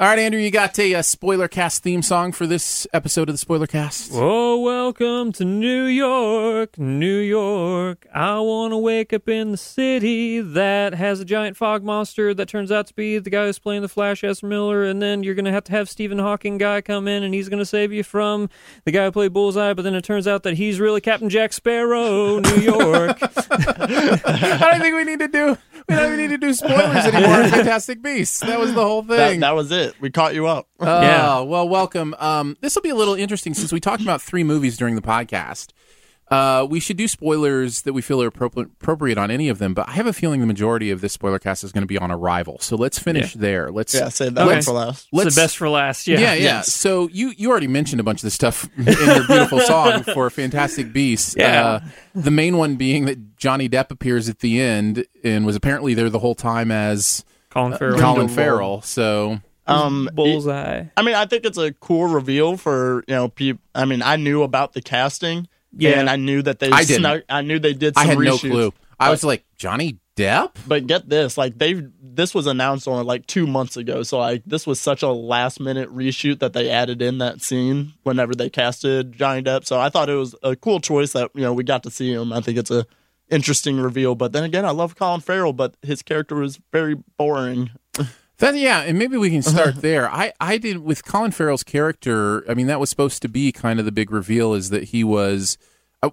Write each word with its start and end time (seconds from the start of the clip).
All 0.00 0.06
right, 0.06 0.18
Andrew, 0.18 0.40
you 0.40 0.50
got 0.50 0.78
a, 0.78 0.94
uh 0.94 1.02
spoiler 1.02 1.46
cast 1.46 1.82
theme 1.82 2.00
song 2.00 2.32
for 2.32 2.46
this 2.46 2.86
episode 2.90 3.28
of 3.28 3.34
the 3.34 3.38
spoiler 3.38 3.66
cast. 3.66 4.10
Oh, 4.14 4.58
welcome 4.58 5.30
to 5.32 5.44
New 5.44 5.84
York, 5.84 6.78
New 6.78 7.18
York. 7.18 8.06
I 8.14 8.38
want 8.40 8.72
to 8.72 8.78
wake 8.78 9.12
up 9.12 9.28
in 9.28 9.50
the 9.50 9.58
city 9.58 10.40
that 10.40 10.94
has 10.94 11.20
a 11.20 11.24
giant 11.26 11.58
fog 11.58 11.84
monster 11.84 12.32
that 12.32 12.48
turns 12.48 12.72
out 12.72 12.86
to 12.86 12.94
be 12.94 13.18
the 13.18 13.28
guy 13.28 13.44
who's 13.44 13.58
playing 13.58 13.82
the 13.82 13.90
Flash, 13.90 14.24
Ezra 14.24 14.48
Miller, 14.48 14.84
and 14.84 15.02
then 15.02 15.22
you're 15.22 15.34
going 15.34 15.44
to 15.44 15.52
have 15.52 15.64
to 15.64 15.72
have 15.72 15.86
Stephen 15.90 16.18
Hawking 16.18 16.56
guy 16.56 16.80
come 16.80 17.06
in 17.06 17.22
and 17.22 17.34
he's 17.34 17.50
going 17.50 17.58
to 17.58 17.66
save 17.66 17.92
you 17.92 18.02
from 18.02 18.48
the 18.86 18.92
guy 18.92 19.04
who 19.04 19.12
played 19.12 19.34
Bullseye, 19.34 19.74
but 19.74 19.82
then 19.82 19.94
it 19.94 20.02
turns 20.02 20.26
out 20.26 20.44
that 20.44 20.54
he's 20.54 20.80
really 20.80 21.02
Captain 21.02 21.28
Jack 21.28 21.52
Sparrow, 21.52 22.38
New 22.38 22.56
York. 22.56 23.18
I 23.50 24.68
don't 24.72 24.80
think 24.80 24.96
we 24.96 25.04
need 25.04 25.18
to 25.18 25.28
do. 25.28 25.58
We 25.88 25.94
don't 25.96 26.06
even 26.06 26.18
need 26.18 26.30
to 26.30 26.38
do 26.38 26.54
spoilers 26.54 27.04
anymore. 27.04 27.44
Fantastic 27.48 28.00
Beasts. 28.00 28.40
That 28.40 28.58
was 28.60 28.72
the 28.72 28.82
whole 28.82 29.02
That, 29.02 29.30
thing. 29.30 29.40
that 29.40 29.54
was 29.54 29.70
it. 29.72 29.89
We 30.00 30.10
caught 30.10 30.34
you 30.34 30.46
up. 30.46 30.68
Oh, 30.80 31.00
Yeah. 31.02 31.40
well, 31.40 31.68
welcome. 31.68 32.14
Um, 32.18 32.56
this 32.60 32.74
will 32.74 32.82
be 32.82 32.88
a 32.90 32.94
little 32.94 33.14
interesting 33.14 33.54
since 33.54 33.72
we 33.72 33.80
talked 33.80 34.02
about 34.02 34.22
three 34.22 34.44
movies 34.44 34.76
during 34.76 34.94
the 34.96 35.02
podcast. 35.02 35.68
Uh, 36.30 36.64
we 36.70 36.78
should 36.78 36.96
do 36.96 37.08
spoilers 37.08 37.82
that 37.82 37.92
we 37.92 38.00
feel 38.00 38.22
are 38.22 38.30
appropri- 38.30 38.62
appropriate 38.80 39.18
on 39.18 39.32
any 39.32 39.48
of 39.48 39.58
them, 39.58 39.74
but 39.74 39.88
I 39.88 39.92
have 39.92 40.06
a 40.06 40.12
feeling 40.12 40.38
the 40.40 40.46
majority 40.46 40.90
of 40.92 41.00
this 41.00 41.12
spoiler 41.12 41.40
cast 41.40 41.64
is 41.64 41.72
going 41.72 41.82
to 41.82 41.88
be 41.88 41.98
on 41.98 42.12
Arrival. 42.12 42.58
So 42.60 42.76
let's 42.76 43.00
finish 43.00 43.34
there. 43.34 43.72
Let's 43.72 43.92
Yeah, 43.92 44.10
save 44.10 44.34
that 44.34 44.42
Okay. 44.46 44.54
one 44.54 44.62
for 44.62 44.70
last. 44.72 45.08
Let's 45.12 45.34
the 45.34 45.40
best 45.40 45.56
for 45.56 45.68
last. 45.68 46.06
Yeah. 46.06 46.20
yeah, 46.20 46.34
yeah. 46.34 46.42
Yes. 46.42 46.72
So 46.72 47.08
you 47.08 47.32
you 47.36 47.50
already 47.50 47.66
mentioned 47.66 47.98
a 47.98 48.04
bunch 48.04 48.20
of 48.20 48.22
this 48.22 48.34
stuff 48.34 48.68
in 48.78 48.84
your 48.86 49.26
beautiful 49.26 49.58
song 49.60 50.04
for 50.04 50.30
Fantastic 50.30 50.92
Beasts. 50.92 51.34
Yeah. 51.36 51.64
Uh, 51.64 51.80
the 52.14 52.30
main 52.30 52.56
one 52.56 52.76
being 52.76 53.06
that 53.06 53.36
Johnny 53.36 53.68
Depp 53.68 53.90
appears 53.90 54.28
at 54.28 54.38
the 54.38 54.60
end 54.60 55.04
and 55.24 55.44
was 55.44 55.56
apparently 55.56 55.94
there 55.94 56.08
the 56.10 56.20
whole 56.20 56.36
time 56.36 56.70
as 56.70 57.24
Colin 57.50 57.76
Farrell. 57.76 57.98
Colin 57.98 58.28
Farrell. 58.28 58.82
So 58.82 59.40
Um, 59.66 60.08
Bullseye. 60.12 60.84
I 60.96 61.02
mean, 61.02 61.14
I 61.14 61.26
think 61.26 61.44
it's 61.44 61.58
a 61.58 61.72
cool 61.72 62.06
reveal 62.06 62.56
for 62.56 63.04
you 63.06 63.14
know 63.14 63.28
people. 63.28 63.62
I 63.74 63.84
mean, 63.84 64.02
I 64.02 64.16
knew 64.16 64.42
about 64.42 64.72
the 64.72 64.82
casting, 64.82 65.46
Yeah. 65.76 66.00
and 66.00 66.08
I 66.10 66.16
knew 66.16 66.42
that 66.42 66.58
they 66.58 66.70
I 66.70 66.84
didn't. 66.84 67.02
snuck. 67.02 67.22
I 67.28 67.42
knew 67.42 67.58
they 67.58 67.74
did. 67.74 67.94
Some 67.96 68.02
I 68.02 68.06
had 68.10 68.18
no 68.18 68.36
reshoots. 68.36 68.50
clue. 68.50 68.72
I 68.98 69.10
was 69.10 69.24
like 69.24 69.44
Johnny 69.56 69.98
Depp. 70.16 70.50
But 70.66 70.86
get 70.86 71.08
this, 71.08 71.38
like 71.38 71.56
they 71.58 71.82
this 72.02 72.34
was 72.34 72.46
announced 72.46 72.86
on 72.88 73.06
like 73.06 73.26
two 73.26 73.46
months 73.46 73.76
ago, 73.78 74.02
so 74.02 74.18
like 74.18 74.42
this 74.44 74.66
was 74.66 74.78
such 74.80 75.02
a 75.02 75.08
last 75.08 75.58
minute 75.60 75.88
reshoot 75.94 76.40
that 76.40 76.52
they 76.52 76.68
added 76.68 77.00
in 77.00 77.18
that 77.18 77.40
scene 77.40 77.92
whenever 78.02 78.34
they 78.34 78.50
casted 78.50 79.12
Johnny 79.12 79.42
Depp. 79.42 79.64
So 79.66 79.80
I 79.80 79.88
thought 79.88 80.10
it 80.10 80.16
was 80.16 80.34
a 80.42 80.56
cool 80.56 80.80
choice 80.80 81.12
that 81.12 81.30
you 81.34 81.42
know 81.42 81.52
we 81.54 81.64
got 81.64 81.82
to 81.84 81.90
see 81.90 82.12
him. 82.12 82.32
I 82.32 82.40
think 82.40 82.58
it's 82.58 82.70
a 82.70 82.84
interesting 83.30 83.78
reveal. 83.80 84.14
But 84.16 84.32
then 84.32 84.44
again, 84.44 84.64
I 84.66 84.70
love 84.72 84.96
Colin 84.96 85.20
Farrell, 85.20 85.52
but 85.54 85.76
his 85.82 86.02
character 86.02 86.34
was 86.34 86.60
very 86.72 86.96
boring. 87.16 87.70
That 88.40 88.54
yeah, 88.56 88.80
and 88.80 88.98
maybe 88.98 89.16
we 89.16 89.30
can 89.30 89.42
start 89.42 89.76
there. 89.76 90.10
I 90.10 90.32
I 90.40 90.58
did 90.58 90.78
with 90.78 91.04
Colin 91.04 91.30
Farrell's 91.30 91.62
character. 91.62 92.44
I 92.50 92.54
mean, 92.54 92.66
that 92.66 92.80
was 92.80 92.90
supposed 92.90 93.22
to 93.22 93.28
be 93.28 93.52
kind 93.52 93.78
of 93.78 93.84
the 93.84 93.92
big 93.92 94.10
reveal 94.10 94.54
is 94.54 94.70
that 94.70 94.84
he 94.84 95.04
was. 95.04 95.56
Uh, 96.02 96.10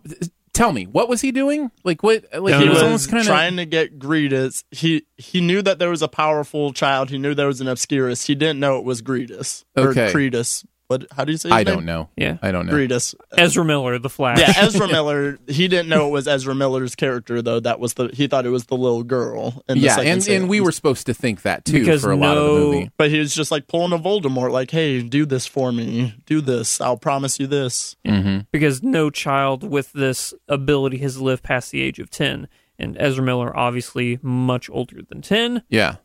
tell 0.54 0.74
me, 0.74 0.86
what 0.86 1.08
was 1.08 1.22
he 1.22 1.32
doing? 1.32 1.72
Like 1.84 2.04
what? 2.04 2.26
Like 2.38 2.56
he 2.56 2.64
he 2.64 2.70
was, 2.70 2.76
was 2.76 2.84
almost 2.84 3.10
kind 3.10 3.22
of 3.22 3.28
trying 3.28 3.56
to 3.58 3.66
get 3.66 3.98
Greedus. 3.98 4.64
He 4.72 5.04
he 5.18 5.40
knew 5.40 5.62
that 5.62 5.80
there 5.80 5.90
was 5.90 6.02
a 6.02 6.08
powerful 6.08 6.74
child. 6.74 7.10
He 7.10 7.18
knew 7.18 7.34
there 7.34 7.48
was 7.48 7.62
an 7.62 7.68
Obscurus. 7.68 8.26
He 8.28 8.36
didn't 8.36 8.60
know 8.60 8.78
it 8.78 8.84
was 8.84 9.02
Greedus 9.02 9.64
or 9.76 9.90
Okay. 9.90 10.12
Cretus. 10.12 10.66
What? 10.88 11.06
How 11.12 11.26
do 11.26 11.34
you 11.34 11.38
say? 11.38 11.50
His 11.50 11.54
I 11.54 11.64
name? 11.64 11.76
don't 11.76 11.86
know. 11.86 12.10
Yeah. 12.16 12.38
I 12.42 12.52
don't 12.52 12.66
know. 12.66 12.72
Greedus. 12.74 13.14
Ezra 13.38 13.66
Miller, 13.66 14.00
the 14.00 14.10
Flash. 14.10 14.40
Yeah, 14.40 14.54
Ezra 14.56 14.88
Miller. 14.92 15.38
He 15.48 15.68
didn't 15.68 15.90
know 15.90 16.08
it 16.08 16.12
was 16.12 16.28
Ezra 16.30 16.56
Miller's 16.56 16.96
character 16.96 17.42
though. 17.42 17.60
That 17.60 17.80
was 17.82 17.96
the 17.96 18.08
he 18.14 18.28
thought 18.28 18.46
it 18.46 18.50
was 18.52 18.68
the 18.68 18.78
little 18.78 19.04
girl. 19.04 19.64
In 19.68 19.78
Yeah, 19.78 19.96
second 19.96 20.12
and 20.12 20.24
scene. 20.24 20.42
and 20.44 20.50
we 20.50 20.62
were 20.62 20.72
supposed 20.72 21.06
to 21.08 21.14
think 21.14 21.42
that 21.42 21.66
too 21.66 21.80
Because 21.80 22.04
for 22.04 22.12
a 22.12 22.16
lot 22.16 22.38
of 22.38 22.44
the 22.46 22.52
movie. 22.52 22.92
But 22.98 23.10
he 23.12 23.20
was 23.20 23.36
just 23.36 23.52
like 23.52 23.68
pulling 23.68 23.92
a 23.92 24.00
Voldemort, 24.02 24.52
like, 24.52 24.72
"Hey, 24.72 25.02
do 25.02 25.26
this 25.26 25.46
for 25.46 25.72
me. 25.74 26.16
Do 26.26 26.40
this. 26.40 26.80
I'll 26.80 26.96
promise 26.98 27.40
you 27.40 27.48
this." 27.48 27.98
Mm-hmm. 28.06 28.42
because 28.52 28.82
no 28.82 29.10
child 29.10 29.64
with 29.70 29.92
this 29.92 30.34
ability 30.48 31.00
has 31.00 31.20
lived 31.20 31.44
past 31.44 31.72
the 31.72 31.82
age 31.82 32.00
of 32.00 32.10
10 32.10 32.48
and 32.80 32.96
ezra 33.00 33.24
miller 33.24 33.56
obviously 33.58 34.18
much 34.22 34.70
older 34.70 35.02
than 35.10 35.22
10 35.22 35.64
Yeah. 35.70 35.96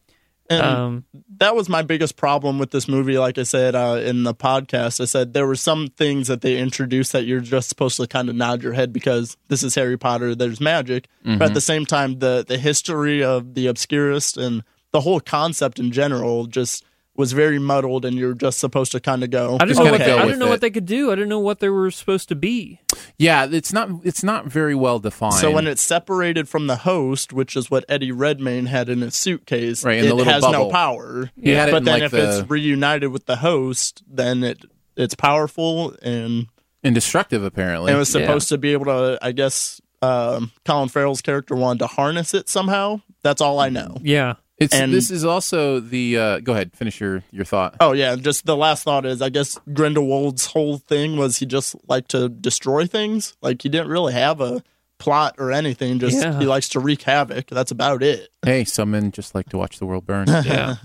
And 0.50 0.62
um, 0.62 1.04
that 1.38 1.54
was 1.54 1.68
my 1.68 1.82
biggest 1.82 2.16
problem 2.16 2.58
with 2.58 2.70
this 2.72 2.86
movie. 2.88 3.16
Like 3.16 3.38
I 3.38 3.44
said 3.44 3.74
uh, 3.74 4.00
in 4.04 4.24
the 4.24 4.34
podcast, 4.34 5.00
I 5.00 5.04
said 5.06 5.32
there 5.32 5.46
were 5.46 5.54
some 5.54 5.88
things 5.88 6.28
that 6.28 6.40
they 6.42 6.58
introduced 6.58 7.12
that 7.12 7.24
you're 7.24 7.40
just 7.40 7.68
supposed 7.68 7.96
to 7.98 8.06
kind 8.06 8.28
of 8.28 8.34
nod 8.34 8.62
your 8.62 8.72
head 8.74 8.92
because 8.92 9.36
this 9.48 9.62
is 9.62 9.74
Harry 9.76 9.96
Potter. 9.96 10.34
There's 10.34 10.60
magic, 10.60 11.06
but 11.24 11.42
at 11.42 11.54
the 11.54 11.60
same 11.60 11.86
time, 11.86 12.18
the 12.18 12.44
the 12.46 12.58
history 12.58 13.22
of 13.22 13.54
the 13.54 13.66
Obscurist 13.68 14.36
and 14.36 14.62
the 14.90 15.00
whole 15.00 15.20
concept 15.20 15.78
in 15.78 15.90
general 15.90 16.46
just 16.46 16.84
was 17.16 17.32
very 17.32 17.58
muddled, 17.58 18.04
and 18.04 18.16
you're 18.16 18.34
just 18.34 18.58
supposed 18.58 18.92
to 18.92 19.00
kind 19.00 19.22
of 19.22 19.30
go. 19.30 19.56
i 19.56 19.64
didn't 19.64 19.68
Just 19.68 19.80
know, 19.84 19.90
what 19.90 19.98
they, 20.00 20.06
go 20.06 20.12
I 20.16 20.20
with 20.20 20.24
didn't 20.28 20.38
know 20.40 20.46
it. 20.46 20.50
what 20.50 20.60
they 20.62 20.70
could 20.70 20.86
do 20.86 21.12
i 21.12 21.14
didn't 21.14 21.28
know 21.28 21.38
what 21.40 21.60
they 21.60 21.68
were 21.68 21.90
supposed 21.90 22.28
to 22.30 22.34
be 22.34 22.80
Yeah, 23.18 23.46
it's 23.50 23.72
not 23.72 23.88
it's 24.04 24.22
not 24.22 24.46
very 24.46 24.74
well 24.74 24.98
defined. 24.98 25.34
So 25.34 25.50
when 25.50 25.66
it's 25.66 25.82
separated 25.82 26.48
from 26.48 26.66
the 26.66 26.76
host, 26.76 27.32
which 27.32 27.56
is 27.56 27.70
what 27.70 27.84
Eddie 27.88 28.12
Redmayne 28.12 28.66
had 28.66 28.88
in 28.88 29.00
his 29.00 29.14
suitcase, 29.14 29.84
Right, 29.84 29.98
in 29.98 30.04
it 30.06 30.16
the 30.16 30.24
has 30.24 30.42
bubble. 30.42 30.66
no 30.66 30.70
power. 30.70 31.30
He 31.40 31.50
had 31.50 31.68
it 31.68 31.72
but 31.72 31.84
then 31.84 31.94
like, 31.94 32.02
if 32.04 32.10
the- 32.12 32.38
it's 32.40 32.50
reunited 32.50 33.10
with 33.12 33.26
the 33.26 33.36
host, 33.36 34.02
then 34.08 34.42
it 34.44 34.64
it's 34.96 35.14
powerful 35.14 35.94
and 36.02 36.46
indestructive 36.82 37.42
apparently. 37.44 37.92
it 37.92 37.96
was 37.96 38.14
Yeah. 38.14 38.22
supposed 38.22 38.48
to 38.50 38.58
be 38.58 38.72
able 38.72 38.86
to. 38.86 39.18
I 39.22 39.32
guess 39.32 39.80
um, 40.02 40.50
Colin 40.64 40.88
Farrell's 40.88 41.22
character 41.22 41.54
wanted 41.54 41.78
to 41.80 41.86
harness 41.86 42.34
it 42.34 42.48
somehow. 42.48 43.00
That's 43.22 43.40
all 43.40 43.58
I 43.60 43.68
know. 43.68 43.98
yeah 44.02 44.34
it's 44.64 44.74
and- 44.74 44.92
this 44.92 45.10
is 45.10 45.24
also 45.24 45.80
the 45.80 46.18
uh, 46.18 46.40
go 46.40 46.52
ahead, 46.52 46.72
finish 46.74 47.00
your 47.00 47.22
your 47.30 47.44
thought. 47.44 47.76
Oh 47.80 47.92
yeah, 47.92 48.16
just 48.16 48.46
the 48.46 48.56
last 48.56 48.82
thought 48.84 49.04
is 49.06 49.20
I 49.22 49.28
guess 49.28 49.58
Grindelwald's 49.72 50.46
whole 50.46 50.78
thing 50.78 51.16
was 51.16 51.38
he 51.38 51.46
just 51.46 51.74
liked 51.88 52.10
to 52.12 52.28
destroy 52.28 52.86
things. 52.86 53.36
Like 53.42 53.62
he 53.62 53.68
didn't 53.68 53.88
really 53.88 54.12
have 54.12 54.40
a 54.40 54.62
plot 54.98 55.34
or 55.38 55.50
anything. 55.52 55.98
Just 55.98 56.20
Yeah. 56.22 56.38
he 56.38 56.46
likes 56.46 56.68
to 56.70 56.80
wreak 56.80 57.02
havoc. 57.02 57.46
That's 57.48 57.70
about 57.72 58.02
it. 58.02 58.28
Hey, 58.44 58.64
some 58.64 58.92
men 58.92 59.10
just 59.10 59.34
like 59.34 59.48
to 59.50 59.58
watch 59.58 59.78
the 59.78 59.86
world 59.86 60.06
burn. 60.06 60.26
yeah 60.44 60.76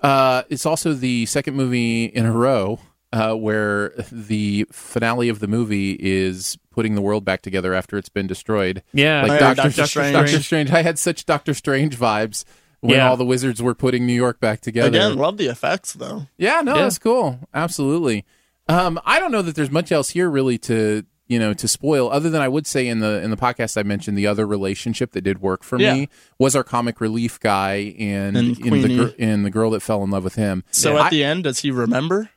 Uh, 0.00 0.42
it's 0.50 0.66
also 0.66 0.92
the 0.92 1.26
second 1.26 1.56
movie 1.56 2.04
in 2.04 2.26
a 2.26 2.32
row 2.32 2.78
uh, 3.12 3.34
where 3.34 3.92
the 4.12 4.66
finale 4.70 5.28
of 5.28 5.40
the 5.40 5.46
movie 5.48 5.96
is 5.98 6.58
putting 6.70 6.94
the 6.94 7.00
world 7.00 7.24
back 7.24 7.40
together 7.40 7.72
after 7.72 7.96
it's 7.96 8.10
been 8.10 8.26
destroyed. 8.26 8.82
yeah 8.92 9.22
Like 9.22 9.30
Oh, 9.30 9.34
yeah, 9.34 9.40
Doctor, 9.40 9.54
Doctor 9.62 9.68
Doctor 9.76 9.86
Strange. 9.86 9.88
Strange. 10.12 10.30
Doctor 10.32 10.42
Strange. 10.42 10.70
I 10.70 10.82
had 10.82 10.98
such 10.98 11.24
Doctor 11.24 11.54
Strange 11.54 11.98
vibes 11.98 12.44
when 12.80 12.96
Yeah. 12.96 13.08
all 13.08 13.16
the 13.16 13.24
wizards 13.24 13.62
were 13.62 13.74
putting 13.74 14.06
New 14.06 14.12
York 14.14 14.40
back 14.40 14.60
together. 14.60 14.88
Again, 14.88 15.16
love 15.16 15.36
the 15.36 15.46
effects 15.46 15.92
though. 15.94 16.26
Yeah, 16.38 16.60
no, 16.62 16.74
Yeah. 16.76 16.82
that's 16.82 16.98
cool. 16.98 17.40
Absolutely. 17.54 18.24
Um, 18.68 19.00
I 19.04 19.18
don't 19.20 19.32
know 19.32 19.42
that 19.42 19.54
there's 19.54 19.70
much 19.70 19.92
else 19.92 20.10
here 20.10 20.28
really 20.28 20.58
to 20.58 21.04
you 21.28 21.38
know 21.40 21.52
to 21.54 21.66
spoil, 21.66 22.08
other 22.10 22.30
than 22.30 22.40
I 22.40 22.46
would 22.48 22.66
say 22.68 22.86
in 22.86 23.00
the 23.00 23.20
in 23.22 23.30
the 23.30 23.36
podcast 23.36 23.76
I 23.76 23.82
mentioned 23.82 24.16
the 24.16 24.26
other 24.28 24.46
relationship 24.46 25.10
that 25.12 25.22
did 25.22 25.40
work 25.40 25.64
for 25.64 25.78
Yeah. 25.78 25.94
me 25.94 26.08
was 26.38 26.54
our 26.54 26.62
comic 26.62 27.00
relief 27.00 27.40
guy 27.40 27.94
and, 27.98 28.36
And 28.36 28.58
in 28.58 28.72
the 28.72 28.80
Queenie. 28.80 28.96
gir- 28.96 29.14
and 29.18 29.44
the 29.44 29.50
girl 29.50 29.70
that 29.70 29.80
fell 29.80 30.04
in 30.04 30.10
love 30.10 30.22
with 30.24 30.36
him. 30.36 30.62
So 30.70 30.96
I, 30.96 31.06
at 31.06 31.10
the 31.10 31.24
end, 31.24 31.42
does 31.44 31.60
he 31.60 31.70
remember, 31.72 32.30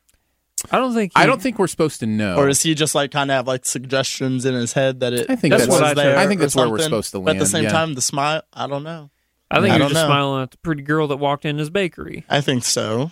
I 0.72 0.78
don't 0.78 0.94
think. 0.96 1.12
I 1.16 1.26
don't 1.28 1.42
think 1.42 1.58
we're 1.60 1.68
supposed 1.68 2.00
to 2.02 2.08
know. 2.08 2.36
or 2.36 2.50
is 2.50 2.62
he 2.64 2.74
just 2.74 2.96
like 2.96 3.12
kind 3.12 3.30
of 3.30 3.36
have 3.36 3.48
like 3.48 3.66
suggestions 3.66 4.44
in 4.46 4.56
his 4.56 4.74
head 4.74 5.00
that 5.02 5.14
it? 5.14 5.28
I 5.30 5.36
think 5.36 5.54
it 5.54 5.58
that's 5.58 5.70
was 5.70 5.80
what 5.82 5.84
I 5.84 5.94
there 5.94 6.18
I 6.18 6.26
think 6.28 6.42
that's 6.42 6.56
where 6.56 6.68
we're 6.70 6.80
supposed 6.80 7.12
to 7.12 7.20
But 7.20 7.36
at 7.36 7.40
the 7.40 7.46
same 7.46 7.66
yeah. 7.66 7.72
time, 7.72 7.94
the 7.94 8.02
smile. 8.02 8.42
I 8.54 8.66
don't 8.68 8.84
know. 8.84 9.10
I 9.52 9.62
think 9.62 9.72
I 9.72 9.74
he 9.74 9.80
don't 9.80 9.86
was 9.88 9.94
just 9.94 10.04
know. 10.04 10.08
smiling 10.08 10.44
at 10.44 10.52
the 10.52 10.58
pretty 10.60 10.84
girl 10.84 11.08
that 11.08 11.18
walked 11.18 11.46
in 11.46 11.58
his 11.58 11.70
bakery. 11.70 12.24
I 12.30 12.42
think 12.42 12.64
so. 12.64 13.12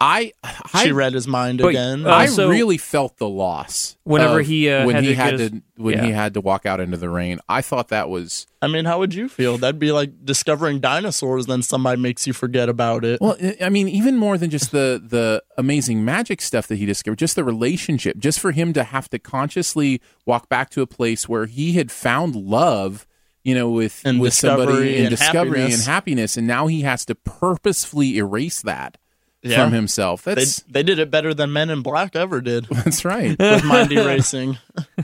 I 0.00 0.32
I, 0.44 0.84
She 0.84 0.92
read 0.92 1.12
his 1.12 1.26
mind 1.26 1.58
But, 1.58 1.68
again. 1.70 2.06
uh, 2.06 2.10
I 2.10 2.26
so- 2.26 2.48
really 2.48 2.78
felt 2.78 3.16
the 3.16 3.28
loss 3.28 3.96
Whenever 4.04 4.38
of 4.38 4.46
he, 4.46 4.70
uh, 4.70 4.86
when 4.86 4.94
had 4.94 5.02
he 5.02 5.10
to 5.10 5.14
had 5.16 5.40
his- 5.40 5.50
to 5.50 5.62
when 5.76 6.04
he 6.04 6.12
had 6.12 6.34
to 6.34 6.40
walk 6.40 6.66
out 6.66 6.78
into 6.78 6.96
the 6.96 7.08
rain. 7.08 7.40
I 7.48 7.62
thought 7.62 7.88
that 7.88 8.08
was 8.08 8.46
I 8.62 8.68
mean, 8.68 8.84
how 8.84 9.00
would 9.00 9.12
you 9.14 9.28
feel? 9.28 9.58
That'd 9.58 9.80
be 9.80 9.90
like 9.90 10.24
discovering 10.24 10.78
dinosaurs, 10.78 11.46
then 11.46 11.62
somebody 11.62 12.00
makes 12.00 12.28
you 12.28 12.32
forget 12.32 12.68
about 12.68 13.04
it. 13.04 13.20
Well, 13.20 13.36
I- 13.42 13.56
I 13.62 13.68
mean, 13.70 13.88
even 13.88 14.16
more 14.16 14.38
than 14.38 14.50
just 14.50 14.70
the 14.70 15.02
the 15.04 15.42
amazing 15.56 16.04
magic 16.04 16.40
stuff 16.42 16.68
that 16.68 16.76
he 16.76 16.86
discovered, 16.86 17.18
just 17.18 17.34
the 17.34 17.42
relationship, 17.42 18.18
just 18.18 18.38
for 18.38 18.52
him 18.52 18.72
to 18.74 18.84
have 18.84 19.08
to 19.10 19.18
consciously 19.18 20.00
walk 20.26 20.48
back 20.48 20.70
to 20.70 20.82
a 20.82 20.86
place 20.86 21.28
where 21.28 21.46
he 21.46 21.72
had 21.72 21.90
found 21.90 22.36
love, 22.36 23.04
you 23.44 23.54
know, 23.54 23.70
with 23.70 24.02
And 24.04 24.20
with 24.20 24.34
somebody 24.34 24.66
discovery 24.72 24.96
and 24.96 25.06
and 25.06 25.10
discovery 25.10 25.58
happiness. 25.60 25.74
and 25.86 25.90
happiness, 25.92 26.36
and 26.36 26.46
now 26.46 26.66
he 26.66 26.82
has 26.82 27.04
to 27.06 27.14
purposefully 27.14 28.16
erase 28.18 28.62
that 28.62 28.98
Yeah. 29.42 29.64
from 29.64 29.72
himself. 29.72 30.22
They, 30.24 30.34
That's 30.34 30.60
they 30.62 30.82
did 30.82 30.98
it 30.98 31.10
better 31.10 31.32
than 31.34 31.52
Men 31.52 31.70
in 31.70 31.82
Black 31.82 32.14
ever 32.16 32.40
did 32.40 32.66
that's 32.70 33.04
right. 33.04 33.36
with 33.38 33.64
mind 33.64 33.92
erasing. 33.92 34.58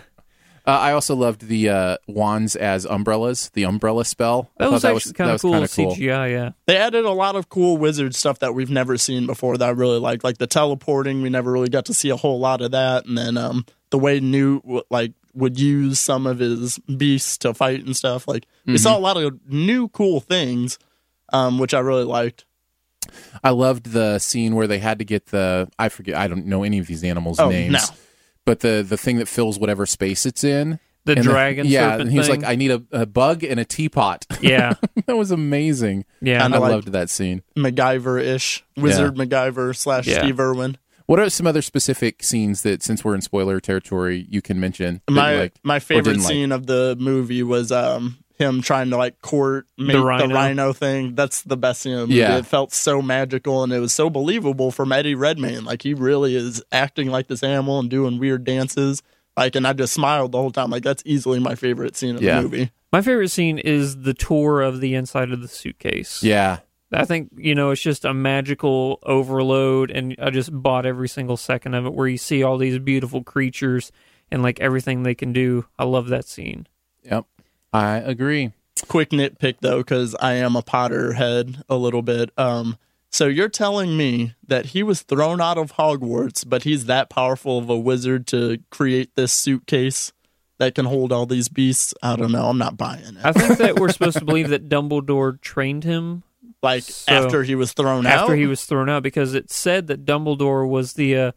Uh, 0.67 0.71
I 0.71 0.93
also 0.93 1.15
loved 1.15 1.47
the 1.47 1.69
uh, 1.69 1.97
wands 2.09 2.57
as 2.57 2.87
umbrellas, 2.87 3.51
the 3.53 3.65
umbrella 3.67 4.03
spell. 4.03 4.51
That 4.57 4.65
thought 4.65 4.73
was 4.73 4.83
that 4.83 4.95
actually 4.97 5.13
kind 5.13 5.31
of 5.33 5.43
cool 5.43 5.53
kinda 5.53 5.69
cool. 5.69 5.95
CGI. 5.95 6.31
Yeah. 6.33 6.51
They 6.65 6.79
added 6.79 7.05
a 7.05 7.11
lot 7.11 7.37
of 7.37 7.51
cool 7.51 7.77
wizard 7.77 8.15
stuff 8.15 8.39
that 8.39 8.55
we've 8.55 8.71
never 8.71 8.97
seen 8.97 9.27
before 9.27 9.59
that 9.59 9.69
I 9.69 9.73
really 9.73 9.99
liked, 9.99 10.25
like 10.25 10.39
the 10.39 10.47
teleporting. 10.47 11.21
We 11.21 11.29
never 11.29 11.53
really 11.53 11.69
got 11.69 11.85
to 11.85 11.93
see 11.93 12.09
a 12.09 12.17
whole 12.17 12.39
lot 12.41 12.63
of 12.63 12.71
that, 12.71 13.05
and 13.05 13.19
then 13.19 13.37
um, 13.37 13.67
the 13.91 13.99
way 13.99 14.21
Newt 14.21 14.63
w- 14.63 14.83
like 14.89 15.13
would 15.35 15.59
use 15.59 15.99
some 16.01 16.27
of 16.27 16.39
his 16.39 16.79
beasts 16.97 17.39
to 17.39 17.53
fight 17.55 17.85
and 17.85 17.97
stuff. 17.97 18.27
Like 18.29 18.47
we 18.67 18.79
saw 18.79 18.97
a 18.97 19.01
lot 19.01 19.17
of 19.17 19.39
new 19.49 19.89
cool 19.89 20.21
things, 20.21 20.79
um, 21.33 21.59
which 21.59 21.75
I 21.75 21.81
really 21.81 22.05
liked. 22.05 22.45
I 23.43 23.51
loved 23.51 23.87
the 23.93 24.19
scene 24.19 24.55
where 24.55 24.67
they 24.67 24.79
had 24.79 24.99
to 25.01 25.05
get 25.05 25.27
the 25.27 25.69
I 25.79 25.89
forget 25.91 26.17
I 26.17 26.27
don't 26.29 26.47
know 26.47 26.63
any 26.63 26.79
of 26.79 26.87
these 26.87 27.05
animals' 27.05 27.39
Oh, 27.39 27.51
names. 27.51 27.73
no. 27.73 27.81
But 28.47 28.61
the 28.61 28.85
the 28.87 28.97
thing 28.97 29.19
that 29.19 29.29
fills 29.29 29.59
whatever 29.59 29.87
space 29.87 30.25
it's 30.27 30.45
in. 30.45 30.79
The 31.07 31.13
And 31.17 31.23
dragon 31.23 31.67
yeah, 31.67 31.97
and 31.99 32.11
he 32.11 32.17
was 32.17 32.29
thing. 32.29 32.41
like, 32.41 32.51
I 32.51 32.55
need 32.57 32.71
a, 32.71 32.83
a 32.91 33.05
bug 33.05 33.45
and 33.45 33.61
a 33.61 33.65
teapot. 33.67 34.25
Yeah. 34.41 34.73
that 35.05 35.17
was 35.17 35.31
amazing. 35.31 36.07
Yeah. 36.23 36.43
I 36.43 36.47
like- 36.47 36.61
loved 36.73 36.93
that 36.93 37.11
scene. 37.11 37.43
MacGyver 37.59 38.23
ish, 38.23 38.65
Wizard 38.75 39.15
MacGyver 39.17 39.77
slash 39.77 40.07
Yeah. 40.07 40.21
Steve 40.21 40.41
Irwin. 40.41 40.79
What 41.07 41.19
are 41.19 41.29
some 41.29 41.47
other 41.47 41.61
specific 41.63 42.23
scenes 42.23 42.63
that, 42.63 42.83
since 42.83 43.05
we're 43.05 43.15
in 43.15 43.21
spoiler 43.21 43.61
territory, 43.61 44.27
you 44.31 44.41
can 44.41 44.59
mention? 44.59 45.03
that 45.07 45.13
you 45.13 45.15
My 45.17 45.37
liked 45.37 45.61
my 45.63 45.77
or 45.77 45.81
favorite 45.81 46.05
didn't 46.05 46.23
like? 46.23 46.29
scene 46.33 46.53
of 46.53 46.67
the 46.67 46.97
movie 46.99 47.43
was 47.43 47.71
um 47.71 48.19
him 48.37 48.63
trying 48.63 48.91
to 48.91 48.97
like 48.97 49.21
court 49.23 49.67
make 49.79 49.93
the 49.93 50.03
rhino. 50.03 50.35
rhino, 50.35 50.73
thing. 50.73 51.15
That's 51.15 51.43
the 51.43 51.57
best 51.57 51.83
scene 51.83 51.93
of 51.95 52.01
the 52.01 52.07
movie. 52.07 52.19
Yeah. 52.21 52.39
It 52.39 52.47
felt 52.47 52.73
so 52.73 53.01
magical 53.01 53.63
and 53.63 53.73
it 53.73 53.79
was 53.79 53.93
so 53.93 54.11
believable 54.11 54.71
from 54.73 54.91
Eddie 54.93 55.15
Redmayne. 55.15 55.65
Like 55.65 55.83
he 55.83 55.95
really 55.95 56.35
is 56.35 56.63
acting 56.73 57.11
like 57.11 57.29
this 57.29 57.43
animal 57.45 57.79
and 57.79 57.89
doing 57.91 58.19
weird 58.19 58.43
dances. 58.45 59.03
Like 59.37 59.55
and 59.57 59.67
I 59.67 59.73
just 59.73 59.93
smiled 59.93 60.33
the 60.33 60.39
whole 60.39 60.51
time. 60.51 60.71
Like 60.71 60.83
that's 60.83 61.03
easily 61.07 61.39
my 61.39 61.55
favorite 61.55 61.97
scene 61.97 62.17
of 62.17 62.23
Yeah. 62.23 62.37
the 62.37 62.43
movie. 62.43 62.71
My 62.93 63.03
favorite 63.03 63.31
scene 63.31 63.59
is 63.59 64.03
the 64.03 64.15
tour 64.15 64.63
of 64.63 64.81
the 64.81 64.95
inside 64.95 65.31
of 65.33 65.41
the 65.43 65.49
suitcase. 65.49 66.23
Yeah. 66.23 66.59
I 66.95 67.05
think, 67.05 67.31
you 67.37 67.55
know, 67.55 67.71
it's 67.71 67.83
just 67.83 68.05
a 68.05 68.15
magical 68.15 68.99
overload, 69.03 69.91
and 69.91 70.15
I 70.21 70.31
just 70.31 70.51
bought 70.53 70.87
every 70.87 71.09
single 71.09 71.37
second 71.37 71.75
of 71.75 71.87
it 71.87 71.95
where 71.95 72.09
you 72.09 72.19
see 72.19 72.43
all 72.43 72.59
these 72.59 72.79
beautiful 72.79 73.23
creatures 73.23 73.93
and 74.31 74.43
like 74.43 74.61
everything 74.61 75.03
they 75.03 75.15
can 75.15 75.33
do. 75.33 75.67
I 75.79 75.85
love 75.85 76.09
that 76.09 76.27
scene. 76.27 76.67
Yep. 77.05 77.27
I 77.73 77.97
agree. 77.97 78.53
Quick 78.89 79.11
nitpick 79.11 79.57
though, 79.61 79.79
because 79.79 80.15
I 80.17 80.35
am 80.35 80.57
a 80.57 80.63
Potter 80.63 81.15
head 81.15 81.63
a 81.69 81.77
little 81.77 82.03
bit. 82.03 82.31
Um 82.37 82.79
so 83.11 83.29
you're 83.29 83.49
telling 83.49 83.97
me 83.97 84.35
that 84.45 84.67
he 84.67 84.83
was 84.83 85.03
thrown 85.03 85.41
out 85.41 85.57
of 85.57 85.75
Hogwarts, 85.75 86.45
but 86.45 86.65
he's 86.65 86.87
that 86.87 87.09
powerful 87.09 87.59
of 87.59 87.71
a 87.71 87.79
wizard 87.79 88.27
to 88.29 88.59
create 88.71 89.15
this 89.15 89.33
suitcase 89.33 90.13
that 90.59 90.75
can 90.75 90.85
hold 90.85 91.13
all 91.13 91.25
these 91.25 91.49
beasts? 91.49 91.95
I 92.03 92.17
don't 92.17 92.33
know. 92.33 92.47
I'm 92.47 92.59
not 92.59 92.77
buying 92.77 93.05
it. 93.05 93.17
I 93.25 93.31
think 93.33 93.59
that 93.59 93.79
we're 93.79 93.93
supposed 93.93 94.19
to 94.19 94.25
believe 94.25 94.49
that 94.49 94.69
Dumbledore 94.69 95.41
trained 95.41 95.85
him 95.85 96.25
like 96.65 96.83
So- 96.83 97.13
after 97.13 97.43
he 97.45 97.55
was 97.55 97.73
thrown 97.73 98.07
out. 98.07 98.23
after 98.23 98.35
he 98.35 98.47
was 98.47 98.65
thrown 98.65 98.89
out 98.91 99.03
because 99.05 99.35
it 99.35 99.53
said 99.53 99.87
that 99.87 100.05
Dumbledore 100.05 100.69
was 100.69 100.95
the. 100.95 101.17
Uh, 101.17 101.33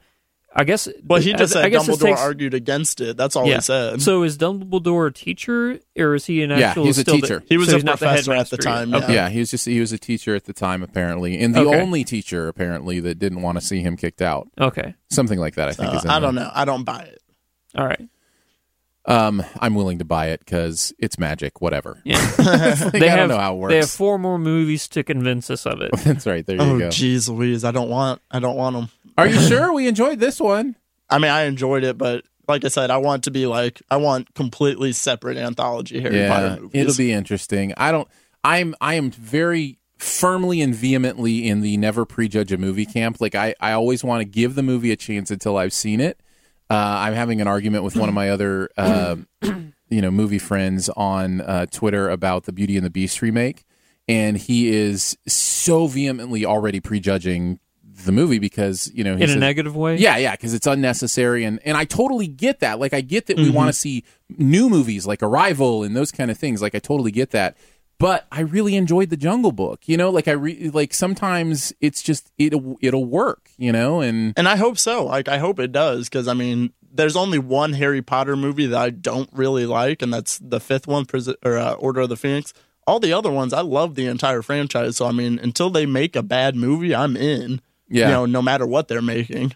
I 0.55 0.63
guess. 0.63 0.87
well, 1.05 1.21
he 1.21 1.33
just 1.33 1.55
I, 1.55 1.59
said 1.59 1.65
I 1.65 1.69
guess 1.69 1.87
Dumbledore 1.87 1.99
takes- 2.07 2.21
argued 2.21 2.53
against 2.55 2.99
it. 2.99 3.15
That's 3.15 3.35
all 3.35 3.45
Yeah. 3.45 3.55
he 3.55 3.61
said. 3.61 4.01
So 4.01 4.23
is 4.23 4.39
Dumbledore 4.39 5.07
a 5.09 5.13
teacher, 5.13 5.79
or 5.99 6.15
is 6.15 6.25
he 6.25 6.41
an 6.41 6.51
actual? 6.51 6.61
Yeah, 6.61 6.67
actual? 6.69 6.85
he's 6.85 6.97
a 6.97 7.01
still 7.01 7.15
the- 7.17 7.21
teacher. 7.21 7.43
He 7.47 7.57
was 7.57 7.67
so 7.67 7.73
a 7.73 7.75
he's 7.75 7.83
not 7.83 7.99
the 7.99 8.05
professor 8.07 8.33
at 8.33 8.49
the 8.49 8.57
time, 8.57 8.89
yeah. 8.89 8.97
Okay. 8.97 9.13
Yeah, 9.13 9.29
he 9.29 9.37
was 9.39 9.51
just 9.51 9.65
he 9.67 9.79
was 9.79 9.91
a 9.91 9.99
teacher 9.99 10.35
at 10.35 10.45
the 10.45 10.53
time 10.53 10.81
apparently, 10.81 11.37
and 11.37 11.53
the 11.53 11.59
Okay. 11.59 11.79
only 11.79 12.03
teacher 12.03 12.47
apparently 12.47 12.99
that 13.01 13.19
didn't 13.19 13.43
want 13.43 13.59
to 13.59 13.63
see 13.63 13.81
him 13.81 13.97
kicked 13.97 14.21
out. 14.21 14.47
Okay. 14.59 14.95
Something 15.11 15.37
like 15.37 15.55
that, 15.55 15.67
I 15.69 15.73
think. 15.73 15.93
Uh, 15.93 15.97
is 15.97 16.05
in 16.05 16.09
I 16.09 16.19
don't 16.19 16.33
know. 16.33 16.49
I 16.51 16.65
don't 16.65 16.85
buy 16.85 17.01
it. 17.01 17.21
All 17.75 17.85
right. 17.85 18.01
Um, 19.07 19.41
I'm 19.59 19.73
willing 19.73 19.99
to 19.99 20.05
buy 20.05 20.27
it 20.27 20.41
because 20.41 20.93
it's 20.99 21.17
magic. 21.17 21.61
Whatever. 21.61 22.01
Yeah. 22.03 22.17
Like, 22.37 22.91
they 22.91 23.07
I 23.07 23.11
have 23.11 23.19
don't 23.19 23.29
know 23.29 23.37
how 23.37 23.55
it 23.55 23.57
works. 23.57 23.71
they 23.71 23.77
have 23.77 23.89
four 23.89 24.19
more 24.19 24.37
movies 24.37 24.87
to 24.89 25.03
convince 25.03 25.49
us 25.49 25.65
of 25.65 25.81
it. 25.81 25.91
That's 25.99 26.25
right. 26.27 26.45
There 26.45 26.55
you 26.57 26.61
Oh, 26.61 26.77
go. 26.79 26.87
jeez, 26.89 27.29
Louise, 27.29 27.63
I 27.63 27.71
don't 27.71 27.89
want. 27.89 28.21
I 28.29 28.39
don't 28.39 28.55
want 28.57 28.75
them. 28.75 28.89
Are 29.17 29.25
you 29.27 29.39
sure 29.39 29.71
we 29.73 29.87
enjoyed 29.87 30.19
this 30.19 30.39
one? 30.39 30.75
I 31.09 31.17
mean, 31.19 31.31
I 31.31 31.43
enjoyed 31.43 31.83
it, 31.83 31.97
but 31.97 32.25
like 32.47 32.63
I 32.65 32.67
said, 32.67 32.91
I 32.91 32.97
want 32.97 33.23
to 33.23 33.31
be 33.31 33.45
like 33.47 33.81
I 33.89 33.97
want 33.97 34.33
completely 34.35 34.91
separate 34.91 35.37
anthology 35.37 35.99
Harry 36.01 36.27
Potter 36.27 36.61
movies. 36.61 36.81
it'll 36.81 36.97
be 36.97 37.11
interesting. 37.13 37.73
I 37.77 37.91
don't. 37.91 38.07
I'm. 38.43 38.75
I 38.81 38.95
am 38.95 39.09
very 39.11 39.79
firmly 39.97 40.61
and 40.61 40.75
vehemently 40.75 41.47
in 41.47 41.61
the 41.61 41.75
never 41.77 42.05
prejudge 42.05 42.51
a 42.51 42.57
movie 42.57 42.85
camp. 42.85 43.19
Like 43.19 43.35
I, 43.35 43.55
I 43.59 43.71
always 43.71 44.03
want 44.03 44.21
to 44.21 44.25
give 44.25 44.55
the 44.55 44.63
movie 44.63 44.91
a 44.91 44.95
chance 44.95 45.31
until 45.31 45.57
I've 45.57 45.73
seen 45.73 45.99
it. 46.01 46.19
Uh, 46.69 46.73
I'm 46.75 47.13
having 47.13 47.39
an 47.41 47.47
argument 47.47 47.83
with 47.83 47.95
one 47.95 48.09
of 48.09 48.15
my 48.15 48.29
other, 48.29 48.69
uh, 48.77 49.15
you 49.41 50.01
know, 50.01 50.11
movie 50.11 50.39
friends 50.39 50.89
on 50.89 51.41
uh, 51.41 51.65
Twitter 51.67 52.09
about 52.09 52.43
the 52.43 52.51
Beauty 52.51 52.75
and 52.75 52.85
the 52.85 52.89
Beast 52.89 53.21
remake, 53.21 53.63
and 54.07 54.37
he 54.37 54.67
is 54.69 55.17
so 55.27 55.87
vehemently 55.87 56.45
already 56.45 56.79
prejudging 56.81 57.59
the 58.05 58.11
movie 58.11 58.37
because 58.37 58.91
you 58.93 59.03
know 59.03 59.15
he 59.15 59.23
In 59.23 59.29
a 59.29 59.33
says- 59.33 59.39
negative 59.39 59.75
way? 59.75 59.97
yeah, 59.97 60.17
yeah, 60.17 60.31
because 60.35 60.53
it's 60.53 60.67
unnecessary, 60.67 61.45
and 61.45 61.59
and 61.65 61.77
I 61.77 61.85
totally 61.85 62.27
get 62.27 62.59
that. 62.59 62.79
Like, 62.79 62.93
I 62.93 63.01
get 63.01 63.27
that 63.27 63.37
we 63.37 63.45
Mm-hmm. 63.45 63.53
want 63.53 63.69
to 63.69 63.73
see 63.73 64.03
new 64.29 64.69
movies 64.69 65.07
like 65.07 65.23
Arrival 65.23 65.83
and 65.83 65.95
those 65.95 66.11
kind 66.11 66.29
of 66.29 66.37
things. 66.37 66.61
Like, 66.61 66.75
I 66.75 66.79
totally 66.79 67.11
get 67.11 67.31
that. 67.31 67.55
But 67.99 68.27
I 68.31 68.41
really 68.41 68.75
enjoyed 68.75 69.09
the 69.09 69.17
Jungle 69.17 69.51
Book. 69.51 69.81
You 69.87 69.97
know, 69.97 70.09
like 70.09 70.27
I 70.27 70.33
re- 70.33 70.69
like 70.69 70.93
sometimes 70.93 71.73
it's 71.81 72.03
just 72.03 72.31
it'll 72.37 72.77
it'll 72.81 73.05
work. 73.05 73.49
You 73.57 73.71
know, 73.71 74.01
and 74.01 74.33
And 74.37 74.47
I 74.47 74.55
hope 74.55 74.77
so. 74.77 75.05
Like 75.05 75.27
I 75.27 75.39
hope 75.39 75.59
it 75.59 75.71
does 75.71 76.07
because 76.07 76.27
I 76.27 76.33
mean, 76.33 76.73
there's 76.93 77.15
only 77.15 77.39
one 77.39 77.73
Harry 77.73 78.01
Potter 78.01 78.35
movie 78.35 78.67
that 78.67 78.79
I 78.79 78.89
don't 78.91 79.29
really 79.33 79.65
like, 79.65 80.01
and 80.01 80.13
that's 80.13 80.37
the 80.37 80.59
fifth 80.59 80.87
one, 80.87 81.05
or 81.43 81.57
uh, 81.57 81.73
Order 81.73 82.01
of 82.01 82.09
the 82.09 82.17
Phoenix. 82.17 82.53
All 82.85 82.99
the 82.99 83.13
other 83.13 83.31
ones, 83.31 83.51
I 83.51 83.61
love 83.61 83.95
the 83.95 84.05
entire 84.05 84.41
franchise. 84.41 84.97
So 84.97 85.07
I 85.07 85.11
mean, 85.11 85.39
until 85.39 85.69
they 85.69 85.85
make 85.85 86.15
a 86.15 86.23
bad 86.23 86.55
movie, 86.55 86.93
I'm 86.95 87.17
in. 87.17 87.61
Yeah. 87.89 88.07
You 88.07 88.13
know, 88.13 88.25
no 88.25 88.41
matter 88.41 88.65
what 88.65 88.87
they're 88.87 89.01
making. 89.01 89.53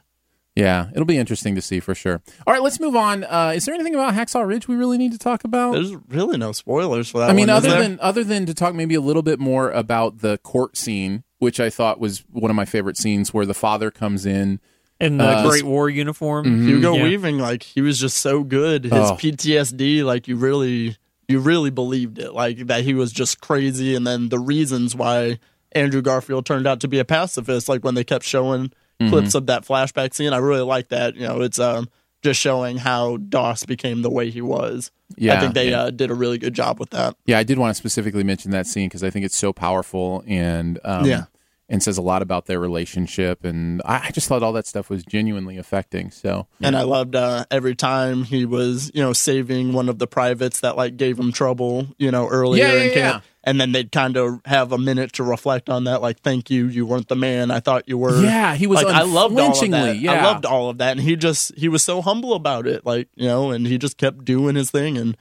Yeah, 0.56 0.90
it'll 0.94 1.06
be 1.06 1.18
interesting 1.18 1.56
to 1.56 1.62
see 1.62 1.80
for 1.80 1.96
sure. 1.96 2.22
All 2.46 2.54
right, 2.54 2.62
let's 2.62 2.80
move 2.80 2.96
on. 2.96 3.24
Uh, 3.24 3.54
is 3.56 3.66
there 3.66 3.74
anything 3.74 3.96
about 3.96 4.14
Hacksaw 4.14 4.46
Ridge 4.46 4.68
we 4.68 4.76
really 4.76 4.98
need 4.98 5.12
to 5.14 5.18
talk 5.18 5.44
about? 5.44 5.74
There's 5.74 5.96
really 6.10 6.38
no 6.38 6.52
spoilers 6.52 7.10
for 7.10 7.20
that. 7.20 7.30
I 7.30 7.34
mean, 7.34 7.48
one, 7.48 7.56
other 7.58 7.70
than 7.70 8.00
other 8.02 8.24
than 8.24 8.46
to 8.48 8.54
talk 8.54 8.76
maybe 8.76 8.96
a 8.96 9.02
little 9.02 9.22
bit 9.24 9.40
more 9.40 9.72
about 9.72 10.20
the 10.20 10.38
court 10.40 10.76
scene, 10.78 11.24
which 11.40 11.60
I 11.60 11.70
thought 11.70 12.00
was 12.00 12.24
one 12.32 12.52
of 12.52 12.56
my 12.56 12.66
favorite 12.66 12.98
scenes, 12.98 13.34
where 13.34 13.46
the 13.46 13.54
father 13.54 13.92
comes 13.92 14.26
in. 14.26 14.60
In 15.00 15.18
the 15.18 15.24
Uh, 15.24 15.50
Great 15.50 15.64
War 15.64 15.90
uniform. 15.90 16.68
Hugo 16.68 16.96
Yeah. 16.96 17.04
Weaving, 17.04 17.40
like 17.40 17.64
he 17.64 17.82
was 17.82 17.98
just 17.98 18.18
so 18.20 18.44
good. 18.44 18.84
His 18.84 18.94
Oh. 18.94 19.16
PTSD, 19.20 20.04
like 20.04 20.28
you 20.28 20.36
really, 20.36 20.96
you 21.28 21.40
really 21.40 21.72
believed 21.72 22.20
it, 22.20 22.34
like 22.34 22.68
that 22.68 22.84
he 22.84 22.94
was 22.94 23.12
just 23.12 23.42
crazy, 23.42 23.96
and 23.96 24.06
then 24.06 24.30
the 24.30 24.38
reasons 24.38 24.96
why 24.96 25.40
Andrew 25.72 26.02
Garfield 26.04 26.46
turned 26.46 26.68
out 26.68 26.82
to 26.82 26.88
be 26.88 27.00
a 27.00 27.06
pacifist, 27.06 27.68
like 27.70 27.84
when 27.84 27.96
they 27.96 28.04
kept 28.04 28.26
showing 28.26 28.72
Mm-hmm. 29.02 29.10
clips 29.10 29.36
of 29.36 29.48
that 29.48 29.66
flashback 29.66 30.14
scene. 30.14 30.34
I 30.34 30.38
really 30.38 30.62
like 30.62 30.90
that. 30.90 31.16
You 31.16 31.28
know, 31.28 31.42
it's 31.42 31.60
um 31.60 31.90
just 32.22 32.40
showing 32.40 32.78
how 32.78 33.18
Doss 33.18 33.66
became 33.66 34.02
the 34.04 34.10
way 34.10 34.30
he 34.30 34.42
was. 34.42 34.92
Yeah, 35.18 35.38
I 35.38 35.40
think 35.42 35.56
they 35.56 35.72
yeah. 35.72 35.82
uh, 35.84 35.90
did 35.90 36.12
a 36.12 36.14
really 36.14 36.38
good 36.38 36.54
job 36.54 36.80
with 36.80 36.92
that. 36.92 37.16
Yeah, 37.26 37.38
I 37.40 37.44
did 37.44 37.58
want 37.58 37.72
to 37.72 37.76
specifically 37.76 38.24
mention 38.24 38.52
that 38.52 38.68
scene 38.68 38.88
because 38.88 39.04
I 39.04 39.10
think 39.10 39.26
it's 39.26 39.36
so 39.36 39.52
powerful 39.52 40.24
and 40.28 40.80
um, 40.84 41.06
Yeah. 41.06 41.24
And 41.72 41.82
says 41.82 41.98
a 41.98 42.02
lot 42.02 42.22
about 42.22 42.46
their 42.46 42.60
relationship. 42.60 43.44
And 43.44 43.82
I, 43.86 44.08
I 44.08 44.12
just 44.12 44.28
thought 44.28 44.44
all 44.44 44.54
that 44.54 44.68
stuff 44.68 44.90
was 44.90 45.04
genuinely 45.04 45.58
affecting. 45.58 46.12
So 46.12 46.46
And 46.62 46.76
I 46.76 46.84
loved 46.84 47.16
uh, 47.16 47.46
every 47.50 47.76
time 47.76 48.24
he 48.26 48.46
was, 48.46 48.92
you 48.94 49.02
know, 49.02 49.14
saving 49.14 49.74
one 49.74 49.88
of 49.90 49.98
the 49.98 50.06
privates 50.06 50.60
that 50.60 50.76
like 50.76 50.98
gave 50.98 51.18
him 51.18 51.32
trouble, 51.32 51.88
you 51.98 52.12
know, 52.12 52.28
earlier 52.28 52.66
Yeah, 52.68 52.74
yeah, 52.74 52.82
in 52.84 52.94
camp. 52.94 53.24
yeah. 53.24 53.28
And 53.44 53.60
then 53.60 53.72
they'd 53.72 53.92
kind 53.92 54.18
of 54.18 54.42
have 54.46 54.72
a 54.72 54.78
minute 54.78 55.14
to 55.14 55.24
reflect 55.24 55.68
on 55.68 55.86
that, 55.86 56.00
like, 56.00 56.20
"Thank 56.20 56.52
you, 56.52 56.68
you 56.68 56.86
weren't 56.86 57.08
the 57.08 57.16
man 57.16 57.50
I 57.50 57.60
thought 57.60 57.88
you 57.90 57.98
were." 57.98 58.22
Yeah, 58.22 58.54
he 58.54 58.68
was 58.68 58.84
like, 58.84 58.94
I 58.94 59.02
loved 59.02 59.40
all 59.40 59.50
of 59.64 59.72
that. 59.72 59.98
yeah. 59.98 60.12
I 60.12 60.24
loved 60.26 60.46
all 60.46 60.70
of 60.70 60.78
that, 60.78 60.92
and 60.92 61.02
he 61.02 61.16
just 61.16 61.56
he 61.58 61.68
was 61.68 61.82
so 61.82 62.04
humble 62.04 62.34
about 62.36 62.68
it, 62.68 62.86
like 62.86 63.08
you 63.16 63.26
know, 63.28 63.50
and 63.50 63.66
he 63.66 63.80
just 63.80 63.98
kept 63.98 64.26
doing 64.26 64.56
his 64.56 64.70
thing. 64.70 64.96
And 64.96 65.18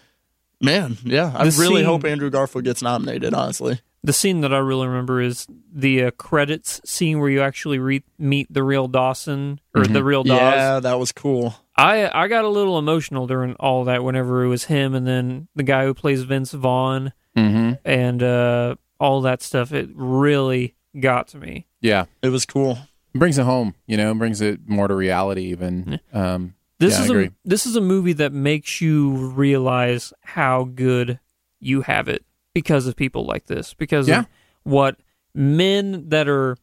man, 0.61 0.99
yeah, 1.03 1.33
I 1.35 1.49
The 1.49 1.59
really 1.63 1.77
scene- 1.77 1.85
hope 1.87 2.05
Andrew 2.05 2.29
Garfield 2.29 2.65
gets 2.67 2.83
nominated. 2.83 3.33
Honestly, 3.33 3.81
The 4.03 4.13
scene 4.15 4.41
that 4.41 4.53
I 4.55 4.59
really 4.59 4.87
remember 4.87 5.21
is 5.21 5.47
the 5.73 6.05
uh, 6.05 6.11
credits 6.13 6.81
scene 6.87 7.21
where 7.21 7.29
you 7.29 7.43
actually 7.43 7.79
re- 7.79 8.03
meet 8.19 8.47
the 8.51 8.63
real 8.63 8.89
Dawson 8.89 9.61
or 9.75 9.85
the 9.87 10.03
real 10.03 10.23
Dawes. 10.25 10.39
yeah, 10.39 10.81
that 10.81 10.99
was 10.99 11.13
cool. 11.13 11.55
I 11.77 12.09
I 12.13 12.29
got 12.29 12.45
a 12.45 12.49
little 12.49 12.79
emotional 12.79 13.27
during 13.27 13.55
all 13.57 13.85
that 13.85 14.03
whenever 14.03 14.43
it 14.45 14.49
was 14.49 14.65
him 14.65 14.95
and 14.95 15.07
then 15.07 15.49
the 15.55 15.63
guy 15.63 15.85
who 15.85 15.93
plays 15.95 16.23
Vince 16.23 16.53
Vaughn 16.53 17.13
Mhm. 17.37 17.79
and 17.85 18.23
uh, 18.23 18.75
all 18.99 19.21
that 19.23 19.43
stuff. 19.43 19.73
It 19.73 19.91
really 19.95 20.75
got 20.99 21.29
to 21.29 21.39
me. 21.39 21.67
yeah, 21.83 22.07
It 22.23 22.29
was 22.31 22.45
cool. 22.47 22.79
it 23.15 23.19
brings 23.19 23.37
it 23.39 23.45
home. 23.45 23.75
You 23.87 23.97
know, 23.99 24.15
brings 24.15 24.41
it 24.41 24.61
more 24.67 24.89
to 24.89 24.95
reality. 24.95 25.43
Even 25.51 26.01
um, 26.15 26.55
This 26.79 26.95
Yeah, 26.95 27.01
I 27.01 27.05
is 27.05 27.11
agree. 27.11 27.27
a 27.27 27.33
this 27.45 27.67
is 27.67 27.77
a 27.77 27.81
movie 27.83 28.15
that 28.15 28.33
makes 28.33 28.81
you 28.81 29.11
realize 29.15 30.13
how 30.23 30.65
good 30.65 31.21
you 31.61 31.83
have 31.83 32.09
it 32.09 32.25
because 32.55 32.87
of 32.87 32.97
people 32.97 33.25
like 33.25 33.47
this. 33.47 33.75
Because 33.75 34.09
Yeah. 34.09 34.21
of 34.21 34.27
what 34.65 34.97
men 35.35 36.09
that 36.09 36.29
are 36.29 36.57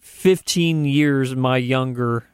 15 0.00 0.84
years 0.84 1.34
my 1.34 1.56
younger 1.56 2.24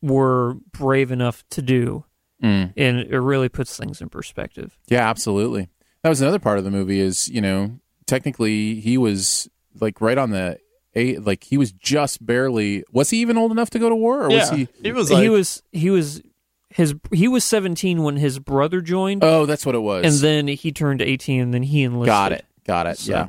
were 0.00 0.54
brave 0.72 1.10
enough 1.10 1.44
to 1.50 1.62
do. 1.62 2.04
Mm. 2.42 2.72
And 2.76 2.98
it 3.00 3.18
really 3.20 3.48
puts 3.48 3.76
things 3.76 4.00
in 4.00 4.08
perspective. 4.08 4.78
Yeah, 4.86 5.08
absolutely. 5.08 5.68
That 6.02 6.08
was 6.08 6.20
another 6.20 6.38
part 6.38 6.58
of 6.58 6.64
the 6.64 6.70
movie. 6.70 7.00
Is 7.00 7.28
you 7.28 7.40
know, 7.40 7.80
technically 8.06 8.76
he 8.80 8.96
was 8.96 9.48
like 9.80 10.00
right 10.00 10.16
on 10.16 10.30
the 10.30 10.58
eight. 10.94 11.24
Like 11.24 11.42
he 11.42 11.58
was 11.58 11.72
just 11.72 12.24
barely. 12.24 12.84
Was 12.92 13.10
he 13.10 13.18
even 13.20 13.36
old 13.36 13.50
enough 13.50 13.70
to 13.70 13.80
go 13.80 13.88
to 13.88 13.96
war, 13.96 14.22
or 14.22 14.28
was 14.28 14.52
yeah, 14.52 14.56
he? 14.56 14.68
he 14.84 14.92
was 14.92 15.10
like, 15.10 15.22
he 15.24 15.28
was 15.28 15.62
he 15.72 15.90
was 15.90 16.22
his 16.70 16.94
he 17.12 17.28
was 17.28 17.44
17 17.44 18.02
when 18.02 18.16
his 18.16 18.38
brother 18.38 18.80
joined 18.80 19.24
Oh, 19.24 19.46
that's 19.46 19.64
what 19.64 19.74
it 19.74 19.78
was. 19.80 20.04
and 20.04 20.14
then 20.24 20.48
he 20.48 20.70
turned 20.72 21.00
18 21.02 21.40
and 21.40 21.54
then 21.54 21.62
he 21.62 21.82
enlisted. 21.82 22.06
got 22.06 22.32
it. 22.32 22.44
Got 22.66 22.86
it. 22.86 22.98
So- 22.98 23.12
Yeah. 23.12 23.28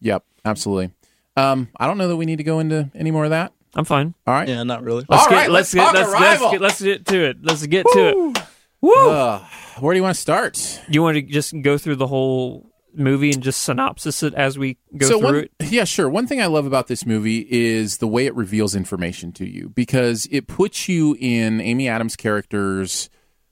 Yep. 0.00 0.24
Absolutely. 0.44 0.90
Um, 1.36 1.68
I 1.78 1.86
don't 1.86 1.98
know 1.98 2.08
that 2.08 2.16
we 2.16 2.26
need 2.26 2.36
to 2.38 2.44
go 2.44 2.58
into 2.58 2.90
any 2.94 3.10
more 3.10 3.24
of 3.24 3.30
that. 3.30 3.52
I'm 3.74 3.84
fine. 3.84 4.14
All 4.26 4.34
right. 4.34 4.48
yeah, 4.48 4.62
not 4.64 4.82
really. 4.82 5.04
Let's 5.08 5.22
All 5.24 5.30
get 5.30 5.34
right, 5.36 5.50
let's, 5.50 5.72
let's 5.74 5.92
get 5.92 6.02
talk 6.02 6.12
let's, 6.12 6.40
let's 6.42 6.52
get 6.52 6.60
let's 6.60 6.82
get 6.82 7.06
to 7.06 7.24
it. 7.24 7.36
Let's 7.42 7.66
get 7.66 7.86
to 7.92 8.32
it. 8.36 8.42
Woo! 8.82 8.92
Uh, 9.10 9.38
where 9.78 9.94
do 9.94 9.98
you 9.98 10.02
want 10.02 10.14
to 10.16 10.20
start? 10.20 10.80
you 10.88 11.02
want 11.02 11.14
to 11.16 11.22
just 11.22 11.54
go 11.62 11.78
through 11.78 11.96
the 11.96 12.06
whole 12.06 12.66
movie 12.94 13.30
and 13.32 13.42
just 13.42 13.62
synopsis 13.62 14.22
it 14.22 14.34
as 14.34 14.58
we 14.58 14.76
go 14.96 15.06
so 15.08 15.18
through 15.18 15.26
one, 15.28 15.36
it? 15.36 15.52
yeah, 15.70 15.84
sure. 15.84 16.08
One 16.08 16.26
thing 16.26 16.40
I 16.40 16.46
love 16.46 16.66
about 16.66 16.86
this 16.88 17.04
movie 17.06 17.46
is 17.50 17.98
the 17.98 18.06
way 18.06 18.26
it 18.26 18.34
reveals 18.34 18.74
information 18.74 19.32
to 19.32 19.48
you 19.48 19.68
because 19.70 20.26
it 20.30 20.46
puts 20.46 20.88
you 20.88 21.16
in 21.20 21.60
Amy 21.60 21.88
Adams' 21.88 22.16
character's 22.16 23.08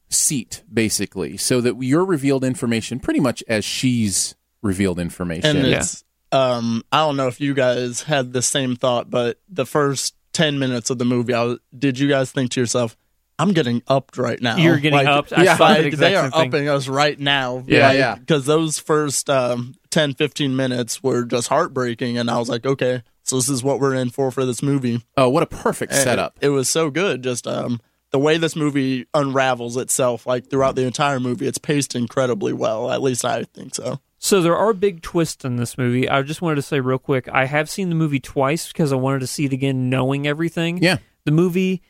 seat, 0.09 0.63
basically, 0.73 1.37
so 1.37 1.61
that 1.61 1.81
you're 1.83 2.05
revealed 2.05 2.45
information 2.45 2.99
pretty 3.01 3.21
much 3.21 3.43
as 3.49 3.65
she's 3.65 4.35
revealed 4.63 4.99
information. 4.99 5.57
And 5.57 5.67
Yeah. 5.69 5.79
it's 5.79 6.05
um 6.33 6.83
I 6.93 6.99
don't 6.99 7.17
know 7.17 7.27
if 7.29 7.41
you 7.41 7.55
guys 7.55 8.03
had 8.03 8.33
the 8.33 8.43
same 8.43 8.77
thought, 8.77 9.11
but 9.11 9.39
the 9.49 9.67
first 9.67 10.15
ten 10.33 10.59
minutes 10.59 10.91
of 10.91 10.99
the 10.99 11.05
movie, 11.05 11.35
I 11.35 11.43
was, 11.45 11.59
did 11.77 11.99
you 11.99 12.09
guys 12.09 12.31
think 12.33 12.51
to 12.53 12.61
yourself, 12.61 12.97
I'm 13.41 13.53
getting 13.53 13.83
upped 13.89 14.19
right 14.19 14.41
now. 14.41 14.57
You're 14.57 14.79
getting 14.79 14.99
Like, 14.99 15.09
upped. 15.09 15.33
I 15.33 15.45
Yeah, 15.45 15.57
thought 15.57 15.69
that 15.75 15.79
like, 15.79 15.87
exact 15.87 16.01
they 16.11 16.17
are 16.17 16.23
same 16.25 16.31
thing. 16.33 16.49
upping 16.49 16.69
us 16.69 16.89
right 16.89 17.19
now. 17.19 17.65
Yeah, 17.67 17.93
yeah. 17.93 18.15
Because 18.17 18.47
those 18.47 18.79
first 18.79 19.29
um, 19.31 19.75
10, 19.91 20.15
15 20.15 20.55
minutes 20.55 21.03
were 21.03 21.25
just 21.25 21.49
heartbreaking, 21.49 22.19
and 22.19 22.31
I 22.31 22.39
was 22.39 22.49
like, 22.49 22.67
okay, 22.67 23.03
so 23.23 23.37
this 23.37 23.49
is 23.49 23.63
what 23.63 23.81
we're 23.81 23.95
in 23.95 24.11
for 24.11 24.31
for 24.31 24.45
this 24.45 24.63
movie. 24.63 25.03
oh, 25.17 25.29
what 25.29 25.43
a 25.43 25.47
perfect 25.47 25.93
And 25.93 26.03
setup! 26.03 26.37
It, 26.41 26.49
was 26.51 26.69
so 26.69 26.91
good. 26.91 27.23
Just 27.23 27.47
um, 27.47 27.81
the 28.11 28.19
way 28.19 28.39
this 28.39 28.57
movie 28.57 29.07
unravels 29.15 29.77
itself, 29.77 30.27
like 30.27 30.51
throughout 30.51 30.75
the 30.75 30.85
entire 30.85 31.21
movie, 31.21 31.47
it's 31.47 31.59
paced 31.59 31.95
incredibly 31.95 32.53
well. 32.53 32.91
At 32.91 33.03
least 33.03 33.25
I 33.25 33.45
think 33.45 33.75
so. 33.75 34.01
So 34.19 34.43
there 34.43 34.57
are 34.57 34.73
big 34.75 35.01
twists 35.01 35.45
in 35.47 35.57
this 35.57 35.79
movie. 35.79 36.07
I 36.09 36.21
just 36.23 36.43
wanted 36.43 36.57
to 36.57 36.63
say 36.63 36.81
real 36.81 36.99
quick, 36.99 37.27
I 37.33 37.47
have 37.47 37.71
seen 37.71 37.89
the 37.89 37.95
movie 37.95 38.21
twice 38.21 38.67
because 38.69 38.93
I 38.93 38.97
wanted 38.97 39.21
to 39.21 39.27
see 39.27 39.47
it 39.47 39.53
again 39.55 39.89
knowing 39.89 40.27
everything. 40.27 40.83
Yeah. 40.83 40.99
The 41.25 41.31
movie 41.33 41.81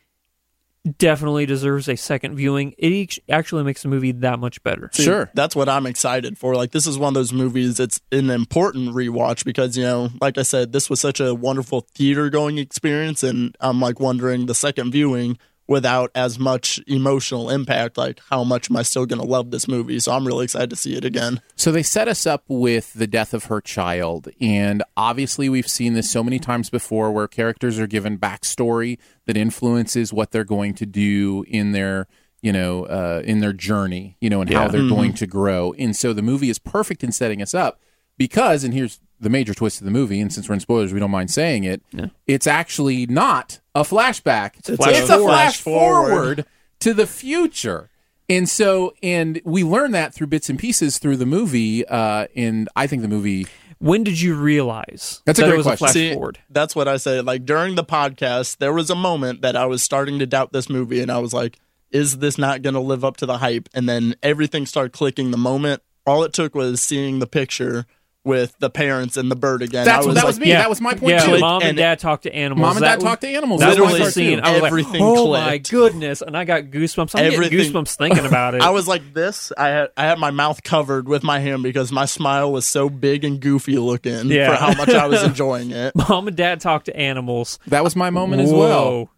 definitely 0.99 1.47
deserves 1.47 1.89
a 1.89 1.97
second 1.97 2.37
viewing. 2.37 2.75
It 2.79 2.93
each- 2.93 3.21
actually 3.29 3.65
makes 3.65 3.83
the 3.83 3.89
movie 3.89 4.13
that 4.13 4.39
much 4.39 4.63
better. 4.63 4.91
See, 4.93 5.05
Sure. 5.05 5.31
That's 5.35 5.55
what 5.55 5.69
I'm 5.69 5.87
excited 5.87 6.39
for. 6.39 6.55
Like 6.55 6.71
this 6.73 6.87
is 6.87 6.99
one 6.99 7.09
of 7.09 7.15
those 7.15 7.33
movies 7.33 7.79
it's 7.79 8.01
an 8.13 8.31
important 8.31 8.95
rewatch 8.95 9.45
because, 9.45 9.77
you 9.77 9.85
know, 9.85 10.11
like 10.21 10.39
I 10.39 10.43
said, 10.43 10.73
this 10.73 10.89
was 10.89 11.01
such 11.01 11.21
a 11.21 11.35
wonderful 11.35 11.87
theater 11.95 12.31
going 12.31 12.59
experience 12.59 13.23
and 13.23 13.57
I'm 13.61 13.81
like 13.81 14.01
wondering 14.01 14.47
the 14.47 14.55
second 14.55 14.93
viewing 14.93 15.39
without 15.71 16.11
as 16.17 16.37
much 16.37 16.81
emotional 16.89 17.49
impact, 17.49 17.97
like 17.97 18.21
how 18.29 18.43
much 18.43 18.69
am 18.69 18.77
I 18.77 18.83
still 18.83 19.07
gonna 19.07 19.23
love 19.23 19.53
this 19.53 19.69
movie? 19.69 20.01
So 20.01 20.11
I'm 20.11 20.27
really 20.27 20.43
excited 20.43 20.69
to 20.71 20.77
see 20.77 20.97
it 20.97 21.05
again. 21.05 21.41
So 21.55 21.71
they 21.71 21.85
set 21.85 22.09
us 22.09 22.27
up 22.27 22.43
with 22.49 22.93
the 22.95 23.07
death 23.07 23.33
of 23.33 23.45
her 23.45 23.61
child, 23.61 24.29
and 24.41 24.83
obviously 24.97 25.49
we've 25.49 25.69
seen 25.69 25.95
this 25.95 26.11
so 26.11 26.25
many 26.25 26.41
times 26.41 26.71
before, 26.71 27.13
where 27.13 27.29
characters 27.29 27.79
are 27.79 27.87
given 27.87 28.19
backstory 28.19 28.99
that 29.27 29.37
influences 29.37 30.13
what 30.13 30.33
they're 30.33 30.43
going 30.43 30.75
to 30.75 30.87
do 30.87 31.45
in 31.47 31.71
their, 31.71 32.09
you 32.43 32.53
know, 32.53 32.87
uh, 32.87 33.23
in 33.25 33.39
their 33.39 33.53
journey, 33.53 34.17
you 34.21 34.29
know, 34.29 34.41
and 34.41 34.53
how 34.53 34.67
they're 34.67 34.89
going 34.89 35.15
to 35.15 35.27
grow. 35.27 35.73
And 35.79 35.95
so 35.95 36.13
the 36.13 36.21
movie 36.21 36.51
is 36.51 36.59
perfect 36.59 37.05
in 37.05 37.13
setting 37.13 37.41
us 37.41 37.55
up 37.55 37.81
because, 38.19 38.65
and 38.65 38.75
here's 38.75 38.99
the 39.21 39.31
major 39.31 39.55
twist 39.55 39.81
of 39.81 39.85
the 39.85 39.91
movie, 39.91 40.21
and 40.21 40.33
since 40.33 40.49
we're 40.49 40.55
in 40.55 40.61
spoilers, 40.61 40.93
we 40.93 41.01
don't 41.01 41.11
mind 41.11 41.31
saying 41.31 41.65
it. 41.65 41.83
It's 42.27 42.47
actually 42.47 43.07
not 43.07 43.61
a 43.75 43.83
flashback; 43.83 44.59
it's, 44.59 44.69
a 44.71 44.75
a 44.75 44.77
flash 44.77 45.07
flash 45.07 45.61
forward. 45.61 46.09
forward 46.11 46.45
to 46.81 46.95
the 46.95 47.07
future. 47.07 47.91
And 48.29 48.49
so, 48.49 48.95
and 49.03 49.41
we 49.45 49.65
learn 49.65 49.91
that 49.91 50.15
through 50.15 50.29
bits 50.29 50.49
and 50.49 50.59
pieces 50.59 50.99
through 50.99 51.17
the 51.17 51.27
movie. 51.27 51.85
Uh, 51.87 52.29
and 52.37 52.69
I 52.77 52.87
think 52.87 53.03
the 53.03 53.09
movie, 53.09 53.49
When 53.79 54.05
did 54.05 54.21
you 54.21 54.37
realize 54.37 55.21
That's 55.27 55.41
a 55.41 55.43
that 55.43 55.49
great 55.49 55.55
it 55.55 55.57
was 55.59 55.67
question. 55.67 55.85
a 55.85 55.89
flash 55.89 55.93
See, 55.95 56.13
forward? 56.15 56.39
That's 56.49 56.77
what 56.77 56.87
I 56.87 56.97
said. 56.97 57.27
Like 57.27 57.45
during 57.45 57.75
the 57.75 57.85
podcast, 57.85 58.59
there 58.59 58.73
was 58.73 58.89
a 58.89 58.95
moment 58.95 59.43
that 59.43 59.57
I 59.57 59.67
was 59.67 59.83
starting 59.83 60.21
to 60.21 60.27
doubt 60.27 60.53
this 60.53 60.69
movie, 60.71 61.01
and 61.01 61.11
I 61.11 61.19
was 61.19 61.33
like, 61.35 61.59
"Is 61.91 62.19
this 62.19 62.39
not 62.39 62.63
going 62.63 62.75
to 62.75 62.81
live 62.81 63.05
up 63.05 63.17
to 63.19 63.27
the 63.27 63.39
hype?" 63.39 63.69
And 63.75 63.89
then 63.89 64.15
everything 64.23 64.65
started 64.65 64.93
clicking. 64.93 65.33
The 65.33 65.37
moment, 65.37 65.83
all 66.07 66.23
it 66.23 66.33
took 66.33 66.55
was 66.55 66.81
seeing 66.81 67.19
the 67.19 67.27
picture 67.27 67.85
with 68.23 68.55
the 68.59 68.69
parents 68.69 69.17
and 69.17 69.31
the 69.31 69.35
bird 69.37 69.63
again. 69.63 69.87
That's 69.87 70.05
I 70.05 70.07
was 70.07 70.15
that 70.17 70.27
was 70.27 70.39
like, 70.39 70.47
me. 70.47 70.53
That 70.53 70.69
was 70.69 70.81
my 70.81 70.93
point 70.93 71.13
Yeah, 71.15 71.25
too. 71.25 71.39
mom 71.39 71.63
and 71.63 71.71
And- 71.71 71.79
dad 71.79 71.99
talk 72.01 72.23
to 72.23 72.35
animals. 72.35 72.61
Mom 72.67 72.77
and 72.77 72.85
dad 72.85 72.97
was- 72.97 73.05
talk 73.05 73.21
to 73.21 73.29
animals. 73.29 73.61
That 73.61 73.69
That's 73.77 73.81
was 73.81 73.93
my 73.99 74.05
the 74.05 74.11
scene. 74.11 74.39
too. 74.39 74.45
I 74.45 74.53
was 74.57 74.65
Everything 74.65 75.01
like, 75.01 75.19
"Oh 75.19 75.31
my 75.33 75.57
goodness!" 75.59 76.21
And 76.21 76.37
I 76.37 76.45
got 76.45 76.65
goosebumps. 76.65 77.19
I'm 77.19 77.25
Everything- 77.33 77.57
getting 77.57 77.73
goosebumps 77.73 77.97
thinking 77.97 78.27
about 78.27 78.55
it. 78.55 78.61
I 78.63 78.71
was 78.71 78.87
like 78.87 79.15
this. 79.15 79.53
I 79.57 79.69
had 79.69 79.89
I 79.97 80.05
had 80.05 80.19
my 80.19 80.31
mouth 80.31 80.63
covered 80.63 81.09
with 81.09 81.23
my 81.23 81.39
hand 81.41 81.63
because 81.63 81.91
my 81.93 82.05
smile 82.05 82.53
was 82.53 82.67
so 82.67 82.91
big 82.91 83.25
and 83.25 83.41
goofy 83.41 83.79
looking 83.79 84.27
Yeah. 84.31 84.51
for 84.51 84.57
how 84.57 84.75
much 84.75 84.91
I 84.91 85.07
was 85.07 85.23
enjoying 85.25 85.71
it. 85.71 85.95
mom 85.97 86.29
and 86.29 86.37
dad 86.37 86.61
talk 86.61 86.85
to 86.85 86.97
animals. 86.97 87.59
that 87.69 87.83
was 87.83 87.97
my 87.97 88.11
moment 88.11 88.43
as 88.43 88.53
well. 88.53 89.09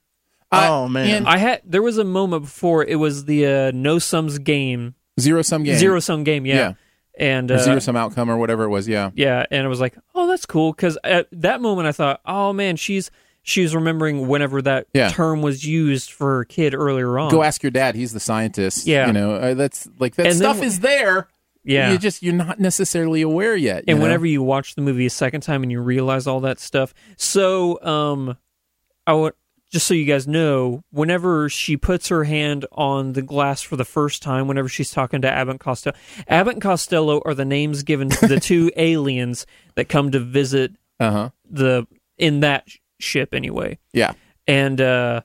I- 0.53 0.69
Oh, 0.69 0.87
man. 0.87 1.09
and 1.09 1.27
I 1.27 1.39
had 1.39 1.63
there 1.65 1.83
was 1.83 1.99
a 1.99 2.05
moment 2.05 2.45
before 2.45 2.85
it 2.85 2.97
was 2.97 3.25
the 3.25 3.47
uh, 3.47 3.71
no 3.75 3.99
sums 3.99 4.39
game, 4.39 4.95
zero 5.19 5.43
sum 5.43 5.65
game, 5.65 5.77
zero 5.79 5.99
sum 5.99 6.25
game, 6.25 6.45
yeah, 6.47 6.55
Yeah. 6.55 6.73
And 7.19 7.51
uh, 7.51 7.59
zero 7.59 7.79
sum 7.79 7.97
outcome, 7.97 8.31
or 8.31 8.37
whatever 8.39 8.65
it 8.65 8.69
was. 8.69 8.89
Yeah, 8.89 9.11
yeah, 9.15 9.45
and 9.51 9.65
it 9.65 9.69
was 9.69 9.81
like, 9.81 9.97
oh, 10.15 10.27
that's 10.27 10.47
cool 10.47 10.73
because 10.73 10.97
at 11.05 11.29
that 11.33 11.61
moment 11.61 11.89
I 11.89 11.93
thought, 11.93 12.21
oh 12.27 12.53
man, 12.53 12.77
she's 12.77 13.11
she's 13.43 13.75
remembering 13.75 14.29
whenever 14.29 14.63
that 14.63 14.87
Yeah. 14.95 15.09
term 15.11 15.43
was 15.43 15.65
used 15.67 16.11
for 16.13 16.37
her 16.39 16.45
kid 16.45 16.75
earlier 16.75 17.19
on. 17.19 17.31
go 17.31 17.43
ask 17.43 17.63
your 17.63 17.71
dad. 17.73 17.95
He's 17.95 18.13
the 18.13 18.21
scientist. 18.21 18.87
Yeah. 18.87 19.07
you 19.09 19.13
know 19.13 19.35
uh, 19.35 19.55
that's 19.55 19.89
like 19.99 20.15
that 20.15 20.27
And 20.27 20.37
stuff 20.37 20.61
wh- 20.61 20.65
is 20.65 20.79
there. 20.81 21.29
yeah, 21.65 21.91
you 21.93 21.99
just 21.99 22.23
you're 22.23 22.35
not 22.35 22.61
necessarily 22.61 23.21
aware 23.23 23.57
yet. 23.57 23.85
and 23.89 23.99
know? 23.99 24.03
whenever 24.05 24.27
you 24.27 24.43
watch 24.43 24.75
the 24.77 24.81
movie 24.83 25.07
a 25.07 25.11
second 25.11 25.41
time 25.41 25.63
and 25.65 25.73
you 25.73 25.81
realize 25.81 26.27
all 26.29 26.41
that 26.41 26.59
stuff 26.61 26.95
so 27.17 27.83
um 27.85 28.37
i 29.07 29.13
would 29.13 29.35
just 29.73 29.87
so 29.87 29.95
you 29.95 30.05
guys 30.05 30.29
know 30.29 30.83
whenever 30.91 31.49
she 31.49 31.77
puts 31.77 32.09
her 32.09 32.25
hand 32.25 32.67
on 32.73 33.15
the 33.15 33.23
glass 33.23 33.63
for 33.63 33.77
the 33.77 33.85
first 33.85 34.23
time 34.23 34.47
whenever 34.47 34.69
she's 34.69 34.91
talking 34.91 35.23
to 35.23 35.31
abbott 35.31 35.53
and 35.53 35.61
costello 35.61 35.97
abbott 36.29 36.53
and 36.55 36.63
costello 36.63 37.21
are 37.25 37.35
the 37.35 37.45
names 37.45 37.83
given 37.83 38.09
to 38.11 38.27
the 38.29 38.39
two 38.39 38.71
aliens 38.77 39.47
that 39.75 39.89
come 39.89 40.11
to 40.11 40.21
visit 40.21 40.73
uh 41.01 41.11
huh, 41.11 41.31
the 41.51 41.87
in 42.19 42.41
that 42.41 42.69
ship 43.01 43.33
anyway 43.35 43.79
yeah, 43.93 44.13
and 44.47 44.81
uh 44.81 45.23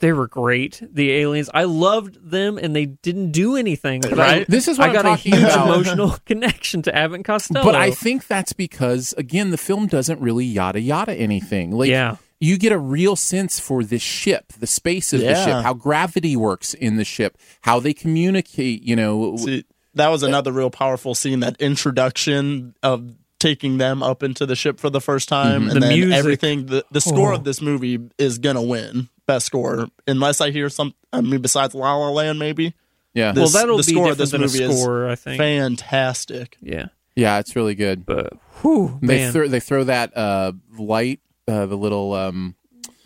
they 0.00 0.12
were 0.12 0.28
great. 0.28 0.80
The 0.92 1.10
aliens, 1.10 1.50
I 1.52 1.64
loved 1.64 2.18
them, 2.30 2.56
and 2.56 2.74
they 2.76 2.86
didn't 2.86 3.32
do 3.32 3.56
anything. 3.56 4.00
But 4.02 4.12
I, 4.12 4.16
Right? 4.16 4.46
This 4.48 4.68
is 4.68 4.78
what 4.78 4.84
I 4.84 4.88
I'm 4.90 4.94
got 4.94 5.06
a 5.06 5.16
huge 5.16 5.34
about. 5.40 5.66
emotional 5.66 6.10
connection 6.24 6.82
to 6.82 6.94
Abbott 6.94 7.16
and 7.16 7.24
Costello. 7.24 7.64
But 7.64 7.74
I 7.74 7.90
think 7.90 8.28
that's 8.28 8.52
because 8.52 9.12
again, 9.18 9.50
the 9.50 9.58
film 9.58 9.88
doesn't 9.88 10.20
really 10.20 10.44
yada 10.44 10.80
yada 10.80 11.14
anything. 11.14 11.72
Like 11.72 11.90
Yeah. 11.90 12.14
You 12.40 12.56
get 12.58 12.72
a 12.72 12.78
real 12.78 13.16
sense 13.16 13.58
for 13.60 13.82
this 13.82 14.02
ship, 14.02 14.52
the 14.58 14.66
space 14.66 15.12
of 15.12 15.20
the 15.20 15.34
ship, 15.34 15.62
how 15.64 15.74
gravity 15.74 16.36
works 16.36 16.72
in 16.74 16.96
the 16.96 17.04
ship, 17.04 17.36
how 17.62 17.80
they 17.80 17.92
communicate. 17.92 18.82
You 18.82 18.96
know, 18.96 19.36
See, 19.36 19.64
that 19.94 20.08
was 20.08 20.22
another 20.22 20.52
real 20.52 20.70
powerful 20.70 21.14
scene. 21.14 21.40
That 21.40 21.60
introduction 21.60 22.74
of 22.82 23.14
taking 23.40 23.78
them 23.78 24.02
up 24.02 24.22
into 24.22 24.46
the 24.46 24.56
ship 24.56 24.80
for 24.80 24.90
the 24.90 25.00
first 25.00 25.28
time, 25.28 25.64
and 25.68 25.76
The 25.76 25.80
then 25.80 25.88
music. 25.98 26.16
everything. 26.18 26.66
The, 26.66 26.84
the 26.90 27.00
score 27.00 27.32
Oh. 27.32 27.36
of 27.36 27.44
this 27.44 27.60
movie 27.62 27.98
is 28.18 28.38
gonna 28.38 28.62
win 28.62 29.08
best 29.26 29.46
score, 29.46 29.88
unless 30.06 30.40
I 30.40 30.50
hear 30.50 30.68
some. 30.68 30.94
I 31.12 31.20
mean, 31.20 31.40
besides 31.40 31.74
La 31.74 31.94
La 31.96 32.10
Land, 32.10 32.38
maybe. 32.38 32.74
yeah, 33.14 33.32
This- 33.32 33.52
well, 33.54 33.62
that'll 33.62 33.76
be 33.78 33.82
the 33.82 33.86
be 33.86 33.92
score 33.94 34.10
of 34.12 34.18
different 34.18 34.18
this 34.18 34.30
than 34.52 34.64
a 34.64 34.64
movie 34.66 34.74
is 34.74 34.80
score. 34.82 35.08
I 35.08 35.14
think. 35.16 35.38
Fantastic. 35.38 36.56
Yeah, 36.60 36.86
yeah, 37.16 37.38
it's 37.38 37.54
really 37.56 37.74
good. 37.74 38.04
but 38.06 38.32
whew, 38.62 38.98
They 39.02 39.18
man. 39.18 39.32
throw 39.32 39.48
they 39.48 39.60
throw 39.60 39.84
that 39.84 40.16
uh, 40.16 40.52
light, 40.78 41.20
uh, 41.48 41.66
the 41.66 41.76
little 41.76 42.12
um, 42.12 42.54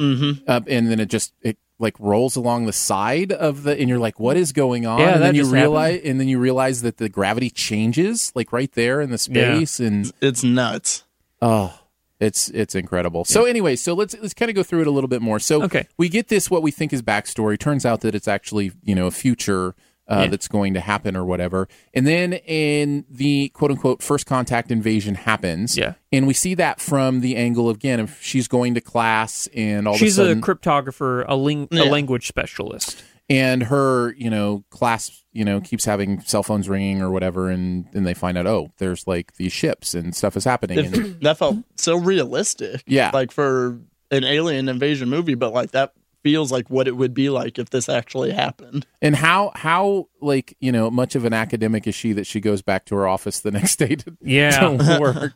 Mm-hmm. 0.01 0.51
up, 0.51 0.65
and 0.69 0.91
then 0.91 0.99
it 0.99 1.07
just 1.07 1.33
it 1.43 1.59
like 1.79 1.95
rolls 2.01 2.35
along 2.35 2.67
the 2.67 2.73
side 2.73 3.31
of 3.33 3.63
the, 3.63 3.79
and 3.79 3.89
you're 3.89 3.99
like, 4.01 4.19
what 4.19 4.37
is 4.37 4.53
going 4.53 4.85
on? 4.85 4.99
Yeah, 4.99 5.07
and 5.15 5.23
that 5.23 5.27
then 5.27 5.35
you 5.37 5.43
just 5.43 5.53
realize, 5.53 6.01
and 6.05 6.19
then 6.19 6.27
you 6.29 6.39
realize 6.41 6.83
that 6.83 6.97
the 6.97 7.09
gravity 7.09 7.51
changes, 7.51 8.33
like 8.35 8.53
right 8.53 8.73
there 8.73 9.01
in 9.01 9.11
the 9.11 9.15
Yeah. 9.31 9.55
space, 9.59 9.79
and 9.81 10.13
It's 10.21 10.43
nuts. 10.43 11.05
Oh, 11.41 11.79
it's 12.19 12.49
it's 12.51 12.75
incredible. 12.75 13.25
So 13.25 13.45
anyway, 13.45 13.77
so 13.77 13.95
let's 13.95 14.17
let's 14.21 14.35
kind 14.35 14.49
of 14.49 14.57
go 14.57 14.63
through 14.65 14.81
it 14.81 14.87
a 14.87 14.91
little 14.91 15.09
bit 15.09 15.23
more. 15.23 15.39
So 15.39 15.63
Okay. 15.65 15.87
we 15.97 16.09
get 16.09 16.29
this 16.29 16.51
what 16.51 16.63
we 16.63 16.71
think 16.73 16.93
is 16.93 17.03
backstory. 17.03 17.59
Turns 17.59 17.87
out 17.87 18.01
that 18.01 18.15
it's 18.15 18.29
actually 18.29 18.73
you 18.83 18.95
know 18.97 19.07
a 19.07 19.13
future. 19.13 19.75
Uh, 20.13 20.23
Yeah. 20.25 20.27
That's 20.29 20.49
going 20.49 20.75
to 20.75 20.81
happen 20.81 21.17
or 21.17 21.25
whatever, 21.25 21.69
and 21.95 22.07
then 22.07 22.35
in 22.35 23.05
the 23.11 23.49
quote 23.55 23.71
unquote 23.71 24.03
first 24.03 24.27
contact 24.27 24.71
invasion 24.71 25.15
happens, 25.15 25.77
Yeah. 25.79 25.95
and 26.13 26.27
we 26.27 26.35
see 26.35 26.55
that 26.55 26.81
from 26.81 27.21
the 27.21 27.35
angle 27.37 27.69
of, 27.71 27.77
again 27.77 27.99
if 28.01 28.23
she's 28.23 28.47
going 28.49 28.75
to 28.75 28.81
class 28.81 29.49
and 29.55 29.89
all 29.89 29.97
She's 29.97 30.19
of 30.19 30.29
a 30.29 30.33
a 30.33 30.35
cryptographer, 30.37 31.25
a, 31.29 31.35
ling- 31.37 31.69
Yeah. 31.71 31.85
a 31.85 31.89
language 31.91 32.27
specialist. 32.27 33.03
and 33.31 33.63
her 33.65 34.13
you 34.19 34.29
know 34.29 34.65
class 34.71 35.23
you 35.33 35.45
know 35.45 35.61
keeps 35.61 35.85
having 35.87 36.21
cell 36.23 36.43
phones 36.43 36.69
ringing 36.69 37.01
or 37.01 37.11
whatever, 37.11 37.49
and 37.49 37.87
then 37.93 38.03
they 38.05 38.13
find 38.15 38.37
out 38.37 38.47
oh 38.47 38.71
there's 38.79 39.07
like 39.07 39.35
these 39.37 39.53
ships 39.53 39.95
and 39.95 40.15
stuff 40.15 40.37
is 40.37 40.45
happening, 40.45 40.79
and 40.79 40.95
that 41.23 41.39
felt 41.39 41.57
so 41.77 41.97
realistic. 41.97 42.83
Yeah. 42.87 43.11
like 43.15 43.33
for 43.33 43.79
an 44.11 44.25
alien 44.25 44.69
invasion 44.69 45.09
movie, 45.09 45.35
but 45.37 45.55
like 45.55 45.71
that 45.71 45.95
feels 46.23 46.53
like 46.53 46.71
what 46.71 46.87
it 46.89 46.97
would 46.97 47.15
be 47.15 47.29
like 47.31 47.59
if 47.59 47.71
this 47.71 47.89
actually 47.89 48.31
happened. 48.33 48.87
And 49.01 49.17
how 49.17 49.53
how 49.55 50.09
like 50.21 50.57
you 50.61 50.71
know 50.73 50.91
much 50.91 51.15
of 51.15 51.25
an 51.25 51.33
academic 51.33 51.87
is 51.87 51.95
she 51.95 52.13
that 52.13 52.27
she 52.27 52.41
goes 52.41 52.63
back 52.63 52.85
to 52.87 52.95
her 52.97 53.07
office 53.09 53.41
the 53.41 53.51
next 53.51 53.77
day 53.77 53.97
to, 53.97 54.17
Yeah. 54.23 54.77
to 54.77 54.99
work? 55.01 55.33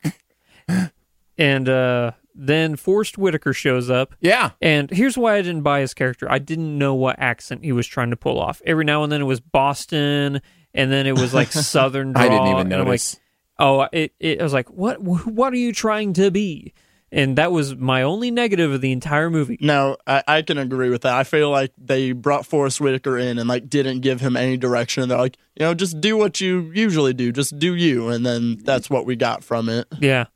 And 1.39 1.69
uh, 1.69 2.13
then 2.35 2.77
Forest 2.77 3.19
Whitaker 3.19 3.53
shows 3.53 3.91
up. 3.91 4.15
yeah, 4.21 4.53
And 4.63 4.91
here's 4.91 5.19
why 5.19 5.35
I 5.37 5.43
didn't 5.43 5.63
buy 5.63 5.81
his 5.81 5.93
character. 5.93 6.31
I 6.31 6.39
didn't 6.39 6.79
know 6.79 6.95
what 6.95 7.19
accent 7.19 7.63
he 7.63 7.73
was 7.73 7.87
trying 7.87 8.09
to 8.09 8.17
pull 8.17 8.41
off. 8.41 8.63
Every 8.65 8.87
now 8.87 9.03
and 9.03 9.13
then 9.13 9.21
it 9.21 9.25
was 9.25 9.41
Boston, 9.41 10.41
and 10.73 10.91
then 10.91 11.07
it 11.07 11.13
was 11.13 11.35
like 11.35 11.49
Southern. 11.53 12.13
Draw, 12.15 12.23
I 12.23 12.29
didn't 12.31 12.47
even 12.47 12.61
and 12.73 12.75
I'm 12.75 12.79
like, 12.81 12.87
notice. 12.87 13.21
oh, 13.59 13.87
it, 13.93 14.15
it. 14.19 14.41
I 14.41 14.43
was 14.45 14.55
like, 14.55 14.71
what? 14.71 14.99
What 15.03 15.53
are 15.53 15.57
you 15.57 15.73
trying 15.75 16.15
to 16.15 16.31
be? 16.31 16.73
And 17.13 17.39
that 17.39 17.53
was 17.53 17.77
my 17.77 18.03
only 18.03 18.31
negative 18.31 18.73
of 18.73 18.81
the 18.81 18.91
entire 18.91 19.31
movie. 19.31 19.59
No, 19.61 19.97
I, 20.07 20.25
I 20.27 20.43
can 20.43 20.59
agree 20.59 20.91
with 20.91 21.03
that. 21.03 21.15
I 21.15 21.23
feel 21.23 21.51
like 21.51 21.73
they 21.79 22.13
brought 22.13 22.45
Forest 22.45 22.81
Whitaker 22.81 23.17
in 23.17 23.39
and 23.39 23.49
like 23.49 23.69
didn't 23.69 24.01
give 24.01 24.21
him 24.21 24.37
any 24.37 24.57
direction. 24.57 25.09
They're 25.09 25.19
like, 25.19 25.37
you 25.55 25.65
know, 25.65 25.73
just 25.73 26.01
do 26.01 26.17
what 26.17 26.41
you 26.41 26.73
usually 26.75 27.15
do, 27.15 27.31
just 27.31 27.59
do 27.59 27.77
you, 27.77 28.09
and 28.09 28.27
then 28.27 28.59
that's 28.65 28.91
what 28.91 29.07
we 29.07 29.15
got 29.15 29.45
from 29.45 29.69
it. 29.69 29.87
Yeah. 30.01 30.27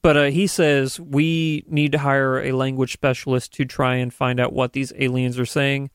But 0.00 0.16
uh, 0.16 0.24
he 0.26 0.46
says 0.46 0.98
we 0.98 1.64
need 1.68 1.92
to 1.92 1.98
hire 1.98 2.40
a 2.40 2.52
language 2.52 2.92
specialist 2.92 3.52
to 3.54 3.64
try 3.64 3.96
and 3.96 4.12
find 4.12 4.40
out 4.40 4.52
what 4.52 4.72
these 4.72 4.92
aliens 4.98 5.38
are 5.38 5.46
saying. 5.46 5.90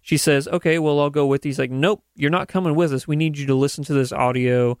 She 0.00 0.16
says, 0.16 0.46
"Okay, 0.48 0.78
well, 0.78 1.00
I'll 1.00 1.10
go 1.10 1.26
with." 1.26 1.44
you." 1.44 1.50
He's 1.50 1.58
like, 1.58 1.70
"Nope, 1.70 2.04
you're 2.14 2.30
not 2.30 2.48
coming 2.48 2.74
with 2.74 2.92
us. 2.92 3.08
We 3.08 3.16
need 3.16 3.38
you 3.38 3.46
to 3.46 3.54
listen 3.54 3.82
to 3.84 3.94
this 3.94 4.12
audio." 4.12 4.78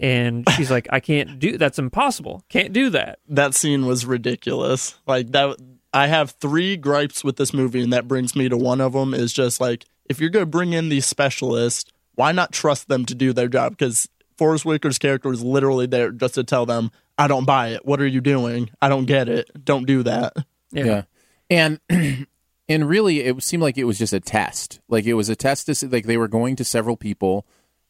And 0.00 0.48
she's 0.56 0.70
like, 0.70 0.88
"I 0.90 1.00
can't 1.00 1.38
do. 1.38 1.56
That's 1.56 1.78
impossible. 1.78 2.44
Can't 2.48 2.72
do 2.72 2.90
that." 2.90 3.18
That 3.28 3.54
scene 3.54 3.86
was 3.86 4.06
ridiculous. 4.06 4.96
Like 5.06 5.30
that. 5.32 5.56
I 5.92 6.08
have 6.08 6.32
three 6.32 6.76
gripes 6.76 7.22
with 7.22 7.36
this 7.36 7.54
movie, 7.54 7.80
and 7.80 7.92
that 7.92 8.08
brings 8.08 8.34
me 8.34 8.48
to 8.48 8.56
one 8.56 8.80
of 8.80 8.94
them. 8.94 9.14
Is 9.14 9.32
just 9.32 9.60
like 9.60 9.84
if 10.06 10.20
you're 10.20 10.30
going 10.30 10.42
to 10.42 10.50
bring 10.50 10.72
in 10.72 10.88
these 10.88 11.06
specialists, 11.06 11.90
why 12.16 12.32
not 12.32 12.52
trust 12.52 12.88
them 12.88 13.04
to 13.06 13.14
do 13.14 13.32
their 13.32 13.48
job? 13.48 13.72
Because 13.72 14.08
Forest 14.36 14.64
Whitaker's 14.64 14.98
character 14.98 15.32
is 15.32 15.42
literally 15.42 15.86
there 15.86 16.10
just 16.10 16.34
to 16.34 16.44
tell 16.44 16.66
them, 16.66 16.90
"I 17.16 17.28
don't 17.28 17.44
buy 17.44 17.68
it. 17.68 17.86
What 17.86 18.00
are 18.00 18.06
you 18.06 18.20
doing? 18.20 18.70
I 18.82 18.88
don't 18.88 19.06
get 19.06 19.28
it. 19.28 19.50
Don't 19.64 19.86
do 19.86 20.02
that." 20.02 20.36
yeah, 20.72 21.02
and 21.48 21.78
and 22.68 22.88
really 22.88 23.20
it 23.20 23.42
seemed 23.42 23.62
like 23.62 23.78
it 23.78 23.84
was 23.84 23.98
just 23.98 24.12
a 24.12 24.20
test. 24.20 24.80
Like 24.88 25.04
it 25.04 25.14
was 25.14 25.28
a 25.28 25.36
test 25.36 25.66
to 25.66 25.74
see, 25.74 25.86
like 25.86 26.06
they 26.06 26.16
were 26.16 26.28
going 26.28 26.56
to 26.56 26.64
several 26.64 26.96
people. 26.96 27.46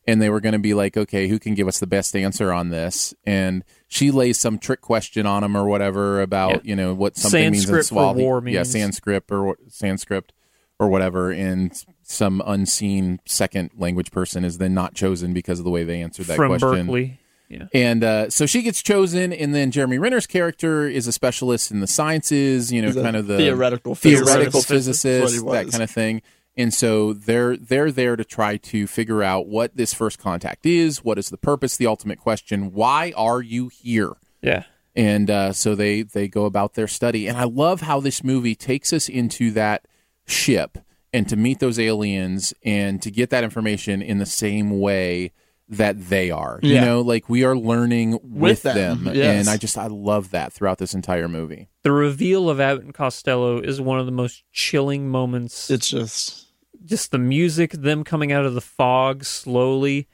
And 0.07 0.21
they 0.21 0.29
were 0.29 0.40
going 0.40 0.53
to 0.53 0.59
be 0.59 0.75
like, 0.75 0.97
okay, 0.99 1.29
who 1.29 1.38
can 1.38 1.55
give 1.55 1.67
us 1.67 1.79
the 1.81 1.87
best 1.87 2.14
answer 2.14 2.53
on 2.53 2.69
this? 2.69 3.14
And 3.25 3.64
she 3.88 4.11
lays 4.11 4.38
some 4.38 4.59
trick 4.59 4.83
question 4.83 5.25
on 5.25 5.43
him 5.43 5.57
or 5.57 5.64
whatever 5.67 6.21
about, 6.21 6.51
Yeah. 6.53 6.61
you 6.64 6.77
know, 6.77 6.93
what 6.95 7.17
something 7.17 7.53
means 7.53 7.57
in 7.57 7.61
Sanskrit 7.75 7.83
for 7.85 7.88
Swahili. 7.88 8.23
war 8.23 8.43
Yeah. 8.47 8.62
Sanskrit 8.64 9.25
or 9.31 9.57
Sanskrit 9.69 10.33
or 10.79 10.88
whatever. 10.88 11.31
And 11.31 11.73
some 12.03 12.43
unseen 12.45 13.21
second 13.25 13.71
language 13.79 14.11
person 14.11 14.45
is 14.45 14.59
then 14.59 14.75
not 14.75 14.93
chosen 14.95 15.33
because 15.33 15.59
of 15.59 15.64
the 15.64 15.71
way 15.71 15.85
they 15.85 16.03
answered 16.03 16.27
that 16.27 16.37
From 16.37 16.49
question. 16.51 16.87
Berkeley. 16.87 17.21
Yeah. 17.49 17.67
And 17.73 18.03
uh, 18.05 18.31
so 18.31 18.47
she 18.47 18.62
gets 18.62 18.83
chosen, 18.83 19.33
and 19.33 19.55
then 19.55 19.71
Jeremy 19.71 19.99
Renner's 19.99 20.27
character 20.27 20.88
is 20.88 21.07
a 21.07 21.12
specialist 21.12 21.71
in 21.71 21.81
the 21.81 21.87
sciences, 21.87 22.73
you 22.73 22.81
know, 22.83 22.88
He's 22.88 22.97
kind 22.97 23.17
of 23.17 23.27
the 23.27 23.37
theoretical 23.37 23.95
theoretical 23.95 24.61
physicist. 24.62 24.69
physicist, 25.03 25.21
That's 25.35 25.43
what 25.43 25.59
he 25.59 25.64
that 25.67 25.71
kind 25.73 25.83
of 25.83 25.90
thing. 25.90 26.23
And 26.57 26.73
so 26.73 27.12
they're 27.12 27.57
they're 27.57 27.90
there 27.90 28.17
to 28.17 28.25
try 28.25 28.57
to 28.59 28.87
figure 28.87 29.23
out 29.23 29.49
what 29.49 29.77
this 29.77 29.93
first 29.93 30.19
contact 30.19 30.67
is, 30.67 31.03
what 31.03 31.19
is 31.19 31.31
the 31.31 31.37
purpose, 31.37 31.77
the 31.77 31.87
ultimate 31.87 32.19
question, 32.19 32.73
why 32.73 33.12
are 33.17 33.43
you 33.43 33.69
here? 33.69 34.12
Yeah. 34.43 34.64
and 34.95 35.31
uh, 35.31 35.53
so 35.53 35.75
they 35.75 36.03
they 36.03 36.29
go 36.29 36.45
about 36.45 36.75
their 36.75 36.87
study 36.87 37.27
and 37.27 37.37
i 37.38 37.45
love 37.45 37.81
how 37.81 37.99
this 37.99 38.23
movie 38.23 38.55
takes 38.55 38.93
us 38.93 39.09
into 39.09 39.51
that 39.53 39.88
ship 40.27 40.79
and 41.12 41.27
to 41.29 41.37
meet 41.37 41.61
those 41.61 41.79
aliens 41.79 42.53
and 42.62 43.01
to 43.03 43.11
get 43.11 43.31
that 43.31 43.43
information 43.43 44.03
in 44.03 44.19
the 44.19 44.27
same 44.27 44.79
way 44.81 45.33
that 45.69 46.09
they 46.11 46.31
are 46.31 46.61
you 46.62 46.79
know 46.79 47.01
like 47.01 47.29
we 47.31 47.43
are 47.43 47.57
learning 47.57 48.19
with, 48.23 48.62
them, 48.62 49.05
them, 49.05 49.14
yes. 49.17 49.40
and 49.40 49.49
i 49.49 49.57
just 49.57 49.79
i 49.79 49.87
love 49.87 50.31
that 50.31 50.53
throughout 50.53 50.77
this 50.77 50.93
entire 50.95 51.27
movie 51.27 51.69
The 51.83 51.93
reveal 51.93 52.51
of 52.51 52.61
Abbott 52.61 52.85
and 52.85 52.95
Costello 52.95 53.61
is 53.61 53.81
one 53.81 53.99
of 53.99 54.05
the 54.07 54.12
most 54.12 54.45
chilling 54.53 55.09
moments. 55.09 55.71
It's 55.71 55.88
just 55.88 56.44
just 56.85 57.11
the 57.11 57.18
music, 57.18 57.73
them 57.73 58.05
coming 58.05 58.33
out 58.33 58.44
of 58.44 58.55
the 58.55 58.61
fog 58.61 59.25
slowly. 59.25 60.09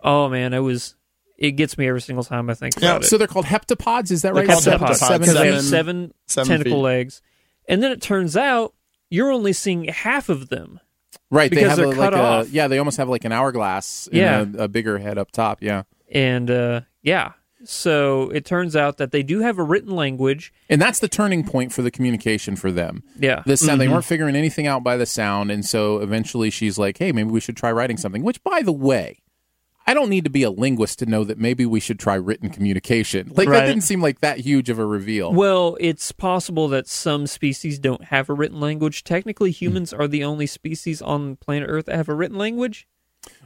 Oh 0.00 0.28
man, 0.28 0.52
it 0.52 0.58
was. 0.60 0.94
It 1.38 1.52
gets 1.52 1.76
me 1.76 1.88
every 1.88 2.00
single 2.00 2.22
time 2.24 2.48
I 2.50 2.54
think 2.54 2.74
Yeah, 2.78 2.90
about 2.92 3.02
it. 3.04 3.06
so 3.08 3.18
they're 3.18 3.26
called 3.26 3.46
heptapods 3.46 4.12
is 4.12 4.22
that 4.22 4.32
They're 4.34 4.44
right 4.44 4.48
called 4.48 4.62
Seven- 4.62 4.94
seven- 4.94 5.34
they 5.34 5.52
have 5.52 5.62
seven- 5.62 6.12
seven, 6.26 6.48
tentacle 6.48 6.76
feet. 6.78 6.82
legs, 6.82 7.22
and 7.68 7.82
then 7.82 7.90
it 7.90 8.00
turns 8.00 8.36
out 8.36 8.74
you're 9.10 9.30
only 9.32 9.52
seeing 9.52 9.84
half 9.84 10.28
of 10.28 10.48
them. 10.50 10.78
right 11.30 11.50
they 11.50 11.56
because 11.56 11.70
have 11.70 11.78
a, 11.78 11.82
they're 11.86 11.94
cut 11.94 12.12
like 12.12 12.22
off. 12.22 12.46
a 12.46 12.50
yeah 12.50 12.68
they 12.68 12.78
almost 12.78 12.96
have 12.98 13.08
like 13.08 13.24
an 13.24 13.32
hourglass 13.32 14.06
and 14.08 14.16
Yeah. 14.16 14.62
a, 14.62 14.64
a 14.64 14.68
bigger 14.68 14.98
head 14.98 15.18
up 15.18 15.30
top 15.32 15.62
yeah 15.62 15.82
And 16.12 16.50
uh, 16.50 16.82
yeah, 17.02 17.32
so 17.64 18.30
it 18.30 18.44
turns 18.44 18.74
out 18.76 18.96
that 18.98 19.12
they 19.12 19.22
do 19.22 19.40
have 19.40 19.58
a 19.58 19.62
written 19.62 19.94
language. 19.94 20.52
and 20.68 20.80
that's 20.80 20.98
the 21.00 21.08
turning 21.08 21.44
point 21.44 21.72
for 21.72 21.82
the 21.82 21.90
communication 21.90 22.56
for 22.56 22.70
them 22.72 23.02
Yeah, 23.18 23.42
the 23.46 23.56
sound. 23.56 23.80
They 23.80 23.84
Mm-hmm. 23.86 23.94
weren't 23.94 24.04
figuring 24.04 24.36
anything 24.36 24.66
out 24.66 24.82
by 24.84 24.96
the 24.96 25.06
sound, 25.06 25.50
and 25.50 25.64
so 25.64 25.98
eventually 25.98 26.50
she's 26.50 26.78
like, 26.78 26.98
"Hey, 26.98 27.12
maybe 27.12 27.30
we 27.30 27.40
should 27.40 27.56
try 27.56 27.70
writing 27.72 27.96
something." 27.96 28.22
Which, 28.22 28.42
by 28.42 28.62
the 28.62 28.72
way, 28.72 29.22
I 29.84 29.94
don't 29.94 30.10
need 30.10 30.22
to 30.24 30.30
be 30.30 30.44
a 30.44 30.50
linguist 30.50 31.00
to 31.00 31.06
know 31.06 31.24
that 31.24 31.38
maybe 31.38 31.66
we 31.66 31.80
should 31.80 31.98
try 31.98 32.14
written 32.14 32.50
communication. 32.50 33.32
Like 33.34 33.48
that 33.48 33.66
didn't 33.66 33.82
seem 33.82 34.00
like 34.00 34.20
that 34.20 34.38
huge 34.38 34.70
of 34.70 34.78
a 34.78 34.86
reveal. 34.86 35.32
Well, 35.32 35.76
it's 35.80 36.12
possible 36.12 36.68
that 36.68 36.86
some 36.86 37.26
species 37.26 37.80
don't 37.80 38.04
have 38.04 38.30
a 38.30 38.32
written 38.34 38.60
language. 38.60 39.02
Technically, 39.02 39.50
humans 39.50 39.92
are 39.92 40.06
the 40.06 40.22
only 40.22 40.46
species 40.46 41.02
on 41.02 41.34
planet 41.36 41.68
Earth 41.68 41.86
that 41.86 41.96
have 41.96 42.08
a 42.08 42.14
written 42.14 42.38
language. 42.38 42.86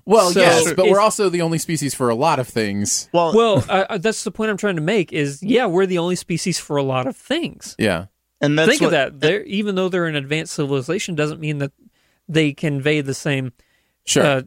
Well, 0.06 0.30
So 0.30 0.40
yes, 0.40 0.72
but 0.74 0.86
we're 0.88 1.00
also 1.00 1.28
the 1.28 1.42
only 1.42 1.58
species 1.58 1.92
for 1.94 2.08
a 2.08 2.14
lot 2.14 2.38
of 2.38 2.46
things. 2.48 3.08
well, 3.12 3.34
Well, 3.34 3.64
uh, 3.68 3.84
uh, 3.90 3.98
that's 3.98 4.22
the 4.24 4.30
point 4.30 4.50
I'm 4.50 4.56
trying 4.56 4.76
to 4.76 4.82
make. 4.82 5.12
Is 5.12 5.42
yeah, 5.42 5.66
we're 5.66 5.86
the 5.86 5.98
only 5.98 6.14
species 6.16 6.58
for 6.60 6.76
a 6.76 6.82
lot 6.82 7.06
of 7.08 7.16
things. 7.16 7.74
Yeah, 7.78 8.06
and 8.40 8.56
that's 8.58 8.68
Think 8.70 8.82
what, 8.82 8.86
of 8.86 8.92
that. 8.92 9.20
They're, 9.20 9.42
even 9.44 9.74
though 9.74 9.88
they're 9.88 10.06
an 10.06 10.14
advanced 10.16 10.54
civilization, 10.54 11.16
doesn't 11.16 11.40
mean 11.40 11.58
that 11.58 11.72
they 12.28 12.52
convey 12.52 13.00
the 13.00 13.14
same 13.14 13.52
sure. 14.06 14.24
uh, 14.24 14.42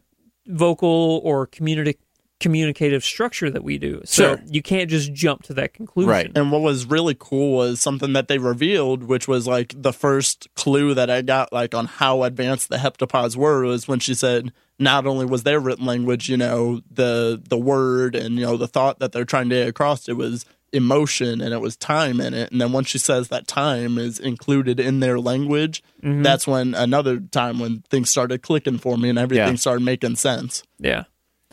vocal 0.46 1.20
or 1.24 1.46
communic- 1.46 1.98
communicative 2.40 3.04
structure 3.04 3.50
that 3.50 3.62
we 3.62 3.78
do. 3.78 4.00
So 4.04 4.22
Sure. 4.36 4.42
you 4.46 4.62
can't 4.62 4.90
just 4.90 5.12
jump 5.12 5.42
to 5.44 5.54
that 5.54 5.74
conclusion. 5.74 6.08
Right. 6.10 6.30
And 6.34 6.50
what 6.50 6.62
was 6.62 6.86
really 6.86 7.14
cool 7.18 7.56
was 7.56 7.80
something 7.80 8.12
that 8.14 8.28
they 8.28 8.38
revealed, 8.38 9.04
which 9.04 9.28
was 9.28 9.46
like 9.46 9.74
the 9.76 9.92
first 9.92 10.48
clue 10.56 10.94
that 10.94 11.10
I 11.10 11.22
got, 11.22 11.52
like 11.52 11.74
on 11.74 11.86
how 11.86 12.22
advanced 12.22 12.68
the 12.70 12.78
heptapods 12.78 13.36
were, 13.36 13.62
was 13.64 13.86
when 13.86 14.00
she 14.00 14.14
said 14.14 14.52
not 14.78 15.06
only 15.06 15.26
was 15.26 15.42
their 15.42 15.60
written 15.60 15.84
language, 15.86 16.28
you 16.30 16.38
know, 16.38 16.80
the 16.90 17.40
the 17.48 17.58
word 17.58 18.14
and 18.14 18.36
you 18.36 18.46
know 18.46 18.56
the 18.56 18.66
thought 18.68 18.98
that 19.00 19.12
they're 19.12 19.24
trying 19.26 19.50
to 19.50 19.56
get 19.56 19.68
across, 19.68 20.08
it 20.08 20.16
was 20.16 20.46
emotion 20.72 21.40
and 21.40 21.52
it 21.52 21.60
was 21.60 21.76
time 21.76 22.20
in 22.20 22.32
it. 22.32 22.50
And 22.52 22.60
then 22.60 22.72
once 22.72 22.88
she 22.88 22.98
says 22.98 23.28
that 23.28 23.46
time 23.46 23.98
is 23.98 24.18
included 24.18 24.78
in 24.80 25.00
their 25.00 25.18
language, 25.18 25.82
mm-hmm. 26.02 26.22
that's 26.22 26.46
when 26.46 26.74
another 26.74 27.18
time 27.18 27.58
when 27.58 27.80
things 27.90 28.08
started 28.08 28.40
clicking 28.42 28.78
for 28.78 28.96
me 28.96 29.08
and 29.08 29.18
everything 29.18 29.48
Yeah. 29.48 29.54
started 29.56 29.84
making 29.84 30.16
sense. 30.16 30.62
Yeah. 30.78 31.04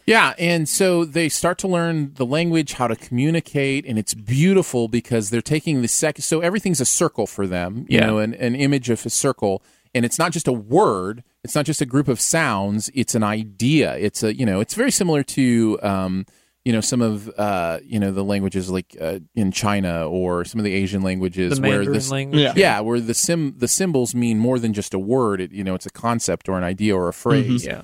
Yeah, 0.08 0.34
and 0.39 0.67
so 0.70 1.04
they 1.04 1.28
start 1.28 1.58
to 1.60 1.67
learn 1.67 2.13
the 2.13 2.26
language, 2.26 2.74
how 2.74 2.88
to 2.88 2.96
communicate, 2.96 3.86
and 3.86 4.00
it's 4.00 4.13
beautiful 4.13 4.88
because 4.88 5.30
they're 5.30 5.41
taking 5.41 5.82
the 5.82 5.88
second. 5.89 6.22
So 6.24 6.39
everything's 6.39 6.80
a 6.80 6.86
circle 6.86 7.28
for 7.28 7.46
them, 7.46 7.86
you 7.89 7.98
Yeah. 8.00 8.06
know, 8.08 8.20
an, 8.20 8.34
an 8.36 8.56
image 8.56 8.89
of 8.89 9.06
a 9.06 9.10
circle, 9.10 9.62
and 9.93 10.06
it's 10.06 10.17
not 10.17 10.32
just 10.32 10.48
a 10.48 10.54
word. 10.54 11.24
It's 11.43 11.56
not 11.56 11.65
just 11.65 11.82
a 11.82 11.86
group 11.86 12.08
of 12.08 12.22
sounds. 12.22 12.89
It's 12.93 13.15
an 13.15 13.24
idea. 13.24 13.96
It's 13.98 14.24
a 14.24 14.34
you 14.34 14.46
know, 14.46 14.62
it's 14.62 14.76
very 14.76 14.91
similar 14.91 15.24
to 15.24 15.78
um, 15.84 16.26
you 16.63 16.72
know 16.72 16.82
some 16.82 17.02
of 17.02 17.30
uh, 17.38 17.80
you 17.84 18.00
know 18.00 18.12
the 18.12 18.24
languages 18.24 18.70
like 18.70 18.96
uh, 19.02 19.20
in 19.36 19.52
China 19.52 20.08
or 20.08 20.46
some 20.46 20.60
of 20.60 20.63
the 20.65 20.74
Asian 20.74 21.02
languages 21.02 21.56
The 21.58 21.62
where 21.62 21.72
Mandarin 21.80 21.93
this 21.93 22.12
language. 22.12 22.41
Yeah. 22.41 22.54
yeah, 22.56 22.80
where 22.80 23.00
the 23.02 23.13
sim 23.13 23.56
the 23.58 23.67
symbols 23.67 24.15
mean 24.15 24.39
more 24.39 24.58
than 24.60 24.72
just 24.72 24.93
a 24.93 25.00
word. 25.00 25.41
It, 25.41 25.52
you 25.52 25.65
know, 25.65 25.76
it's 25.76 25.86
a 25.86 25.89
concept 25.91 26.48
or 26.48 26.58
an 26.58 26.63
idea 26.63 26.96
or 26.96 27.10
a 27.10 27.13
phrase. 27.13 27.65
Yeah. 27.65 27.82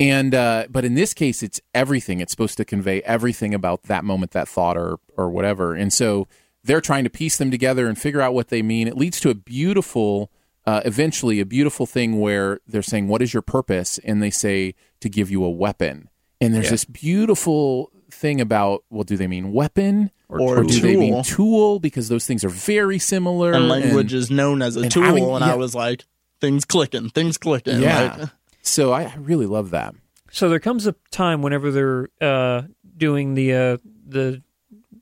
And 0.00 0.34
uh, 0.34 0.66
but 0.68 0.84
in 0.84 0.94
this 0.94 1.14
case, 1.14 1.42
it's 1.42 1.60
everything. 1.74 2.20
It's 2.20 2.32
supposed 2.32 2.56
to 2.56 2.64
convey 2.64 3.00
everything 3.02 3.54
about 3.54 3.84
that 3.84 4.04
moment, 4.04 4.32
that 4.32 4.48
thought, 4.48 4.76
or 4.76 4.98
or 5.16 5.30
whatever. 5.30 5.74
And 5.74 5.92
so 5.92 6.26
they're 6.64 6.80
trying 6.80 7.04
to 7.04 7.10
piece 7.10 7.36
them 7.36 7.50
together 7.50 7.86
and 7.86 7.96
figure 7.98 8.20
out 8.20 8.34
what 8.34 8.48
they 8.48 8.62
mean. 8.62 8.88
It 8.88 8.96
leads 8.96 9.20
to 9.20 9.30
a 9.30 9.34
beautiful, 9.34 10.30
uh, 10.66 10.80
eventually, 10.84 11.38
a 11.40 11.46
beautiful 11.46 11.86
thing 11.86 12.18
where 12.18 12.58
they're 12.66 12.82
saying, 12.82 13.06
"What 13.06 13.22
is 13.22 13.32
your 13.32 13.42
purpose?" 13.42 13.98
And 13.98 14.20
they 14.22 14.30
say, 14.30 14.74
"To 15.00 15.08
give 15.08 15.30
you 15.30 15.44
a 15.44 15.50
weapon." 15.50 16.08
And 16.40 16.52
there's 16.54 16.64
Yeah. 16.66 16.70
this 16.72 16.84
beautiful 16.86 17.90
thing 18.10 18.40
about, 18.40 18.84
well, 18.90 19.02
do 19.04 19.16
they 19.16 19.26
mean 19.26 19.52
weapon 19.52 20.10
Or 20.28 20.62
do 20.62 20.80
they 20.80 20.96
mean 20.96 21.14
tool. 21.14 21.24
tool? 21.24 21.80
Because 21.80 22.08
those 22.08 22.26
things 22.26 22.44
are 22.44 22.48
very 22.48 22.98
similar. 22.98 23.52
And 23.52 23.68
language 23.68 24.12
is 24.14 24.30
known 24.30 24.62
as 24.62 24.76
a 24.76 24.80
and 24.82 24.90
tool. 24.90 25.02
having- 25.04 25.24
and 25.24 25.40
yeah. 25.44 25.52
I 25.52 25.56
was 25.56 25.74
like, 25.74 26.04
things 26.40 26.64
clicking, 26.64 27.08
things 27.10 27.38
clicking. 27.38 27.80
yeah. 27.80 28.16
Like, 28.20 28.28
so 28.64 28.92
I 28.92 29.02
I 29.04 29.14
really 29.18 29.46
love 29.46 29.70
that. 29.70 29.94
So 30.30 30.48
there 30.48 30.58
comes 30.58 30.86
a 30.88 30.96
time 31.12 31.42
whenever 31.42 31.70
they're 31.70 32.08
uh, 32.20 32.62
doing 32.96 33.34
the 33.34 33.54
uh, 33.54 33.76
the 34.06 34.42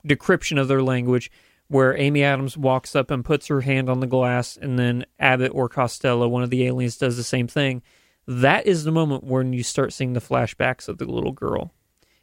decryption 0.07 0.61
of 0.61 0.69
their 0.69 0.83
language, 0.83 1.31
where 1.69 1.97
Amy 1.97 2.23
Adams 2.23 2.57
walks 2.57 2.95
up 2.95 3.11
and 3.11 3.25
puts 3.25 3.47
her 3.47 3.63
hand 3.63 3.89
on 3.89 4.01
the 4.01 4.07
glass, 4.07 4.59
and 4.61 4.79
then 4.79 5.07
Abbott 5.19 5.53
or 5.55 5.69
Costello, 5.71 6.29
one 6.29 6.43
of 6.43 6.51
the 6.51 6.67
aliens, 6.67 6.99
does 6.99 7.17
the 7.17 7.25
same 7.25 7.49
thing. 7.49 7.81
That 8.27 8.67
is 8.67 8.85
the 8.85 8.93
moment 8.93 9.25
when 9.25 9.53
you 9.53 9.63
start 9.63 9.93
seeing 9.93 10.13
the 10.13 10.21
flashbacks 10.21 10.87
of 10.89 10.99
the 10.99 11.07
little 11.07 11.33
girl. 11.33 11.73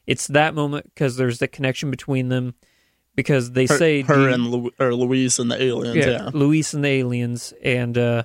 It's 0.06 0.28
that 0.28 0.54
moment 0.56 0.86
because 0.94 1.18
there's 1.18 1.40
the 1.40 1.48
connection 1.48 1.90
between 1.92 2.30
them. 2.30 2.54
Because 3.16 3.52
they 3.52 3.66
her, 3.66 3.78
say 3.78 4.02
her 4.04 4.16
do 4.16 4.34
and 4.34 4.48
Lu- 4.48 4.72
or 4.80 4.94
Louise 4.94 5.40
and 5.40 5.52
the 5.52 5.62
aliens. 5.62 5.98
yeah, 5.98 6.06
Yeah. 6.10 6.30
Louise 6.34 6.74
and 6.74 6.86
the 6.86 6.90
aliens, 6.90 7.54
and 7.62 7.98
uh, 7.98 8.24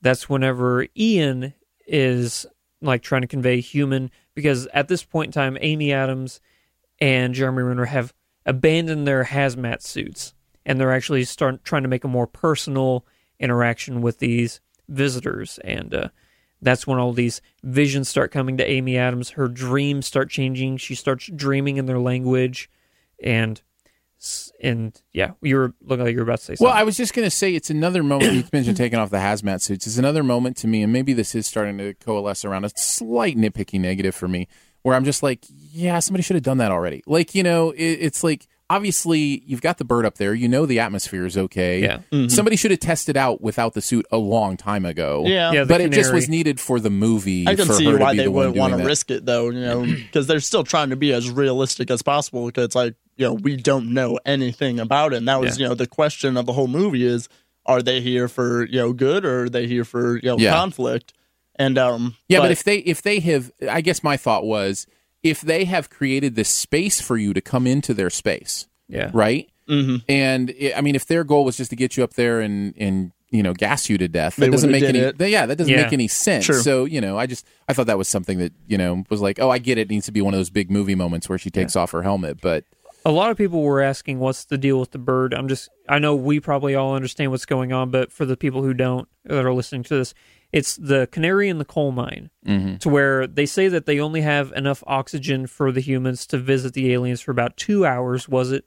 that's 0.00 0.28
whenever 0.28 0.86
Ian 0.96 1.54
is 1.86 2.46
like 2.80 3.02
trying 3.02 3.22
to 3.22 3.28
convey 3.28 3.60
human. 3.60 4.10
Because 4.34 4.66
at 4.74 4.88
this 4.88 5.04
point 5.04 5.28
in 5.28 5.32
time, 5.32 5.58
Amy 5.60 5.92
Adams 5.92 6.40
and 7.00 7.34
Jeremy 7.34 7.62
Renner 7.62 7.84
have 7.86 8.12
abandoned 8.46 9.06
their 9.06 9.24
hazmat 9.24 9.82
suits, 9.82 10.34
and 10.66 10.78
they're 10.78 10.92
actually 10.92 11.24
start 11.24 11.64
trying 11.64 11.82
to 11.82 11.88
make 11.88 12.04
a 12.04 12.08
more 12.08 12.26
personal 12.26 13.06
interaction 13.38 14.00
with 14.00 14.18
these 14.18 14.60
visitors, 14.88 15.58
and 15.64 15.94
uh, 15.94 16.08
that's 16.60 16.86
when 16.86 16.98
all 16.98 17.12
these 17.12 17.40
visions 17.62 18.08
start 18.08 18.30
coming 18.30 18.56
to 18.56 18.68
Amy 18.68 18.96
Adams. 18.96 19.30
Her 19.30 19.48
dreams 19.48 20.06
start 20.06 20.30
changing. 20.30 20.76
She 20.78 20.94
starts 20.94 21.30
dreaming 21.34 21.76
in 21.76 21.86
their 21.86 21.98
language, 21.98 22.70
and 23.22 23.60
and 24.62 25.00
yeah, 25.12 25.32
you 25.42 25.56
were 25.56 25.74
looking 25.82 26.04
like 26.04 26.12
you 26.12 26.18
were 26.18 26.24
about 26.24 26.38
to 26.38 26.44
say 26.44 26.54
something. 26.54 26.66
Well, 26.66 26.76
I 26.76 26.82
was 26.84 26.96
just 26.96 27.14
going 27.14 27.26
to 27.26 27.30
say 27.30 27.54
it's 27.54 27.70
another 27.70 28.02
moment. 28.02 28.32
You 28.32 28.44
mentioned 28.52 28.76
taking 28.76 28.98
off 28.98 29.10
the 29.10 29.18
hazmat 29.18 29.62
suits. 29.62 29.86
It's 29.86 29.98
another 29.98 30.22
moment 30.22 30.56
to 30.58 30.66
me, 30.66 30.82
and 30.82 30.92
maybe 30.92 31.12
this 31.12 31.34
is 31.34 31.46
starting 31.46 31.78
to 31.78 31.94
coalesce 31.94 32.44
around 32.44 32.64
a 32.64 32.70
slight 32.76 33.36
nitpicky 33.36 33.80
negative 33.80 34.14
for 34.14 34.28
me, 34.28 34.48
where 34.82 34.94
I'm 34.94 35.04
just 35.04 35.22
like, 35.22 35.44
yeah, 35.48 35.98
somebody 35.98 36.22
should 36.22 36.36
have 36.36 36.42
done 36.42 36.58
that 36.58 36.70
already. 36.70 37.02
Like, 37.06 37.34
you 37.34 37.42
know, 37.42 37.70
it, 37.70 37.82
it's 37.82 38.22
like 38.24 38.46
obviously 38.70 39.42
you've 39.46 39.60
got 39.60 39.78
the 39.78 39.84
bird 39.84 40.06
up 40.06 40.16
there. 40.16 40.34
You 40.34 40.48
know 40.48 40.66
the 40.66 40.80
atmosphere 40.80 41.26
is 41.26 41.36
okay. 41.36 41.82
Yeah. 41.82 41.98
Mm-hmm. 42.10 42.28
Somebody 42.28 42.56
should 42.56 42.70
have 42.70 42.80
tested 42.80 43.16
out 43.16 43.40
without 43.40 43.74
the 43.74 43.82
suit 43.82 44.06
a 44.10 44.16
long 44.16 44.56
time 44.56 44.84
ago. 44.84 45.24
Yeah. 45.26 45.52
Yeah, 45.52 45.64
the 45.64 45.74
but 45.74 45.80
it 45.80 45.92
just 45.92 46.12
was 46.12 46.28
needed 46.28 46.58
for 46.58 46.80
the 46.80 46.90
movie. 46.90 47.46
I 47.46 47.54
can 47.54 47.66
for 47.66 47.74
see 47.74 47.84
her 47.84 47.98
why 47.98 48.16
they 48.16 48.24
the 48.24 48.30
wouldn't 48.30 48.56
want 48.56 48.76
to 48.76 48.84
risk 48.84 49.10
it, 49.10 49.26
though, 49.26 49.50
you 49.50 49.60
know, 49.60 49.84
because 49.84 50.26
they're 50.26 50.40
still 50.40 50.64
trying 50.64 50.90
to 50.90 50.96
be 50.96 51.12
as 51.12 51.30
realistic 51.30 51.90
as 51.90 52.02
possible. 52.02 52.46
Because 52.46 52.64
it's 52.64 52.74
like, 52.74 52.94
you 53.16 53.26
know, 53.26 53.34
we 53.34 53.56
don't 53.56 53.92
know 53.94 54.18
anything 54.26 54.80
about 54.80 55.12
it. 55.12 55.16
And 55.18 55.28
that 55.28 55.40
was, 55.40 55.58
Yeah. 55.58 55.64
you 55.64 55.68
know, 55.70 55.74
the 55.74 55.86
question 55.86 56.36
of 56.36 56.46
the 56.46 56.52
whole 56.52 56.66
movie 56.68 57.04
is 57.06 57.28
are 57.66 57.80
they 57.82 58.00
here 58.00 58.28
for, 58.28 58.64
you 58.66 58.78
know, 58.78 58.92
good 58.92 59.24
or 59.24 59.44
are 59.44 59.48
they 59.48 59.66
here 59.66 59.84
for, 59.84 60.16
you 60.16 60.28
know, 60.28 60.38
Yeah. 60.38 60.50
conflict? 60.50 61.12
And, 61.56 61.78
um, 61.78 62.16
Yeah, 62.28 62.40
but, 62.40 62.50
if 62.50 62.64
they 62.64 62.78
if 62.78 63.00
they 63.02 63.20
have, 63.20 63.50
I 63.70 63.80
guess 63.80 64.02
my 64.02 64.16
thought 64.16 64.44
was 64.44 64.86
if 65.22 65.40
they 65.40 65.64
have 65.64 65.88
created 65.88 66.34
this 66.34 66.48
space 66.48 67.00
for 67.00 67.16
you 67.16 67.32
to 67.32 67.40
come 67.40 67.66
into 67.66 67.94
their 67.94 68.10
space, 68.10 68.66
yeah. 68.88 69.10
right? 69.14 69.48
Mhm. 69.70 70.02
And 70.08 70.50
it, 70.50 70.76
I 70.76 70.80
mean, 70.82 70.94
if 70.94 71.06
their 71.06 71.24
goal 71.24 71.44
was 71.44 71.56
just 71.56 71.70
to 71.70 71.76
get 71.76 71.96
you 71.96 72.04
up 72.04 72.14
there 72.14 72.40
and 72.40 72.74
and 72.76 73.12
you 73.30 73.42
know 73.42 73.54
gas 73.54 73.88
you 73.88 73.96
to 73.98 74.06
death, 74.08 74.36
They 74.36 74.46
that 74.46 74.52
doesn't 74.52 74.70
make 74.70 74.84
any. 74.84 74.98
it. 74.98 75.16
Yeah, 75.18 75.46
that 75.46 75.56
doesn't 75.56 75.72
Yeah. 75.72 75.84
make 75.84 75.92
any 75.94 76.06
sense. 76.08 76.44
True. 76.44 76.60
So 76.60 76.84
you 76.84 77.00
know, 77.00 77.16
I 77.18 77.24
just 77.26 77.46
I 77.68 77.72
thought 77.72 77.86
that 77.86 77.96
was 77.96 78.08
something 78.08 78.38
that 78.38 78.52
you 78.68 78.76
know 78.76 79.04
was 79.08 79.20
like, 79.22 79.40
oh, 79.40 79.48
I 79.48 79.58
get 79.58 79.78
it. 79.78 79.82
it 79.82 79.90
needs 79.90 80.04
to 80.06 80.12
be 80.12 80.20
one 80.20 80.34
of 80.34 80.38
those 80.38 80.50
big 80.50 80.70
movie 80.70 80.94
moments 80.94 81.28
where 81.28 81.38
she 81.38 81.50
takes 81.50 81.74
off 81.76 81.92
her 81.92 82.02
helmet, 82.02 82.40
but 82.42 82.64
A 83.06 83.10
lot 83.10 83.30
of 83.30 83.36
people 83.36 83.62
were 83.62 83.82
asking 83.82 84.18
what's 84.18 84.44
the 84.44 84.56
deal 84.56 84.80
with 84.80 84.92
the 84.92 84.98
bird. 84.98 85.34
I'm 85.34 85.48
just 85.48 85.68
I 85.88 85.98
know 85.98 86.14
we 86.14 86.40
probably 86.40 86.74
all 86.74 86.94
understand 86.94 87.30
what's 87.30 87.44
going 87.46 87.72
on, 87.72 87.90
but 87.90 88.10
for 88.10 88.24
the 88.24 88.36
people 88.36 88.62
who 88.62 88.72
don't 88.72 89.08
that 89.24 89.44
are 89.44 89.52
listening 89.52 89.82
to 89.84 89.96
this, 89.96 90.14
it's 90.52 90.76
the 90.76 91.06
canary 91.08 91.48
in 91.48 91.58
the 91.58 91.64
coal 91.64 91.92
mine. 91.92 92.30
Mm-hmm. 92.46 92.76
To 92.76 92.88
where 92.88 93.26
they 93.26 93.46
say 93.46 93.68
that 93.68 93.86
they 93.86 94.00
only 94.00 94.22
have 94.22 94.52
enough 94.52 94.82
oxygen 94.86 95.46
for 95.46 95.70
the 95.70 95.80
humans 95.80 96.26
to 96.28 96.38
visit 96.38 96.72
the 96.72 96.92
aliens 96.92 97.20
for 97.20 97.30
about 97.30 97.56
2 97.56 97.84
hours, 97.84 98.28
was 98.28 98.52
it? 98.52 98.64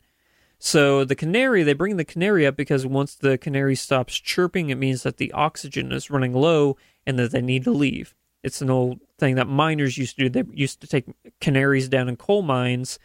So 0.59 1.03
the 1.05 1.15
canary, 1.15 1.63
they 1.63 1.73
bring 1.73 1.97
the 1.97 2.05
canary 2.05 2.45
up 2.45 2.55
because 2.55 2.85
once 2.85 3.15
the 3.15 3.37
canary 3.37 3.75
stops 3.75 4.19
chirping, 4.19 4.69
it 4.69 4.75
means 4.75 5.03
that 5.03 5.17
the 5.17 5.31
oxygen 5.31 5.91
is 5.91 6.09
running 6.09 6.33
low 6.33 6.77
and 7.05 7.17
that 7.19 7.31
they 7.31 7.41
need 7.41 7.63
to 7.63 7.71
leave. 7.71 8.15
It's 8.43 8.61
an 8.61 8.69
old 8.69 8.99
thing 9.19 9.35
that 9.35 9.47
miners 9.47 9.97
used 9.97 10.15
to 10.17 10.29
do. 10.29 10.43
They 10.43 10.51
used 10.53 10.81
to 10.81 10.87
take 10.87 11.05
canaries 11.39 11.89
down 11.89 12.09
in 12.09 12.15
coal 12.17 12.41
mines, 12.41 12.97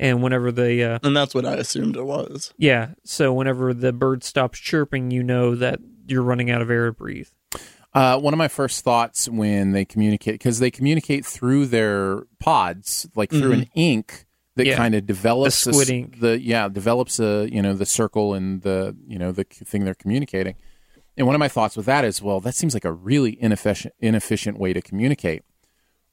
and 0.00 0.20
whenever 0.22 0.50
the 0.50 0.82
uh, 0.82 0.98
and 1.04 1.16
that's 1.16 1.32
what 1.34 1.46
I 1.46 1.54
assumed 1.54 1.96
it 1.96 2.04
was. 2.04 2.52
yeah, 2.56 2.94
so 3.04 3.32
whenever 3.32 3.72
the 3.72 3.92
bird 3.92 4.24
stops 4.24 4.58
chirping, 4.58 5.12
you 5.12 5.22
know 5.22 5.54
that 5.54 5.78
you're 6.08 6.22
running 6.22 6.50
out 6.50 6.60
of 6.62 6.70
air 6.70 6.86
to 6.86 6.92
breathe. 6.92 7.28
Uh, 7.92 8.18
one 8.18 8.32
of 8.32 8.38
my 8.38 8.48
first 8.48 8.82
thoughts 8.84 9.28
when 9.28 9.72
they 9.72 9.84
communicate, 9.84 10.34
because 10.34 10.58
they 10.60 10.70
communicate 10.70 11.26
through 11.26 11.66
their 11.66 12.22
pods, 12.38 13.08
like 13.16 13.30
through 13.30 13.52
an 13.52 13.66
ink 13.74 14.26
that 14.56 14.64
Yeah. 14.66 14.76
kind 14.76 14.94
of 14.94 15.06
develops 15.06 15.64
The 15.64 15.70
a 15.70 15.72
s- 15.72 15.76
squid 15.76 15.90
ink. 15.90 16.20
The 16.20 16.40
yeah, 16.40 16.68
develops 16.68 17.18
a 17.20 17.48
you 17.52 17.60
know 17.62 17.74
the 17.74 17.86
circle 17.86 18.34
and 18.34 18.62
the 18.62 18.96
you 19.06 19.18
know 19.18 19.32
the 19.32 19.44
thing 19.44 19.84
they're 19.84 19.94
communicating. 19.94 20.54
And 21.16 21.26
one 21.26 21.34
of 21.34 21.40
my 21.40 21.48
thoughts 21.48 21.76
with 21.76 21.86
that 21.86 22.04
is, 22.04 22.22
well, 22.22 22.40
that 22.40 22.54
seems 22.54 22.72
like 22.72 22.84
a 22.84 22.92
really 22.92 23.36
inefficient 23.42 23.92
inefficient 24.00 24.58
way 24.58 24.72
to 24.72 24.80
communicate. 24.80 25.42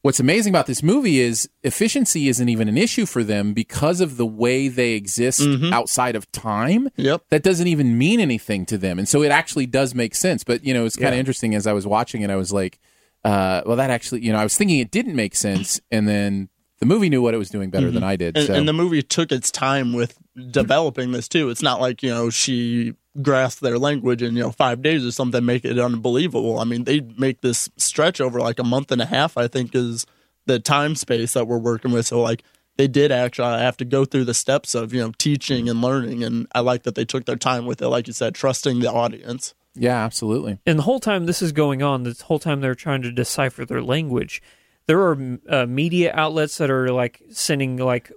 What's 0.04 0.20
amazing 0.20 0.52
about 0.52 0.68
this 0.68 0.82
movie 0.84 1.20
is 1.20 1.50
efficiency 1.64 2.28
isn't 2.30 2.48
even 2.48 2.70
an 2.70 2.78
issue 2.78 3.06
for 3.06 3.24
them 3.24 3.54
because 3.54 4.00
of 4.00 4.16
the 4.18 4.26
way 4.26 4.68
they 4.68 4.94
exist 4.94 5.42
outside 5.74 6.16
of 6.16 6.32
time 6.32 6.90
Yep. 6.96 7.24
that 7.30 7.44
doesn't 7.44 7.68
even 7.68 7.98
mean 7.98 8.20
anything 8.20 8.66
to 8.68 8.78
them. 8.78 9.00
And 9.00 9.10
so 9.10 9.24
it 9.24 9.32
actually 9.32 9.66
does 9.66 9.94
make 9.96 10.16
sense. 10.16 10.44
But, 10.44 10.64
you 10.64 10.74
know, 10.74 10.86
it's 10.86 10.96
kind 10.96 11.10
of 11.10 11.14
Yeah. 11.16 11.20
interesting 11.20 11.56
as 11.56 11.66
I 11.68 11.74
was 11.74 11.86
watching 11.88 12.22
it, 12.22 12.30
I 12.30 12.36
was 12.36 12.54
like, 12.54 12.80
uh, 13.26 13.62
well, 13.66 13.76
that 13.76 13.90
actually, 13.90 14.22
you 14.24 14.32
know, 14.32 14.38
I 14.38 14.44
was 14.44 14.56
thinking 14.56 14.80
it 14.80 14.92
didn't 14.92 15.16
make 15.16 15.36
sense. 15.36 15.82
And 15.92 16.08
then 16.08 16.50
the 16.80 16.86
movie 16.86 17.10
knew 17.10 17.22
what 17.22 17.34
it 17.34 17.38
was 17.38 17.50
doing 17.50 17.70
better 17.70 17.88
than 17.88 18.02
mm-hmm. 18.02 18.10
I 18.10 18.16
did. 18.16 18.38
And, 18.38 18.48
so. 18.48 18.54
and 18.54 18.68
the 18.68 18.74
movie 18.74 19.02
took 19.02 19.32
its 19.32 19.52
time 19.52 19.94
with 19.94 20.18
developing 20.52 21.12
this 21.12 21.28
too. 21.28 21.50
It's 21.50 21.62
not 21.62 21.82
like 21.82 22.04
you 22.04 22.10
know 22.10 22.30
she 22.30 22.94
grasped 23.22 23.62
their 23.62 23.80
language 23.80 24.22
in 24.22 24.36
you 24.36 24.44
know 24.44 24.52
five 24.52 24.82
days 24.82 25.06
or 25.06 25.12
something, 25.12 25.44
make 25.44 25.66
it 25.66 25.80
unbelievable. 25.80 26.60
I 26.60 26.64
mean, 26.64 26.84
they 26.84 27.02
make 27.18 27.42
this 27.42 27.70
stretch 27.78 28.22
over 28.22 28.40
like 28.40 28.60
a 28.60 28.64
month 28.64 28.92
and 28.92 29.02
a 29.02 29.06
half. 29.06 29.38
I 29.38 29.48
think 29.48 29.74
is 29.74 30.06
the 30.46 30.60
time 30.60 30.96
space 30.96 31.34
that 31.34 31.48
we're 31.48 31.58
working 31.58 31.92
with. 31.92 32.06
So 32.06 32.22
like 32.22 32.44
they 32.78 32.88
did 32.88 33.12
actually 33.12 33.48
uh, 33.48 33.60
have 33.60 33.78
to 33.78 33.86
go 33.86 34.06
through 34.06 34.26
the 34.26 34.34
steps 34.34 34.76
of 34.76 34.94
you 34.94 35.02
know 35.02 35.12
teaching 35.18 35.70
and 35.70 35.82
learning, 35.82 36.24
and 36.24 36.48
I 36.54 36.62
like 36.62 36.84
that 36.84 36.96
they 36.96 37.06
took 37.06 37.26
their 37.26 37.36
time 37.36 37.66
with 37.66 37.82
it. 37.82 37.90
Like 37.90 38.08
you 38.08 38.14
said, 38.14 38.36
trusting 38.36 38.80
the 38.80 38.92
audience. 38.92 39.54
yeah, 39.76 40.04
absolutely. 40.04 40.60
And 40.66 40.80
the 40.80 40.84
whole 40.84 41.00
time 41.00 41.26
this 41.26 41.42
is 41.42 41.52
going 41.52 41.84
on, 41.84 42.04
the 42.04 42.24
whole 42.26 42.40
time 42.40 42.62
they're 42.62 42.76
trying 42.76 43.02
to 43.02 43.12
decipher 43.12 43.66
their 43.66 43.82
language, 43.82 44.42
there 44.88 45.00
are 45.02 45.38
uh, 45.50 45.66
media 45.66 46.12
outlets 46.14 46.58
that 46.58 46.70
are 46.70 46.92
like 46.92 47.22
sending 47.30 47.78
like 47.78 48.12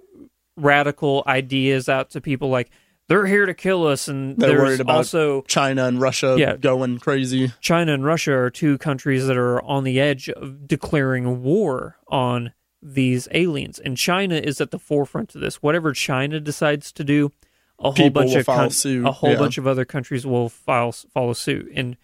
radical 0.57 1.23
ideas 1.27 1.89
out 1.89 2.09
to 2.11 2.21
people 2.21 2.49
like 2.49 2.69
they're 3.07 3.25
here 3.25 3.45
to 3.45 3.53
kill 3.53 3.87
us 3.87 4.07
and 4.07 4.37
They're 4.37 4.49
there's 4.49 4.61
worried 4.61 4.79
about 4.79 4.95
also 4.97 5.41
China 5.43 5.85
and 5.85 5.99
Russia 5.99 6.35
Yeah. 6.37 6.55
going 6.55 6.99
crazy. 6.99 7.51
China 7.59 7.93
and 7.93 8.05
Russia 8.05 8.33
are 8.33 8.49
two 8.49 8.77
countries 8.77 9.27
that 9.27 9.37
are 9.37 9.61
on 9.63 9.83
the 9.83 9.99
edge 9.99 10.29
of 10.29 10.67
declaring 10.67 11.43
war 11.43 11.97
on 12.07 12.53
these 12.81 13.27
aliens, 13.31 13.77
and 13.77 13.95
China 13.95 14.35
is 14.35 14.59
at 14.59 14.71
the 14.71 14.79
forefront 14.79 15.35
of 15.35 15.41
this. 15.41 15.61
Whatever 15.61 15.93
China 15.93 16.39
decides 16.39 16.91
to 16.93 17.03
do, 17.03 17.31
a 17.77 17.83
whole 17.83 17.93
People 17.93 18.23
bunch 18.23 18.47
of 18.47 18.73
suit, 18.73 19.05
a 19.05 19.11
whole 19.11 19.31
yeah. 19.31 19.37
bunch 19.37 19.57
of 19.57 19.67
other 19.67 19.85
countries 19.85 20.25
will 20.25 20.49
file, 20.49 20.91
follow 20.91 21.33
suit 21.33 21.69
and 21.75 21.97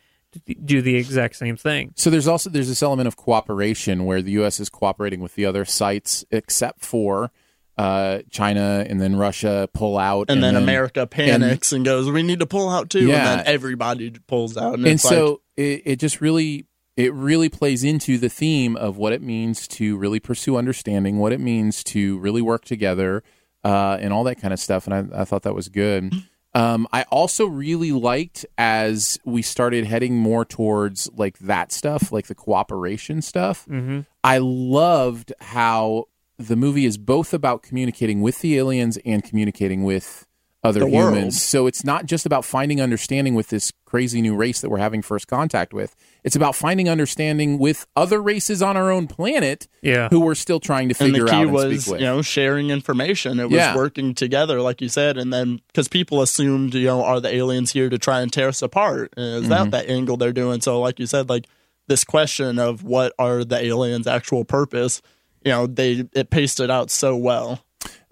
do 0.64 0.82
the 0.82 0.96
exact 0.96 1.36
same 1.36 1.58
thing. 1.58 1.94
So 1.96 2.10
there's 2.10 2.28
also 2.28 2.50
there's 2.50 2.68
this 2.68 2.84
element 2.84 3.08
of 3.08 3.16
cooperation 3.16 4.06
where 4.06 4.22
the 4.22 4.32
U.S. 4.32 4.60
is 4.60 4.70
cooperating 4.70 5.20
with 5.20 5.36
the 5.36 5.46
other 5.46 5.66
sites, 5.66 6.26
except 6.32 6.84
for 6.84 7.32
uh, 7.78 8.20
China, 8.30 8.86
and 8.88 9.00
then 9.00 9.16
Russia 9.16 9.70
pull 9.74 9.98
out, 9.98 10.30
And, 10.30 10.44
then, 10.44 10.56
America 10.56 11.06
panics 11.06 11.72
and, 11.72 11.86
goes, 11.86 12.10
"We 12.10 12.24
need 12.24 12.40
to 12.40 12.48
pull 12.48 12.70
out 12.70 12.90
too." 12.90 13.08
Yeah. 13.08 13.16
And 13.16 13.40
then 13.40 13.48
everybody 13.48 14.12
pulls 14.28 14.58
out, 14.58 14.76
and, 14.76 14.86
and 14.86 14.96
it's 14.96 15.04
so 15.04 15.26
like, 15.26 15.40
it, 15.58 15.82
it 15.86 15.96
just 15.98 16.20
really 16.22 16.66
it 16.96 17.14
really 17.14 17.48
plays 17.48 17.84
into 17.84 18.18
the 18.18 18.30
theme 18.30 18.76
of 18.76 18.98
what 18.98 19.14
it 19.14 19.22
means 19.22 19.68
to 19.68 19.96
really 19.98 20.20
pursue 20.20 20.58
understanding, 20.58 21.20
what 21.20 21.32
it 21.32 21.40
means 21.40 21.84
to 21.84 22.18
really 22.18 22.42
work 22.42 22.66
together, 22.66 23.24
uh, 23.64 23.98
and 24.02 24.12
all 24.12 24.24
that 24.24 24.42
kind 24.42 24.52
of 24.52 24.60
stuff. 24.60 24.88
And 24.88 25.14
I, 25.14 25.22
I 25.22 25.26
thought 25.26 25.44
that 25.44 25.54
was 25.54 25.70
good. 25.70 26.12
Um, 26.58 26.88
I 26.92 27.04
also 27.04 27.46
really 27.46 27.92
liked 27.92 28.44
as 28.58 29.20
we 29.24 29.44
started 29.44 29.86
heading 29.86 30.18
more 30.18 30.44
towards 30.44 31.08
like 31.16 31.38
that 31.38 31.72
stuff, 31.72 32.12
like 32.12 32.26
the 32.26 32.34
cooperation 32.34 33.22
stuff. 33.22 33.68
Mm-hmm. 33.68 34.02
I 34.24 34.40
loved 34.40 35.34
how 35.40 36.06
the 36.40 36.56
movie 36.56 36.86
is 36.86 36.98
both 36.98 37.32
about 37.32 37.62
communicating 37.62 38.22
with 38.22 38.42
the 38.42 38.58
aliens 38.58 38.98
and 39.06 39.24
communicating 39.24 39.84
with 39.84 40.27
other 40.68 40.82
The 40.82 40.88
humans. 40.90 41.14
world. 41.16 41.34
So 41.34 41.68
it's 41.68 41.84
not 41.84 42.06
just 42.06 42.26
about 42.26 42.46
finding 42.46 42.82
understanding 42.82 43.36
with 43.36 43.48
this 43.48 43.72
crazy 43.86 44.22
new 44.22 44.36
race 44.36 44.62
that 44.62 44.70
we're 44.70 44.78
having 44.80 45.02
first 45.02 45.28
contact 45.28 45.74
with. 45.74 45.96
It's 46.24 46.36
about 46.36 46.56
finding 46.56 46.90
understanding 46.90 47.58
with 47.58 47.88
other 47.96 48.22
races 48.22 48.62
on 48.62 48.76
our 48.76 48.92
own 48.92 49.08
planet 49.08 49.68
Yeah. 49.82 50.10
who 50.10 50.20
we're 50.20 50.36
still 50.36 50.60
trying 50.60 50.90
to 50.90 50.96
and 51.00 51.14
figure 51.14 51.24
the 51.26 51.32
key 51.32 51.36
out 51.38 51.42
and 51.44 51.52
was 51.54 51.82
speak 51.84 51.92
with. 51.94 52.02
you 52.02 52.08
know 52.08 52.22
sharing 52.22 52.70
information. 52.70 53.40
It 53.40 53.46
was 53.46 53.54
Yeah. 53.58 53.76
working 53.76 54.14
together, 54.14 54.62
like 54.62 54.82
you 54.82 54.90
said, 54.90 55.18
and 55.18 55.32
then 55.32 55.62
because 55.68 55.88
people 55.88 56.22
assumed 56.22 56.74
you 56.74 56.86
know 56.86 57.04
are 57.04 57.20
the 57.22 57.34
aliens 57.34 57.72
here 57.72 57.90
to 57.90 57.98
try 57.98 58.20
and 58.22 58.32
tear 58.32 58.50
us 58.50 58.62
apart? 58.62 59.14
Is 59.16 59.42
Mm-hmm. 59.44 59.50
that 59.50 59.72
that 59.72 59.90
angle 59.90 60.18
they're 60.18 60.34
doing? 60.34 60.60
So, 60.62 60.80
like 60.82 61.00
you 61.00 61.06
said, 61.08 61.30
like 61.30 61.46
this 61.88 62.04
question 62.04 62.60
of 62.60 62.84
what 62.84 63.14
are 63.18 63.46
the 63.46 63.64
aliens' 63.64 64.08
actual 64.08 64.44
purpose? 64.44 65.02
You 65.46 65.52
know, 65.52 65.68
they 65.68 66.04
it 66.14 66.30
paced 66.30 66.60
it 66.60 66.70
out 66.70 66.92
so 66.92 67.16
well. 67.16 67.62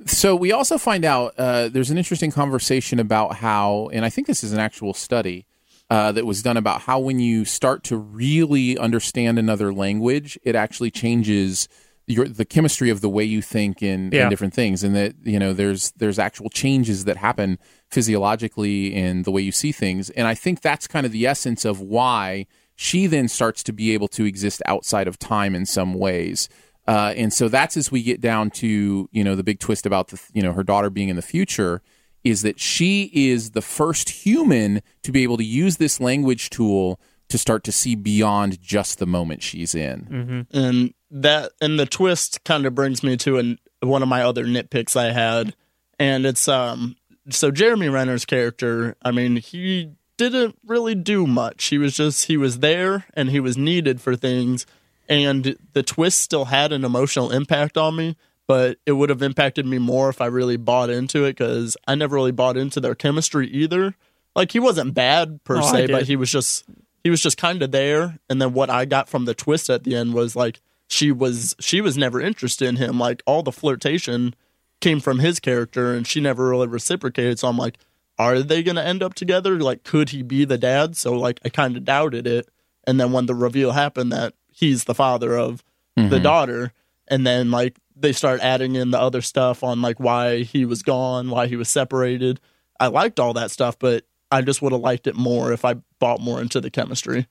So 0.06 0.36
we 0.36 0.52
also 0.52 0.78
find 0.78 1.06
out 1.06 1.34
uh, 1.38 1.70
there's 1.70 1.90
an 1.90 1.98
interesting 1.98 2.32
conversation 2.32 3.00
about 3.00 3.36
how, 3.36 3.90
and 3.94 4.06
I 4.06 4.10
think 4.10 4.28
this 4.28 4.44
is 4.44 4.54
an 4.54 4.60
actual 4.60 4.94
study 4.94 5.48
uh, 5.90 6.12
that 6.12 6.26
was 6.26 6.42
done 6.44 6.58
about 6.58 6.82
how 6.82 7.00
when 7.00 7.20
you 7.20 7.46
start 7.46 7.84
to 7.86 7.98
really 7.98 8.78
understand 8.78 9.40
another 9.40 9.74
language, 9.74 10.38
it 10.44 10.56
actually 10.56 10.92
changes 10.92 11.68
your 12.08 12.28
the 12.28 12.46
chemistry 12.46 12.92
of 12.92 13.02
the 13.02 13.10
way 13.10 13.24
you 13.24 13.42
think 13.42 13.82
in, 13.82 14.08
in 14.08 14.14
Yeah. 14.14 14.30
different 14.30 14.54
things, 14.54 14.84
and 14.84 14.96
that 14.96 15.16
you 15.24 15.40
know 15.40 15.54
there's 15.54 15.92
there's 15.98 16.20
actual 16.20 16.50
changes 16.52 17.06
that 17.06 17.18
happen 17.18 17.58
physiologically 17.90 18.94
in 18.94 19.24
the 19.24 19.32
way 19.32 19.42
you 19.42 19.52
see 19.52 19.72
things, 19.72 20.12
and 20.12 20.28
I 20.28 20.36
think 20.36 20.62
that's 20.62 20.88
kind 20.88 21.06
of 21.06 21.12
the 21.12 21.26
essence 21.26 21.66
of 21.66 21.80
why 21.82 22.46
she 22.76 23.08
then 23.08 23.28
starts 23.28 23.64
to 23.64 23.74
be 23.74 23.94
able 23.94 24.08
to 24.10 24.26
exist 24.26 24.62
outside 24.68 25.08
of 25.08 25.18
time 25.18 25.56
in 25.56 25.66
some 25.66 25.94
ways. 25.96 26.48
Uh, 26.88 27.14
and 27.18 27.34
so 27.34 27.48
that's 27.50 27.76
as 27.78 27.92
we 27.92 28.04
get 28.04 28.22
down 28.22 28.52
to 28.52 29.10
you 29.12 29.24
know 29.24 29.36
the 29.36 29.44
big 29.44 29.60
twist 29.60 29.86
about 29.86 30.10
the 30.10 30.22
you 30.34 30.42
know 30.42 30.54
her 30.54 30.64
daughter 30.64 30.90
being 30.90 31.10
in 31.10 31.16
the 31.16 31.22
future 31.22 31.82
is 32.24 32.42
that 32.42 32.60
she 32.60 33.12
is 33.14 33.52
the 33.52 33.62
first 33.62 34.10
human 34.10 34.82
to 35.04 35.12
be 35.12 35.24
able 35.24 35.38
to 35.38 35.44
use 35.44 35.78
this 35.78 36.00
language 36.00 36.50
tool 36.50 37.00
to 37.30 37.38
start 37.38 37.64
to 37.64 37.72
see 37.72 37.96
beyond 37.96 38.62
just 38.62 39.00
the 39.00 39.06
moment 39.06 39.42
she's 39.44 39.74
in. 39.76 40.46
and 40.52 40.94
that 41.12 41.52
and 41.62 41.80
the 41.80 41.86
twist 41.86 42.44
kind 42.44 42.66
of 42.66 42.76
brings 42.76 43.04
me 43.04 43.16
to 43.18 43.38
an, 43.38 43.60
one 43.82 44.04
of 44.04 44.08
my 44.10 44.22
other 44.22 44.46
nitpicks 44.46 44.96
I 44.96 45.12
had, 45.12 45.56
and 46.00 46.26
it's 46.26 46.48
um 46.48 46.96
so 47.30 47.52
Jeremy 47.52 47.90
Renner's 47.90 48.26
character. 48.26 48.96
I 49.02 49.12
mean, 49.12 49.38
he 49.38 49.92
didn't 50.18 50.58
really 50.66 50.96
do 50.96 51.26
much. 51.26 51.66
He 51.66 51.78
was 51.78 51.96
just 51.96 52.26
he 52.26 52.38
was 52.38 52.60
there 52.60 53.06
and 53.14 53.30
he 53.30 53.40
was 53.40 53.58
needed 53.58 54.02
for 54.02 54.16
things, 54.16 54.66
and 55.08 55.58
the 55.74 55.84
twist 55.84 56.20
still 56.20 56.46
had 56.46 56.72
an 56.72 56.84
emotional 56.84 57.32
impact 57.32 57.78
on 57.78 57.96
me. 57.96 58.16
But 58.48 58.78
it 58.86 58.92
would 58.92 59.10
have 59.10 59.24
impacted 59.24 59.66
me 59.66 59.80
more 59.80 60.10
if 60.10 60.22
I 60.22 60.28
really 60.28 60.58
bought 60.58 60.92
into 60.92 61.26
it 61.26 61.36
because 61.36 61.76
I 61.88 61.96
never 61.96 62.16
really 62.16 62.32
bought 62.32 62.58
into 62.58 62.80
their 62.80 62.94
chemistry 62.94 63.48
either. 63.48 63.96
Like 64.36 64.52
he 64.52 64.60
wasn't 64.60 64.94
bad 64.94 65.44
per 65.44 65.58
Oh, 65.58 65.62
se, 65.62 65.88
but 65.88 66.04
he 66.04 66.16
was 66.16 66.32
just 66.32 66.64
he 67.04 67.10
was 67.10 67.22
just 67.22 67.38
kind 67.38 67.64
of 67.64 67.72
there. 67.72 68.20
And 68.30 68.40
then 68.40 68.54
what 68.54 68.70
i 68.70 68.86
got 68.86 69.10
from 69.10 69.26
the 69.26 69.34
twist 69.34 69.70
at 69.72 69.84
the 69.84 69.96
end 69.96 70.14
was 70.14 70.36
like 70.36 70.60
she 70.88 71.12
was 71.12 71.56
she 71.60 71.82
was 71.82 71.98
never 71.98 72.22
interested 72.22 72.68
in 72.68 72.76
him. 72.76 73.00
Like 73.00 73.24
all 73.26 73.42
the 73.42 73.52
flirtation 73.52 74.36
came 74.80 75.00
from 75.00 75.20
his 75.20 75.40
character 75.40 75.94
and 75.94 76.06
she 76.06 76.22
never 76.22 76.50
really 76.50 76.68
reciprocated. 76.68 77.40
So 77.40 77.48
i'm 77.48 77.58
like 77.58 77.78
are 78.20 78.42
they 78.42 78.64
going 78.64 78.76
to 78.78 78.86
end 78.86 79.04
up 79.04 79.14
together? 79.14 79.60
Like 79.60 79.84
could 79.84 80.10
he 80.12 80.22
be 80.22 80.46
the 80.46 80.58
dad? 80.60 80.96
So 80.98 81.14
like 81.18 81.40
i 81.44 81.50
kind 81.50 81.76
of 81.76 81.84
doubted 81.84 82.28
it. 82.28 82.48
And 82.86 83.00
then 83.00 83.12
when 83.12 83.26
the 83.26 83.34
reveal 83.34 83.72
happened 83.72 84.12
that 84.12 84.36
he's 84.56 84.86
the 84.86 84.96
father 84.96 85.38
of 85.38 85.64
the 85.96 86.20
daughter. 86.20 86.74
And 87.08 87.28
then 87.28 87.52
like 87.52 87.78
they 87.96 88.12
start 88.12 88.42
adding 88.42 88.76
in 88.76 88.92
the 88.92 89.00
other 89.00 89.22
stuff 89.22 89.64
on 89.64 89.82
like 89.82 90.00
why 90.00 90.44
he 90.44 90.66
was 90.66 90.82
gone 90.82 91.30
why 91.30 91.48
he 91.48 91.56
was 91.56 91.70
separated. 91.70 92.40
I 92.80 92.88
liked 92.88 93.20
all 93.20 93.34
that 93.34 93.52
stuff 93.52 93.78
but 93.78 94.06
i 94.32 94.42
just 94.42 94.62
would 94.62 94.72
have 94.72 94.82
liked 94.82 95.08
it 95.08 95.16
more 95.16 95.54
if 95.54 95.64
i 95.64 95.76
bought 96.00 96.20
more 96.20 96.42
into 96.42 96.60
the 96.60 96.72
chemistry. 96.72 97.28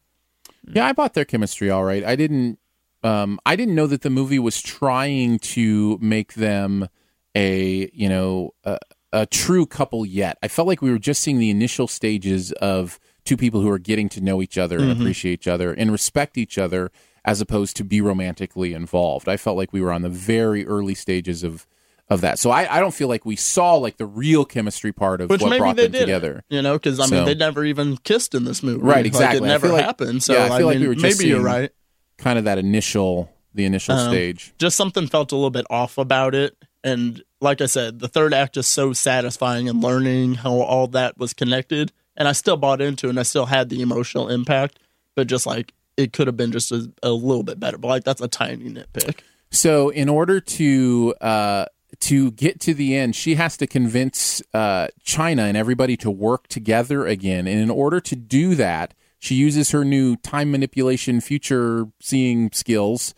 Yeah, 0.66 0.86
I 0.86 0.92
bought 0.92 1.14
their 1.14 1.24
chemistry 1.24 1.68
all 1.70 1.84
right. 1.84 2.04
I 2.04 2.16
didn't 2.16 2.58
um 3.02 3.40
I 3.44 3.56
didn't 3.56 3.74
know 3.74 3.86
that 3.86 4.02
the 4.02 4.10
movie 4.10 4.38
was 4.38 4.62
trying 4.62 5.38
to 5.40 5.98
make 6.00 6.34
them 6.34 6.88
a, 7.34 7.90
you 7.92 8.08
know, 8.08 8.54
a, 8.64 8.78
a 9.12 9.26
true 9.26 9.66
couple 9.66 10.06
yet. 10.06 10.38
I 10.42 10.48
felt 10.48 10.68
like 10.68 10.80
we 10.80 10.90
were 10.90 10.98
just 10.98 11.22
seeing 11.22 11.38
the 11.38 11.50
initial 11.50 11.88
stages 11.88 12.52
of 12.52 12.98
two 13.24 13.36
people 13.36 13.60
who 13.60 13.70
are 13.70 13.78
getting 13.78 14.08
to 14.10 14.20
know 14.20 14.40
each 14.40 14.56
other 14.56 14.78
and 14.78 14.92
appreciate 14.92 15.32
each 15.32 15.48
other 15.48 15.72
and 15.72 15.90
respect 15.90 16.38
each 16.38 16.58
other 16.58 16.90
as 17.24 17.40
opposed 17.40 17.76
to 17.76 17.84
be 17.84 18.00
romantically 18.00 18.74
involved. 18.74 19.28
I 19.28 19.36
felt 19.36 19.56
like 19.56 19.72
we 19.72 19.80
were 19.80 19.92
on 19.92 20.02
the 20.02 20.08
very 20.10 20.66
early 20.66 20.94
stages 20.94 21.42
of 21.42 21.66
of 22.10 22.20
that. 22.20 22.38
So 22.38 22.50
I, 22.50 22.76
I 22.76 22.80
don't 22.80 22.92
feel 22.92 23.08
like 23.08 23.24
we 23.24 23.34
saw 23.34 23.76
like 23.76 23.96
the 23.96 24.04
real 24.04 24.44
chemistry 24.44 24.92
part 24.92 25.22
of 25.22 25.30
which 25.30 25.40
what 25.40 25.56
brought 25.56 25.76
them 25.76 25.90
did 25.90 26.00
together. 26.00 26.44
you 26.50 26.60
know 26.60 26.74
because 26.74 27.00
i 27.00 27.06
So- 27.06 27.14
mean 27.16 27.24
they 27.24 27.34
never 27.34 27.64
even 27.64 27.96
kissed 27.96 28.34
in 28.34 28.44
this 28.44 28.62
movie 28.62 28.82
Right, 28.82 28.96
Like, 28.98 29.06
exactly. 29.06 29.38
it 29.48 29.50
never 29.50 29.68
like- 29.68 29.84
happened 29.84 30.22
so 30.22 30.34
yeah, 30.34 30.44
I 30.44 30.54
i, 30.54 30.58
feel 30.58 30.66
like 30.66 30.74
mean 30.74 30.82
we 30.82 30.88
were 30.88 30.94
just 31.00 31.18
maybe 31.18 31.30
you're 31.30 31.40
right 31.40 31.70
Kind 32.18 32.38
of 32.38 32.44
that 32.44 32.58
initial 32.58 33.30
the 33.54 33.64
initial 33.64 33.94
Um, 33.94 34.10
stage. 34.10 34.52
just 34.58 34.76
something 34.76 35.06
felt 35.06 35.32
a 35.32 35.34
little 35.34 35.50
bit 35.50 35.64
off 35.70 35.96
about 35.96 36.34
it. 36.34 36.56
And 36.82 37.22
like 37.40 37.60
I 37.62 37.66
said, 37.66 38.00
the 38.00 38.08
third 38.08 38.34
act 38.34 38.56
is 38.58 38.66
so 38.66 38.92
satisfying 38.92 39.68
and 39.70 39.80
learning 39.82 40.34
how 40.34 40.52
all 40.60 40.86
that 40.88 41.16
was 41.18 41.32
connected. 41.32 41.90
And 42.16 42.28
I 42.28 42.32
still 42.32 42.56
bought 42.58 42.82
into 42.82 43.06
it 43.06 43.10
and 43.10 43.18
I 43.20 43.22
still 43.22 43.46
had 43.46 43.68
the 43.70 43.80
emotional 43.80 44.28
impact, 44.28 44.78
but 45.14 45.26
just 45.28 45.46
like 45.46 45.72
it 45.96 46.12
could 46.12 46.26
have 46.26 46.36
been 46.36 46.52
just 46.52 46.72
a, 46.72 46.90
a 47.02 47.10
little 47.10 47.42
bit 47.42 47.60
better. 47.60 47.78
But 47.78 47.88
like 47.88 48.04
that's 48.04 48.20
a 48.20 48.28
tiny 48.28 48.70
nitpick. 48.70 49.20
So, 49.50 49.90
in 49.90 50.08
order 50.08 50.40
to 50.40 51.14
uh, 51.20 51.66
to 52.00 52.32
get 52.32 52.60
to 52.60 52.74
the 52.74 52.96
end, 52.96 53.14
she 53.16 53.36
has 53.36 53.56
to 53.58 53.66
convince 53.66 54.42
uh, 54.52 54.88
China 55.02 55.42
and 55.44 55.56
everybody 55.56 55.96
to 55.98 56.10
work 56.10 56.48
together 56.48 57.06
again. 57.06 57.46
And 57.46 57.60
in 57.60 57.70
order 57.70 58.00
to 58.00 58.16
do 58.16 58.54
that, 58.56 58.94
she 59.18 59.34
uses 59.34 59.70
her 59.70 59.84
new 59.84 60.16
time 60.16 60.50
manipulation, 60.50 61.20
future 61.20 61.86
seeing 62.00 62.50
skills 62.52 63.14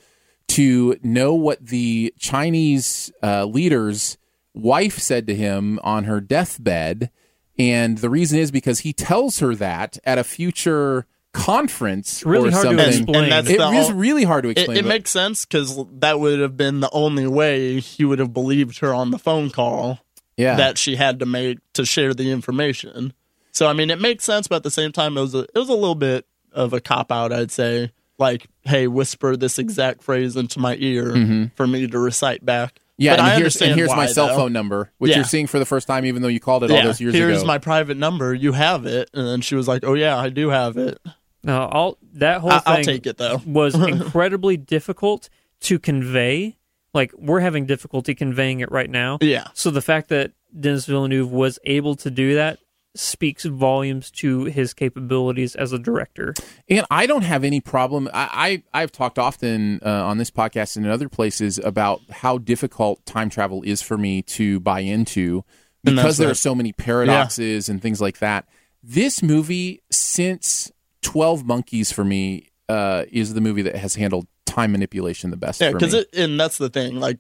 to 0.48 0.96
know 1.02 1.34
what 1.34 1.66
the 1.66 2.14
Chinese 2.18 3.10
uh, 3.22 3.44
leader's 3.44 4.16
wife 4.54 4.98
said 4.98 5.26
to 5.26 5.34
him 5.34 5.80
on 5.82 6.04
her 6.04 6.20
deathbed. 6.20 7.10
And 7.58 7.98
the 7.98 8.10
reason 8.10 8.38
is 8.38 8.50
because 8.50 8.80
he 8.80 8.92
tells 8.92 9.38
her 9.40 9.54
that 9.54 9.98
at 10.04 10.18
a 10.18 10.24
future 10.24 11.06
conference 11.36 12.24
really 12.24 12.48
or 12.48 12.52
hard 12.52 12.76
to 12.78 12.86
explain. 12.88 13.16
And 13.24 13.32
that's 13.32 13.48
It 13.50 13.58
the 13.58 13.68
is 13.70 13.92
really 13.92 14.24
hard 14.24 14.44
to 14.44 14.50
It, 14.50 14.58
explain. 14.58 14.78
it 14.78 14.82
but- 14.82 14.88
makes 14.88 15.10
sense 15.10 15.44
because 15.44 15.78
that 16.00 16.18
would 16.20 16.40
have 16.40 16.56
been 16.56 16.80
the 16.80 16.90
only 16.92 17.26
way 17.26 17.80
he 17.80 18.04
would 18.04 18.18
have 18.18 18.32
believed 18.32 18.78
her 18.78 18.92
on 18.94 19.10
the 19.10 19.18
phone 19.18 19.50
call 19.50 20.00
yeah. 20.36 20.56
that 20.56 20.78
she 20.78 20.96
had 20.96 21.20
to 21.20 21.26
make 21.26 21.58
to 21.74 21.84
share 21.84 22.14
the 22.14 22.30
information. 22.30 23.12
So 23.52 23.66
I 23.68 23.72
mean, 23.72 23.90
it 23.90 24.00
makes 24.00 24.24
sense, 24.24 24.48
but 24.48 24.56
at 24.56 24.62
the 24.64 24.70
same 24.70 24.92
time, 24.92 25.16
it 25.16 25.20
was 25.20 25.34
a, 25.34 25.40
it 25.40 25.54
was 25.56 25.68
a 25.68 25.74
little 25.74 25.94
bit 25.94 26.26
of 26.52 26.72
a 26.72 26.80
cop 26.80 27.10
out, 27.12 27.32
I'd 27.32 27.50
say. 27.50 27.92
Like, 28.18 28.46
hey, 28.62 28.86
whisper 28.86 29.36
this 29.36 29.58
exact 29.58 30.02
phrase 30.02 30.36
into 30.36 30.58
my 30.58 30.74
ear 30.78 31.50
for 31.54 31.66
me 31.66 31.86
to 31.86 31.98
recite 31.98 32.44
back. 32.44 32.74
Mm-hmm. 32.74 32.82
Yeah, 32.98 33.12
but 33.12 33.18
and 33.18 33.26
I 33.26 33.30
here's, 33.32 33.38
understand 33.40 33.70
and 33.72 33.78
here's 33.78 33.90
why, 33.90 33.96
my 33.96 34.06
cell 34.06 34.28
though. 34.28 34.36
phone 34.36 34.54
number, 34.54 34.90
which 34.96 35.10
Yeah. 35.10 35.16
you're 35.16 35.24
seeing 35.26 35.46
for 35.46 35.58
the 35.58 35.66
first 35.66 35.86
time, 35.86 36.06
even 36.06 36.22
though 36.22 36.28
you 36.28 36.40
called 36.40 36.64
it 36.64 36.70
all 36.70 36.82
those 36.82 36.98
years 36.98 37.12
here's 37.12 37.24
ago. 37.24 37.28
Here's 37.34 37.44
my 37.44 37.58
private 37.58 37.98
number. 37.98 38.32
You 38.32 38.52
have 38.52 38.86
it, 38.86 39.10
and 39.12 39.26
then 39.28 39.42
she 39.42 39.54
was 39.54 39.68
like, 39.68 39.84
"Oh 39.84 39.92
yeah, 39.92 40.16
I 40.16 40.30
do 40.30 40.48
have 40.48 40.78
it. 40.78 40.98
Now, 41.46 41.68
all 41.68 41.98
that 42.14 42.40
whole 42.42 42.50
I- 42.52 42.62
I'll 42.66 42.74
thing 42.76 42.84
take 42.84 43.06
it 43.06 43.16
though." 43.16 43.40
was 43.46 43.74
incredibly 43.88 44.56
difficult 44.58 45.30
to 45.60 45.78
convey. 45.78 46.58
Like 46.92 47.12
we're 47.16 47.40
having 47.40 47.64
difficulty 47.66 48.14
conveying 48.14 48.60
it 48.60 48.70
right 48.70 48.90
now. 48.90 49.18
Yeah. 49.20 49.46
So 49.54 49.70
the 49.70 49.82
fact 49.82 50.08
that 50.10 50.32
Denis 50.58 50.86
Villeneuve 50.86 51.30
was 51.30 51.58
able 51.64 51.94
to 51.96 52.10
do 52.10 52.34
that 52.34 52.58
speaks 52.94 53.44
volumes 53.44 54.10
to 54.10 54.44
his 54.44 54.72
capabilities 54.72 55.54
as 55.54 55.74
a 55.74 55.78
director. 55.78 56.32
And 56.70 56.86
I 56.90 57.04
don't 57.04 57.24
have 57.24 57.44
any 57.44 57.60
problem. 57.60 58.08
I, 58.14 58.62
I 58.72 58.80
have 58.80 58.90
talked 58.90 59.18
often 59.18 59.80
uh, 59.84 60.06
on 60.06 60.16
this 60.16 60.30
podcast 60.30 60.76
and 60.78 60.86
in 60.86 60.90
other 60.90 61.10
places 61.10 61.58
about 61.58 62.00
how 62.10 62.38
difficult 62.38 63.04
time 63.04 63.28
travel 63.28 63.60
is 63.64 63.82
for 63.82 63.98
me 63.98 64.22
to 64.22 64.60
buy 64.60 64.80
into 64.80 65.44
because 65.84 66.16
there 66.16 66.28
it. 66.28 66.32
are 66.32 66.34
so 66.34 66.54
many 66.54 66.72
paradoxes 66.72 67.68
and 67.68 67.82
things 67.82 68.00
like 68.00 68.18
that. 68.20 68.46
This 68.82 69.22
movie, 69.22 69.82
since 69.90 70.72
Twelve 71.06 71.44
Monkeys, 71.46 71.92
for 71.92 72.04
me, 72.04 72.48
uh, 72.68 73.04
is 73.12 73.32
the 73.34 73.40
movie 73.40 73.62
that 73.62 73.76
has 73.76 73.94
handled 73.94 74.26
time 74.44 74.72
manipulation 74.72 75.30
the 75.30 75.36
best. 75.36 75.60
Yeah, 75.60 75.70
because 75.72 75.94
and 76.12 76.38
that's 76.40 76.58
the 76.58 76.68
thing. 76.68 76.98
Like 76.98 77.18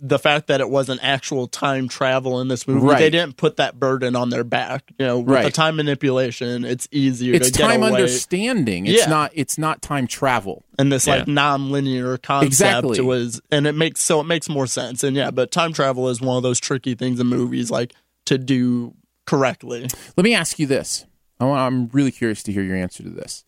the 0.00 0.18
fact 0.18 0.46
that 0.46 0.60
it 0.60 0.70
wasn't 0.70 1.00
actual 1.02 1.46
time 1.48 1.88
travel 1.88 2.40
in 2.40 2.46
this 2.48 2.68
movie, 2.68 2.86
Right. 2.86 2.98
they 3.00 3.10
didn't 3.10 3.36
put 3.36 3.56
that 3.56 3.80
burden 3.80 4.14
on 4.16 4.30
their 4.30 4.44
back. 4.44 4.92
You 4.98 5.06
know, 5.06 5.18
with 5.18 5.26
the 5.26 5.32
Right. 5.34 5.52
time 5.54 5.74
manipulation, 5.76 6.64
it's 6.64 6.86
easier 6.92 7.34
it's 7.34 7.50
to 7.50 7.58
get 7.58 7.66
time 7.68 7.82
understanding. 7.82 8.86
It's 8.86 8.98
Yeah. 9.02 9.10
not. 9.10 9.32
It's 9.34 9.58
not 9.58 9.82
time 9.82 10.06
travel. 10.06 10.64
and 10.78 10.92
this 10.92 11.06
like 11.08 11.26
non-linear 11.26 12.16
concept 12.18 12.46
Exactly. 12.46 13.00
was 13.00 13.40
and 13.50 13.66
it 13.66 13.74
makes 13.74 14.00
so 14.00 14.20
it 14.20 14.24
makes 14.24 14.48
more 14.48 14.68
sense 14.68 15.02
and 15.02 15.16
yeah 15.16 15.32
but 15.32 15.50
time 15.50 15.72
travel 15.72 16.08
is 16.08 16.20
one 16.20 16.36
of 16.36 16.44
those 16.44 16.60
tricky 16.60 16.94
things 16.94 17.18
in 17.18 17.26
movies 17.26 17.68
like 17.68 17.92
to 18.26 18.38
do 18.38 18.94
correctly 19.26 19.88
Let 20.16 20.22
me 20.24 20.34
ask 20.34 20.60
you 20.60 20.66
this. 20.68 21.04
I 21.40 21.44
want, 21.44 21.60
I'm 21.60 21.88
really 21.88 22.10
curious 22.10 22.42
to 22.44 22.52
hear 22.52 22.62
your 22.62 22.76
answer 22.76 23.02
to 23.02 23.10
this. 23.10 23.44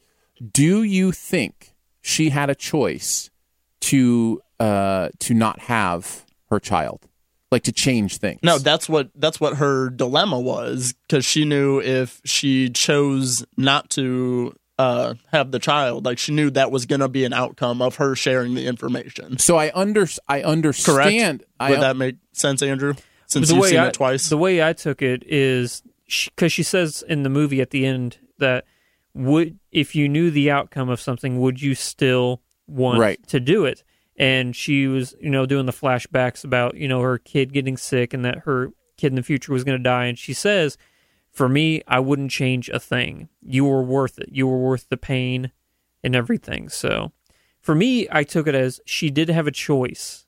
Do 0.52 0.82
you 0.82 1.12
think 1.12 1.74
she 2.00 2.30
had 2.30 2.50
a 2.50 2.54
choice 2.54 3.30
to 3.82 4.40
uh, 4.58 5.08
to 5.20 5.34
not 5.34 5.60
have 5.60 6.24
her 6.50 6.60
child, 6.60 7.06
like 7.50 7.62
to 7.64 7.72
change 7.72 8.18
things? 8.18 8.40
no 8.42 8.58
that's 8.58 8.88
what 8.88 9.10
that's 9.14 9.40
what 9.40 9.56
her 9.56 9.90
dilemma 9.90 10.38
was 10.38 10.94
because 11.08 11.24
she 11.24 11.44
knew 11.44 11.80
if 11.80 12.20
she 12.24 12.68
chose 12.70 13.44
not 13.56 13.90
to 13.90 14.54
uh 14.78 15.14
have 15.30 15.50
the 15.50 15.58
child 15.58 16.06
like 16.06 16.18
she 16.18 16.32
knew 16.32 16.48
that 16.50 16.70
was 16.70 16.86
going 16.86 17.00
to 17.00 17.08
be 17.08 17.24
an 17.26 17.34
outcome 17.34 17.82
of 17.82 17.96
her 17.96 18.14
sharing 18.14 18.54
the 18.54 18.66
information 18.66 19.38
So 19.38 19.58
I 19.58 19.70
under 19.74 20.06
I 20.26 20.40
correct 20.40 20.48
understand. 20.48 21.44
I, 21.58 21.70
would 21.70 21.80
that 21.80 21.96
make 21.96 22.16
sense 22.32 22.62
andrew 22.62 22.94
since 23.26 23.48
the 23.48 23.54
you've 23.54 23.62
way 23.62 23.70
seen 23.70 23.80
I, 23.80 23.88
it 23.88 23.94
twice 23.94 24.28
The 24.30 24.38
way 24.38 24.62
I 24.62 24.72
took 24.72 25.02
it 25.02 25.22
is 25.26 25.82
because 26.34 26.52
she, 26.52 26.62
says 26.62 27.02
in 27.08 27.22
the 27.22 27.28
movie 27.30 27.60
at 27.60 27.70
the 27.70 27.86
end 27.86 28.18
that 28.38 28.64
would 29.14 29.58
if 29.72 29.94
you 29.94 30.08
knew 30.08 30.30
the 30.30 30.50
outcome 30.50 30.88
of 30.88 31.00
something, 31.00 31.40
would 31.40 31.60
you 31.62 31.74
still 31.74 32.42
want 32.66 32.98
Right. 33.00 33.26
to 33.28 33.40
do 33.40 33.64
it? 33.64 33.82
And 34.16 34.54
she 34.54 34.86
was, 34.86 35.14
you 35.20 35.30
know, 35.30 35.46
doing 35.46 35.66
the 35.66 35.72
flashbacks 35.72 36.44
about 36.44 36.76
you 36.76 36.86
know 36.88 37.00
her 37.00 37.18
kid 37.18 37.52
getting 37.52 37.76
sick 37.76 38.12
and 38.14 38.24
that 38.24 38.38
her 38.40 38.70
kid 38.96 39.08
in 39.08 39.14
the 39.16 39.22
future 39.22 39.52
was 39.52 39.64
going 39.64 39.78
to 39.78 39.82
die, 39.82 40.04
and 40.06 40.18
she 40.18 40.34
says, 40.34 40.76
"For 41.32 41.48
me, 41.48 41.80
I 41.88 42.00
wouldn't 42.00 42.30
change 42.30 42.68
a 42.68 42.78
thing. 42.78 43.28
You 43.42 43.64
were 43.64 43.82
worth 43.82 44.18
it. 44.18 44.28
You 44.30 44.46
were 44.46 44.58
worth 44.58 44.88
the 44.90 44.98
pain 44.98 45.52
and 46.04 46.14
everything." 46.14 46.68
So, 46.68 47.12
for 47.60 47.74
me, 47.74 48.06
I 48.10 48.22
took 48.24 48.46
it 48.46 48.54
as 48.54 48.80
she 48.84 49.10
did 49.10 49.28
have 49.30 49.46
a 49.46 49.50
choice 49.52 50.26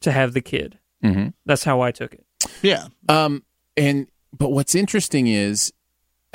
to 0.00 0.10
have 0.10 0.32
the 0.32 0.40
kid. 0.40 0.78
Mhm. 1.04 1.32
That's 1.46 1.62
how 1.64 1.80
I 1.80 1.92
took 1.92 2.14
it. 2.14 2.24
yeah 2.62 2.88
Um, 3.08 3.44
and 3.76 4.08
but 4.36 4.50
what's 4.50 4.74
interesting 4.74 5.26
is 5.26 5.72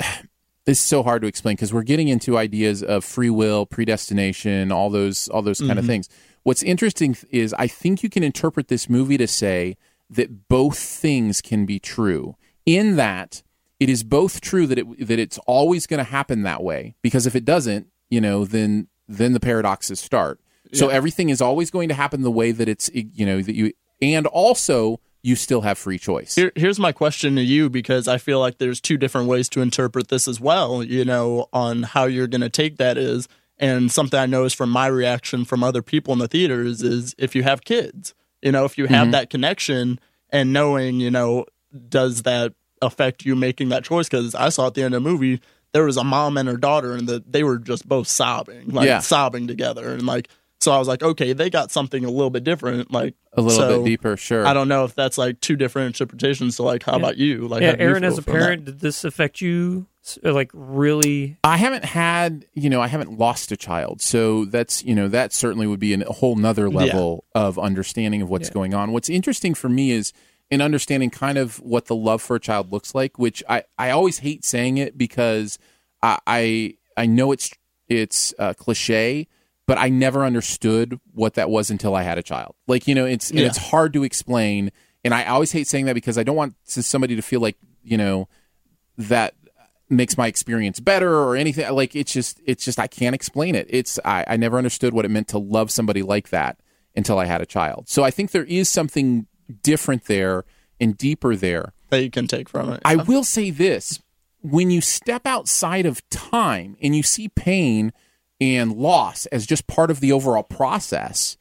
this 0.66 0.78
is 0.78 0.80
so 0.80 1.02
hard 1.02 1.22
to 1.22 1.28
explain 1.28 1.56
because 1.56 1.72
we're 1.72 1.82
getting 1.82 2.08
into 2.08 2.38
ideas 2.38 2.82
of 2.82 3.04
free 3.04 3.30
will, 3.30 3.66
predestination, 3.66 4.72
all 4.72 4.90
those 4.90 5.28
all 5.28 5.42
those 5.42 5.60
kind 5.60 5.72
of 5.72 5.78
mm-hmm. 5.78 5.86
things. 5.88 6.08
What's 6.42 6.62
interesting 6.62 7.16
is 7.30 7.54
I 7.54 7.66
think 7.66 8.02
you 8.02 8.10
can 8.10 8.22
interpret 8.22 8.68
this 8.68 8.88
movie 8.88 9.16
to 9.16 9.26
say 9.26 9.76
that 10.10 10.48
both 10.48 10.78
things 10.78 11.40
can 11.40 11.66
be 11.66 11.78
true. 11.78 12.36
In 12.66 12.96
that 12.96 13.42
it 13.80 13.90
is 13.90 14.02
both 14.02 14.40
true 14.40 14.66
that 14.66 14.78
it 14.78 15.06
that 15.06 15.18
it's 15.18 15.38
always 15.46 15.86
going 15.86 15.98
to 15.98 16.04
happen 16.04 16.42
that 16.42 16.62
way 16.62 16.94
because 17.02 17.26
if 17.26 17.34
it 17.34 17.44
doesn't, 17.44 17.88
you 18.08 18.20
know, 18.20 18.44
then 18.44 18.88
then 19.06 19.32
the 19.32 19.40
paradoxes 19.40 20.00
start. 20.00 20.40
So 20.72 20.88
everything 20.88 21.28
is 21.28 21.40
always 21.40 21.70
going 21.70 21.88
to 21.88 21.94
happen 21.94 22.22
the 22.22 22.32
way 22.32 22.50
that 22.50 22.68
it's 22.68 22.90
you 22.92 23.24
know 23.24 23.40
that 23.42 23.54
you 23.54 23.72
and 24.02 24.26
also 24.26 24.98
you 25.24 25.36
still 25.36 25.62
have 25.62 25.78
free 25.78 25.98
choice. 25.98 26.34
Here, 26.34 26.52
here's 26.54 26.78
my 26.78 26.92
question 26.92 27.34
to 27.36 27.42
you 27.42 27.70
because 27.70 28.06
I 28.06 28.18
feel 28.18 28.40
like 28.40 28.58
there's 28.58 28.78
two 28.78 28.98
different 28.98 29.26
ways 29.26 29.48
to 29.48 29.62
interpret 29.62 30.08
this 30.08 30.28
as 30.28 30.38
well, 30.38 30.84
you 30.84 31.02
know, 31.02 31.48
on 31.50 31.82
how 31.82 32.04
you're 32.04 32.26
going 32.26 32.42
to 32.42 32.50
take 32.50 32.76
that 32.76 32.98
is. 32.98 33.26
And 33.58 33.90
something 33.90 34.20
I 34.20 34.26
know 34.26 34.44
is 34.44 34.52
from 34.52 34.68
my 34.68 34.86
reaction 34.86 35.46
from 35.46 35.64
other 35.64 35.80
people 35.80 36.12
in 36.12 36.18
the 36.18 36.28
theaters 36.28 36.82
is 36.82 37.14
if 37.16 37.34
you 37.34 37.42
have 37.42 37.64
kids, 37.64 38.12
you 38.42 38.52
know, 38.52 38.66
if 38.66 38.76
you 38.76 38.84
have 38.84 39.04
mm-hmm. 39.04 39.10
that 39.12 39.30
connection 39.30 39.98
and 40.28 40.52
knowing, 40.52 41.00
you 41.00 41.10
know, 41.10 41.46
does 41.88 42.24
that 42.24 42.52
affect 42.82 43.24
you 43.24 43.34
making 43.34 43.70
that 43.70 43.82
choice? 43.82 44.10
Because 44.10 44.34
I 44.34 44.50
saw 44.50 44.66
at 44.66 44.74
the 44.74 44.82
end 44.82 44.94
of 44.94 45.02
the 45.02 45.08
movie, 45.08 45.40
there 45.72 45.84
was 45.84 45.96
a 45.96 46.04
mom 46.04 46.36
and 46.36 46.50
her 46.50 46.58
daughter, 46.58 46.92
and 46.92 47.08
the, 47.08 47.24
they 47.26 47.44
were 47.44 47.58
just 47.58 47.88
both 47.88 48.08
sobbing, 48.08 48.68
like 48.68 48.86
Yeah. 48.86 48.98
sobbing 48.98 49.46
together. 49.46 49.90
And 49.90 50.04
like, 50.04 50.28
so 50.64 50.72
I 50.72 50.78
was 50.78 50.88
like, 50.88 51.02
okay, 51.02 51.34
they 51.34 51.50
got 51.50 51.70
something 51.70 52.04
a 52.04 52.10
little 52.10 52.30
bit 52.30 52.42
different. 52.42 52.90
Like, 52.90 53.14
a 53.34 53.42
little 53.42 53.58
so- 53.58 53.78
bit 53.78 53.84
deeper, 53.84 54.16
sure. 54.16 54.46
I 54.46 54.54
don't 54.54 54.68
know 54.68 54.84
if 54.84 54.94
that's 54.94 55.18
like 55.18 55.40
two 55.40 55.56
different 55.56 55.88
interpretations. 55.88 56.56
So, 56.56 56.64
like, 56.64 56.82
how 56.82 56.96
about 56.96 57.18
you? 57.18 57.46
Like, 57.46 57.60
yeah, 57.62 57.72
how 57.72 57.76
you 57.76 57.82
Aaron, 57.82 58.04
as 58.04 58.18
a 58.18 58.22
from 58.22 58.32
that? 58.32 58.40
parent, 58.40 58.64
did 58.64 58.80
this 58.80 59.04
affect 59.04 59.40
you? 59.40 59.86
Like 60.22 60.50
really? 60.52 61.38
I 61.44 61.56
haven't 61.56 61.84
had, 61.84 62.46
you 62.52 62.68
know, 62.68 62.80
I 62.80 62.88
haven't 62.88 63.18
lost 63.18 63.52
a 63.52 63.56
child. 63.56 64.02
So 64.02 64.44
that's, 64.44 64.84
you 64.84 64.94
know, 64.94 65.08
that 65.08 65.32
certainly 65.32 65.66
would 65.66 65.80
be 65.80 65.94
a 65.94 66.04
whole 66.12 66.36
nother 66.36 66.68
level 66.68 67.24
of 67.34 67.58
understanding 67.58 68.20
of 68.20 68.28
what's 68.28 68.50
going 68.50 68.74
on. 68.74 68.92
What's 68.92 69.08
interesting 69.08 69.54
for 69.54 69.70
me 69.70 69.92
is 69.92 70.12
in 70.50 70.60
understanding 70.60 71.08
kind 71.08 71.38
of 71.38 71.58
what 71.60 71.86
the 71.86 71.96
love 71.96 72.20
for 72.20 72.36
a 72.36 72.40
child 72.40 72.70
looks 72.70 72.94
like, 72.94 73.18
which 73.18 73.42
I, 73.48 73.64
I 73.78 73.90
always 73.90 74.18
hate 74.18 74.44
saying 74.44 74.76
it 74.76 74.98
because 74.98 75.58
I, 76.02 76.18
I, 76.26 76.76
I 76.98 77.06
know 77.06 77.32
it's, 77.32 77.50
it's 77.88 78.34
uh, 78.38 78.52
cliche, 78.52 79.26
but 79.66 79.78
I 79.78 79.88
never 79.88 80.24
understood 80.24 80.98
what 81.12 81.34
that 81.34 81.48
was 81.50 81.70
until 81.70 81.94
I 81.94 82.02
had 82.02 82.18
a 82.18 82.22
child. 82.22 82.54
Like, 82.66 82.86
you 82.86 82.94
know, 82.94 83.06
it's, 83.06 83.30
and 83.30 83.38
Yeah. 83.40 83.46
it's 83.46 83.58
hard 83.58 83.92
to 83.94 84.04
explain. 84.04 84.70
And 85.04 85.14
I 85.14 85.24
always 85.24 85.52
hate 85.52 85.66
saying 85.66 85.86
that 85.86 85.94
because 85.94 86.18
I 86.18 86.22
don't 86.22 86.36
want 86.36 86.54
somebody 86.64 87.16
to 87.16 87.22
feel 87.22 87.40
like, 87.40 87.56
you 87.82 87.96
know, 87.96 88.28
that 88.98 89.34
makes 89.90 90.16
my 90.16 90.26
experience 90.26 90.80
better 90.80 91.14
or 91.18 91.36
anything 91.36 91.70
like 91.72 91.94
it's 91.94 92.12
just 92.12 92.40
it's 92.46 92.64
just 92.64 92.78
i 92.80 92.86
can't 92.86 93.14
explain 93.14 93.54
it 93.54 93.66
it's 93.68 93.98
I, 94.04 94.24
I 94.26 94.36
never 94.38 94.56
understood 94.56 94.94
what 94.94 95.04
it 95.04 95.10
meant 95.10 95.28
to 95.28 95.38
love 95.38 95.70
somebody 95.70 96.02
like 96.02 96.30
that 96.30 96.58
until 96.96 97.18
i 97.18 97.26
had 97.26 97.42
a 97.42 97.46
child 97.46 97.86
so 97.88 98.02
i 98.02 98.10
think 98.10 98.30
there 98.30 98.44
is 98.44 98.68
something 98.68 99.26
different 99.62 100.04
there 100.06 100.44
and 100.80 100.96
deeper 100.96 101.36
there 101.36 101.74
that 101.90 102.02
you 102.02 102.10
can 102.10 102.26
take 102.26 102.48
from 102.48 102.72
it. 102.72 102.80
i 102.84 102.96
will 102.96 103.24
say 103.24 103.50
this 103.50 104.00
when 104.40 104.70
you 104.70 104.80
step 104.80 105.26
outside 105.26 105.84
of 105.84 106.08
time 106.08 106.76
and 106.82 106.96
you 106.96 107.02
see 107.02 107.28
pain 107.28 107.92
and 108.44 108.76
loss 108.76 109.26
as 109.26 109.46
just 109.46 109.66
part 109.66 109.90
of 109.90 110.00
the 110.00 110.12
overall 110.12 110.42
process 110.42 111.36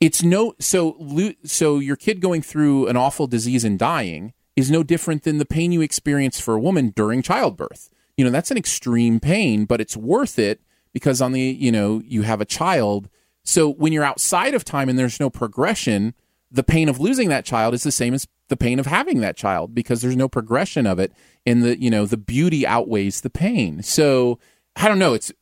it's 0.00 0.22
no 0.22 0.54
so 0.58 0.98
so 1.44 1.78
your 1.78 1.96
kid 1.96 2.20
going 2.20 2.42
through 2.42 2.88
an 2.88 2.96
awful 2.96 3.26
disease 3.26 3.64
and 3.64 3.78
dying 3.78 4.34
is 4.56 4.70
no 4.70 4.82
different 4.82 5.22
than 5.22 5.38
the 5.38 5.46
pain 5.46 5.72
you 5.72 5.80
experience 5.80 6.40
for 6.40 6.54
a 6.54 6.60
woman 6.60 6.92
during 6.94 7.22
childbirth. 7.22 7.90
You 8.16 8.24
know, 8.24 8.30
that's 8.30 8.50
an 8.50 8.56
extreme 8.56 9.18
pain, 9.18 9.64
but 9.64 9.80
it's 9.80 9.96
worth 9.96 10.38
it 10.38 10.60
because 10.92 11.20
on 11.20 11.32
the, 11.32 11.40
you 11.40 11.72
know, 11.72 12.02
you 12.04 12.22
have 12.22 12.40
a 12.40 12.44
child. 12.44 13.08
So 13.42 13.68
when 13.68 13.92
you're 13.92 14.04
outside 14.04 14.54
of 14.54 14.64
time 14.64 14.88
and 14.88 14.98
there's 14.98 15.18
no 15.18 15.28
progression, 15.28 16.14
the 16.50 16.62
pain 16.62 16.88
of 16.88 17.00
losing 17.00 17.28
that 17.30 17.44
child 17.44 17.74
is 17.74 17.82
the 17.82 17.90
same 17.90 18.14
as 18.14 18.28
the 18.48 18.56
pain 18.56 18.78
of 18.78 18.86
having 18.86 19.20
that 19.20 19.36
child 19.36 19.74
because 19.74 20.02
there's 20.02 20.16
no 20.16 20.28
progression 20.28 20.86
of 20.86 20.98
it 20.98 21.12
and 21.44 21.62
the, 21.62 21.80
you 21.80 21.90
know, 21.90 22.06
the 22.06 22.16
beauty 22.16 22.66
outweighs 22.66 23.22
the 23.22 23.30
pain. 23.30 23.82
So 23.82 24.38
I 24.76 24.86
don't 24.86 24.98
know, 24.98 25.14
it's 25.14 25.32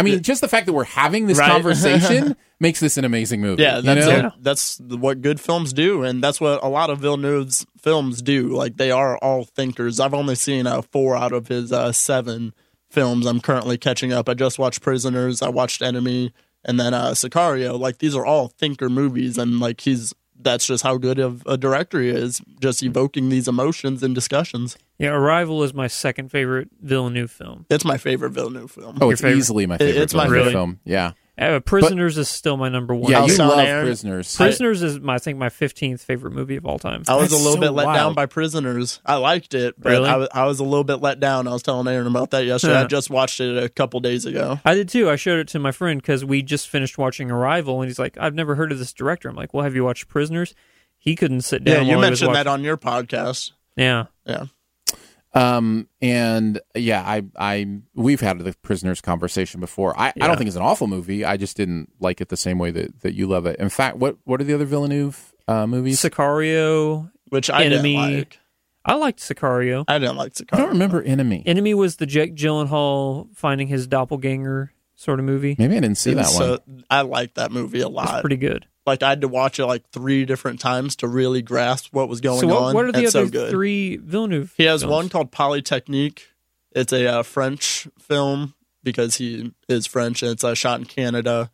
I 0.00 0.02
mean, 0.02 0.22
just 0.22 0.40
the 0.40 0.48
fact 0.48 0.66
that 0.66 0.72
we're 0.72 0.84
having 0.84 1.26
this 1.26 1.38
Right. 1.38 1.50
conversation 1.52 2.36
makes 2.58 2.80
this 2.80 2.96
an 2.96 3.04
amazing 3.04 3.40
movie. 3.40 3.62
Yeah, 3.62 3.76
you 3.76 3.82
that's 3.82 4.06
know? 4.06 4.26
it. 4.28 4.32
that's 4.40 4.80
what 4.80 5.22
good 5.22 5.40
films 5.40 5.72
do, 5.72 6.02
and 6.02 6.22
that's 6.22 6.40
what 6.40 6.62
a 6.62 6.68
lot 6.68 6.90
of 6.90 6.98
Villeneuve's 6.98 7.66
films 7.78 8.22
do. 8.22 8.48
Like 8.48 8.76
they 8.76 8.90
are 8.90 9.16
all 9.18 9.44
thinkers. 9.44 10.00
I've 10.00 10.14
only 10.14 10.34
seen 10.34 10.66
uh, 10.66 10.82
four 10.82 11.16
out 11.16 11.32
of 11.32 11.48
his 11.48 11.72
uh, 11.72 11.92
seven 11.92 12.52
films. 12.90 13.26
I'm 13.26 13.40
currently 13.40 13.78
catching 13.78 14.12
up. 14.12 14.28
I 14.28 14.34
just 14.34 14.58
watched 14.58 14.82
Prisoners. 14.82 15.42
I 15.42 15.48
watched 15.48 15.80
Enemy, 15.82 16.32
and 16.64 16.78
then 16.80 16.92
uh, 16.94 17.10
Sicario. 17.10 17.78
Like 17.78 17.98
these 17.98 18.16
are 18.16 18.26
all 18.26 18.48
thinker 18.48 18.90
movies, 18.90 19.38
and 19.38 19.60
like 19.60 19.80
he's 19.82 20.12
that's 20.42 20.66
just 20.66 20.82
how 20.82 20.96
good 20.96 21.18
of 21.18 21.42
a 21.46 21.56
director 21.56 22.00
he 22.00 22.08
is, 22.08 22.40
just 22.60 22.82
evoking 22.82 23.28
these 23.28 23.46
emotions 23.46 24.02
in 24.02 24.14
discussions. 24.14 24.76
Yeah, 25.00 25.10
Arrival 25.10 25.62
is 25.62 25.72
my 25.74 25.86
second 25.86 26.30
favorite 26.30 26.68
Villeneuve 26.80 27.30
film. 27.30 27.66
It's 27.70 27.84
my 27.84 27.96
favorite 27.98 28.30
Villeneuve 28.30 28.70
film. 28.70 28.98
Oh, 29.00 29.06
Your 29.06 29.12
it's 29.14 29.22
favorite? 29.22 29.38
easily 29.38 29.66
my 29.66 29.76
It- 29.76 29.78
favorite 29.78 30.02
it's 30.02 30.14
my 30.14 30.24
Villeneuve 30.24 30.38
favorite. 30.46 30.52
film. 30.52 30.80
Yeah. 30.84 31.12
Uh, 31.38 31.58
Prisoners 31.60 32.18
is 32.18 32.28
still 32.28 32.58
my 32.58 32.68
number 32.68 32.94
one. 32.94 33.10
Yeah, 33.10 33.24
you 33.24 33.30
House 33.30 33.38
on 33.38 33.48
love 33.48 33.58
Air. 33.60 33.82
Prisoners. 33.82 34.36
Prisoners 34.36 34.82
is 34.82 35.00
my, 35.00 35.14
I 35.14 35.18
think 35.18 35.38
my 35.38 35.48
fifteenth 35.48 36.02
favorite 36.04 36.32
movie 36.34 36.56
of 36.56 36.66
all 36.66 36.78
time. 36.78 37.02
I 37.08 37.14
was 37.14 37.30
That's 37.30 37.32
a 37.32 37.36
little 37.36 37.54
so 37.54 37.60
bit 37.60 37.70
let 37.70 37.94
down 37.94 38.12
by 38.12 38.26
Prisoners. 38.26 39.00
I 39.06 39.14
liked 39.16 39.54
it, 39.54 39.74
but 39.80 39.88
Really? 39.88 40.06
I, 40.10 40.16
was, 40.16 40.28
I 40.34 40.44
was 40.44 40.60
a 40.60 40.64
little 40.64 40.84
bit 40.84 40.96
let 40.96 41.18
down. 41.18 41.48
I 41.48 41.52
was 41.54 41.62
telling 41.62 41.88
Aaron 41.88 42.06
about 42.06 42.32
that 42.32 42.44
yesterday. 42.44 42.74
Huh. 42.74 42.80
I 42.82 42.84
just 42.84 43.08
watched 43.08 43.40
it 43.40 43.56
a 43.56 43.70
couple 43.70 44.00
days 44.00 44.26
ago. 44.26 44.60
I 44.66 44.74
did 44.74 44.90
too. 44.90 45.08
I 45.08 45.16
showed 45.16 45.38
it 45.38 45.48
to 45.48 45.58
my 45.58 45.72
friend 45.72 45.98
because 46.02 46.26
we 46.26 46.42
just 46.42 46.68
finished 46.68 46.98
watching 46.98 47.30
Arrival, 47.30 47.80
and 47.80 47.88
he's 47.88 47.98
like, 47.98 48.18
"I've 48.20 48.34
never 48.34 48.54
heard 48.56 48.70
of 48.70 48.78
this 48.78 48.92
director." 48.92 49.30
I'm 49.30 49.36
like, 49.36 49.54
"Well, 49.54 49.64
have 49.64 49.74
you 49.74 49.82
watched 49.82 50.08
Prisoners?" 50.08 50.54
He 50.98 51.16
couldn't 51.16 51.40
sit 51.40 51.64
down. 51.64 51.74
Yeah, 51.76 51.80
you 51.92 51.96
while 51.96 52.04
he 52.04 52.10
was 52.10 52.20
mentioned 52.20 52.36
that 52.36 52.46
on 52.48 52.62
your 52.62 52.76
podcast. 52.76 53.52
Yeah, 53.76 54.06
Yeah. 54.26 54.44
Um, 55.32 55.88
and 56.02 56.60
yeah, 56.74 57.02
I, 57.02 57.22
I, 57.38 57.80
we've 57.94 58.20
had 58.20 58.38
the 58.40 58.54
prisoners 58.62 59.00
conversation 59.00 59.60
before. 59.60 59.98
I, 59.98 60.12
I 60.20 60.26
don't 60.26 60.36
think 60.36 60.48
it's 60.48 60.56
an 60.56 60.62
awful 60.62 60.86
movie. 60.86 61.24
I 61.24 61.36
just 61.36 61.56
didn't 61.56 61.92
like 62.00 62.20
it 62.20 62.28
the 62.28 62.36
same 62.36 62.58
way 62.58 62.70
that, 62.72 63.00
that 63.02 63.14
you 63.14 63.26
love 63.26 63.46
it. 63.46 63.58
In 63.60 63.68
fact, 63.68 63.98
what, 63.98 64.16
what 64.24 64.40
are 64.40 64.44
the 64.44 64.54
other 64.54 64.64
Villeneuve 64.64 65.32
uh, 65.46 65.66
movies? 65.66 66.00
Sicario. 66.00 67.10
Which 67.28 67.48
I 67.48 67.64
Enemy. 67.64 67.96
didn't 67.96 68.18
like. 68.18 68.38
I 68.84 68.94
liked 68.94 69.20
Sicario. 69.20 69.84
I 69.86 69.98
didn't 69.98 70.16
like 70.16 70.32
Sicario. 70.32 70.54
I 70.54 70.56
don't 70.56 70.70
remember 70.70 71.02
Enemy. 71.02 71.44
Enemy 71.46 71.74
was 71.74 71.96
the 71.96 72.06
Jake 72.06 72.34
Gyllenhaal 72.34 73.28
finding 73.36 73.68
his 73.68 73.86
doppelganger 73.86 74.72
sort 75.00 75.18
of 75.18 75.24
movie. 75.24 75.56
Maybe 75.58 75.76
I 75.76 75.80
didn't 75.80 75.98
see 75.98 76.14
that 76.14 76.26
so 76.26 76.58
one. 76.66 76.84
I 76.90 77.00
liked 77.02 77.36
that 77.36 77.50
movie 77.50 77.80
a 77.80 77.86
It's 77.86 77.94
lot. 77.94 78.20
pretty 78.20 78.36
good. 78.36 78.66
like 78.86 79.02
I 79.02 79.08
had 79.10 79.20
to 79.22 79.28
watch 79.28 79.58
it 79.58 79.66
like 79.66 79.88
three 79.90 80.24
different 80.24 80.60
times 80.60 80.96
to 80.96 81.08
really 81.08 81.42
grasp 81.42 81.92
what 81.92 82.08
was 82.08 82.20
going 82.20 82.40
So 82.40 82.46
what, 82.48 82.62
on. 82.62 82.74
what 82.74 82.84
are 82.86 82.92
the 82.92 83.02
It's 83.04 83.14
other 83.14 83.26
so 83.26 83.30
good. 83.30 83.50
three 83.50 83.96
Villeneuve? 83.96 84.52
He 84.56 84.64
has 84.64 84.82
films? 84.82 84.92
one 84.92 85.08
called 85.08 85.30
Polytechnique. 85.32 86.28
It's 86.72 86.92
a 86.92 87.06
uh, 87.06 87.22
French 87.22 87.88
film 87.98 88.54
because 88.82 89.16
he 89.16 89.52
is 89.68 89.86
French 89.86 90.22
and 90.22 90.32
it's 90.32 90.44
uh, 90.44 90.54
shot 90.54 90.78
in 90.80 90.86
Canada. 90.86 91.50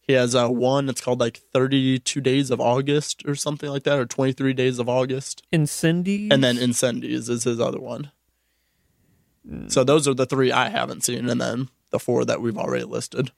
He 0.00 0.12
has 0.14 0.34
uh, 0.34 0.48
one 0.48 0.86
that's 0.86 1.00
called 1.00 1.18
like 1.20 1.38
32 1.52 2.20
Days 2.20 2.50
of 2.50 2.60
August 2.60 3.24
or 3.26 3.34
something 3.34 3.68
like 3.68 3.82
that, 3.84 3.98
or 3.98 4.06
23 4.06 4.52
Days 4.54 4.78
of 4.78 4.88
August. 4.88 5.42
Incendies. 5.52 6.32
And 6.32 6.42
then 6.44 6.56
Incendies 6.56 7.28
is 7.28 7.44
his 7.44 7.60
other 7.60 7.80
one. 7.80 8.10
Hmm. 9.48 9.68
So 9.68 9.84
those 9.84 10.06
are 10.08 10.14
the 10.14 10.26
three 10.26 10.52
I 10.52 10.68
haven't 10.68 11.02
seen, 11.04 11.28
and 11.28 11.40
then 11.40 11.68
the 11.96 12.04
four 12.04 12.24
that 12.24 12.40
we've 12.42 12.58
already 12.58 12.84
listed. 12.84 13.30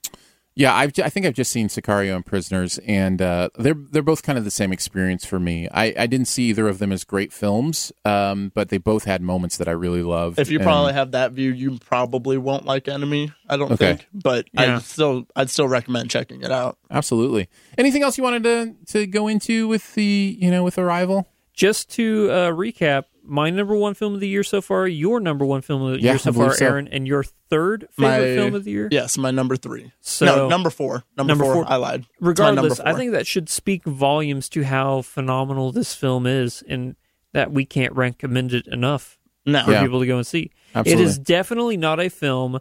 Yeah, 0.54 0.74
I've, 0.74 0.92
I 0.98 1.08
think 1.08 1.24
I've 1.24 1.34
just 1.34 1.52
seen 1.52 1.68
Sicario 1.68 2.16
and 2.16 2.26
Prisoners, 2.26 2.78
and 2.84 3.22
uh, 3.22 3.48
they're 3.56 3.76
they're 3.76 4.02
both 4.02 4.24
kind 4.24 4.36
of 4.36 4.44
the 4.44 4.50
same 4.50 4.72
experience 4.72 5.24
for 5.24 5.38
me. 5.38 5.68
I, 5.68 5.94
I 5.96 6.06
didn't 6.08 6.26
see 6.26 6.48
either 6.50 6.66
of 6.66 6.80
them 6.80 6.90
as 6.90 7.04
great 7.04 7.32
films, 7.32 7.92
um, 8.04 8.50
but 8.56 8.68
they 8.68 8.78
both 8.78 9.04
had 9.04 9.22
moments 9.22 9.56
that 9.58 9.68
I 9.68 9.70
really 9.70 10.02
loved. 10.02 10.40
If 10.40 10.50
you 10.50 10.58
and- 10.58 10.64
probably 10.66 10.94
have 10.94 11.12
that 11.12 11.30
view, 11.30 11.52
you 11.52 11.78
probably 11.78 12.38
won't 12.38 12.64
like 12.64 12.88
Enemy. 12.88 13.30
I 13.48 13.56
don't 13.56 13.70
Okay. 13.70 13.86
think, 13.98 14.08
but 14.12 14.46
Yeah. 14.52 14.76
I'd 14.78 14.82
still 14.82 15.28
I'd 15.36 15.48
still 15.48 15.68
recommend 15.68 16.10
checking 16.10 16.42
it 16.42 16.50
out. 16.50 16.76
absolutely. 16.90 17.48
Anything 17.78 18.02
else 18.02 18.18
you 18.18 18.24
wanted 18.24 18.42
to 18.42 18.74
to 18.94 19.06
go 19.06 19.28
into 19.28 19.68
with 19.68 19.94
the 19.94 20.36
you 20.40 20.50
know 20.50 20.64
with 20.64 20.76
Arrival? 20.76 21.28
Just 21.54 21.88
to 21.92 22.30
uh, 22.32 22.50
recap, 22.50 23.04
my 23.28 23.50
number 23.50 23.76
one 23.76 23.94
film 23.94 24.14
of 24.14 24.20
the 24.20 24.28
year 24.28 24.42
so 24.42 24.60
far, 24.60 24.88
your 24.88 25.20
number 25.20 25.44
one 25.44 25.60
film 25.62 25.82
of 25.82 25.92
the 25.92 26.00
Yeah, 26.02 26.12
year 26.12 26.18
so 26.18 26.32
far, 26.32 26.54
so. 26.54 26.64
Aaron, 26.64 26.88
and 26.88 27.06
your 27.06 27.22
third 27.22 27.86
favorite 27.92 28.30
My- 28.30 28.34
film 28.36 28.54
of 28.54 28.64
the 28.64 28.70
year. 28.70 28.88
Yes, 28.90 29.16
my 29.18 29.30
number 29.30 29.56
three. 29.56 29.92
So 30.00 30.26
no, 30.26 30.48
number 30.48 30.70
four. 30.70 31.04
Number, 31.16 31.30
Number 31.32 31.44
four, 31.44 31.54
four. 31.54 31.70
I 31.72 31.76
lied. 31.76 32.06
Regardless, 32.20 32.80
I 32.80 32.94
think 32.94 33.12
that 33.12 33.26
should 33.26 33.48
speak 33.48 33.84
volumes 33.84 34.48
to 34.50 34.64
how 34.64 35.02
phenomenal 35.02 35.70
this 35.72 35.94
film 35.94 36.26
is, 36.26 36.62
and 36.68 36.96
that 37.32 37.52
we 37.52 37.64
can't 37.64 37.92
recommend 37.94 38.52
it 38.54 38.66
enough 38.66 39.18
no. 39.44 39.64
for 39.64 39.72
Yeah. 39.72 39.82
people 39.82 40.00
to 40.00 40.06
go 40.06 40.16
and 40.16 40.26
see. 40.26 40.50
Absolutely. 40.74 41.04
It 41.04 41.06
is 41.06 41.18
definitely 41.18 41.76
not 41.76 42.00
a 42.00 42.08
film 42.08 42.60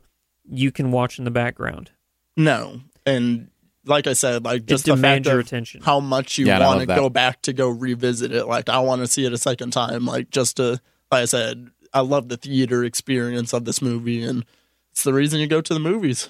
you 0.50 0.72
can 0.72 0.92
watch 0.92 1.18
in 1.20 1.26
the 1.26 1.32
background. 1.32 1.92
No, 2.36 2.82
and 3.06 3.50
like 3.88 4.08
I 4.08 4.14
said, 4.14 4.44
like 4.46 4.62
It 4.62 4.68
just 4.68 4.86
the 4.86 4.98
fact 4.98 5.26
your 5.26 5.40
of 5.40 5.46
attention. 5.46 5.82
how 5.82 6.00
much 6.00 6.38
you 6.38 6.46
Yeah, 6.48 6.60
want 6.60 6.82
to 6.82 6.86
go 6.86 7.10
back 7.10 7.42
to 7.44 7.54
go 7.54 7.70
revisit 7.70 8.32
it. 8.32 8.46
Like 8.46 8.70
I 8.70 8.80
want 8.80 9.02
to 9.02 9.08
see 9.08 9.26
it 9.26 9.34
a 9.34 9.38
second 9.38 9.72
time. 9.72 10.06
Like 10.06 10.30
just 10.30 10.58
to, 10.58 10.80
like 11.12 11.22
I 11.24 11.26
said, 11.26 11.70
I 11.94 12.02
love 12.02 12.30
the 12.30 12.38
theater 12.38 12.84
experience 12.84 13.54
of 13.54 13.66
this 13.66 13.82
movie, 13.82 14.22
and 14.24 14.46
it's 14.92 15.04
the 15.04 15.14
reason 15.14 15.40
you 15.40 15.48
go 15.48 15.62
to 15.62 15.74
the 15.74 15.80
movies. 15.80 16.30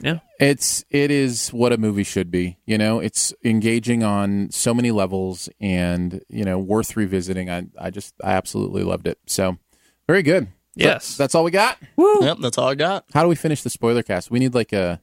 Yeah, 0.00 0.18
It's 0.38 0.84
it 0.90 1.10
is 1.10 1.48
what 1.48 1.72
a 1.72 1.78
movie 1.78 2.04
should 2.04 2.30
be. 2.30 2.58
You 2.66 2.76
know, 2.78 3.00
it's 3.00 3.32
engaging 3.44 4.02
on 4.04 4.50
so 4.50 4.72
many 4.74 4.90
levels, 4.90 5.48
and 5.60 6.22
you 6.28 6.44
know, 6.44 6.58
worth 6.58 6.96
revisiting. 6.96 7.50
I 7.50 7.64
I 7.78 7.90
just 7.90 8.14
I 8.22 8.32
absolutely 8.32 8.82
loved 8.84 9.06
it. 9.06 9.18
So 9.26 9.58
very 10.06 10.22
good. 10.22 10.44
So 10.46 10.50
Yes. 10.88 11.16
that's 11.18 11.34
all 11.34 11.44
we 11.44 11.50
got. 11.50 11.76
Yep, 11.98 12.38
that's 12.40 12.56
all 12.58 12.68
I 12.68 12.74
got. 12.74 13.04
How 13.12 13.22
do 13.22 13.28
we 13.28 13.34
finish 13.34 13.62
the 13.62 13.68
spoiler 13.70 14.02
cast? 14.02 14.30
We 14.30 14.38
need 14.38 14.54
like 14.54 14.72
a 14.72 15.01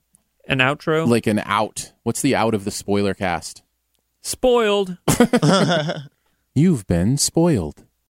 an 0.50 0.60
outro. 0.60 1.08
like 1.08 1.28
an 1.28 1.40
out. 1.46 1.94
What's 2.04 2.22
the 2.22 2.36
out 2.36 2.54
of 2.54 2.66
the 2.66 2.72
spoiler 2.72 3.14
cast? 3.14 3.64
Spoiled. 4.22 4.98
You've 6.56 6.86
been 6.88 7.18
spoiled. 7.18 7.86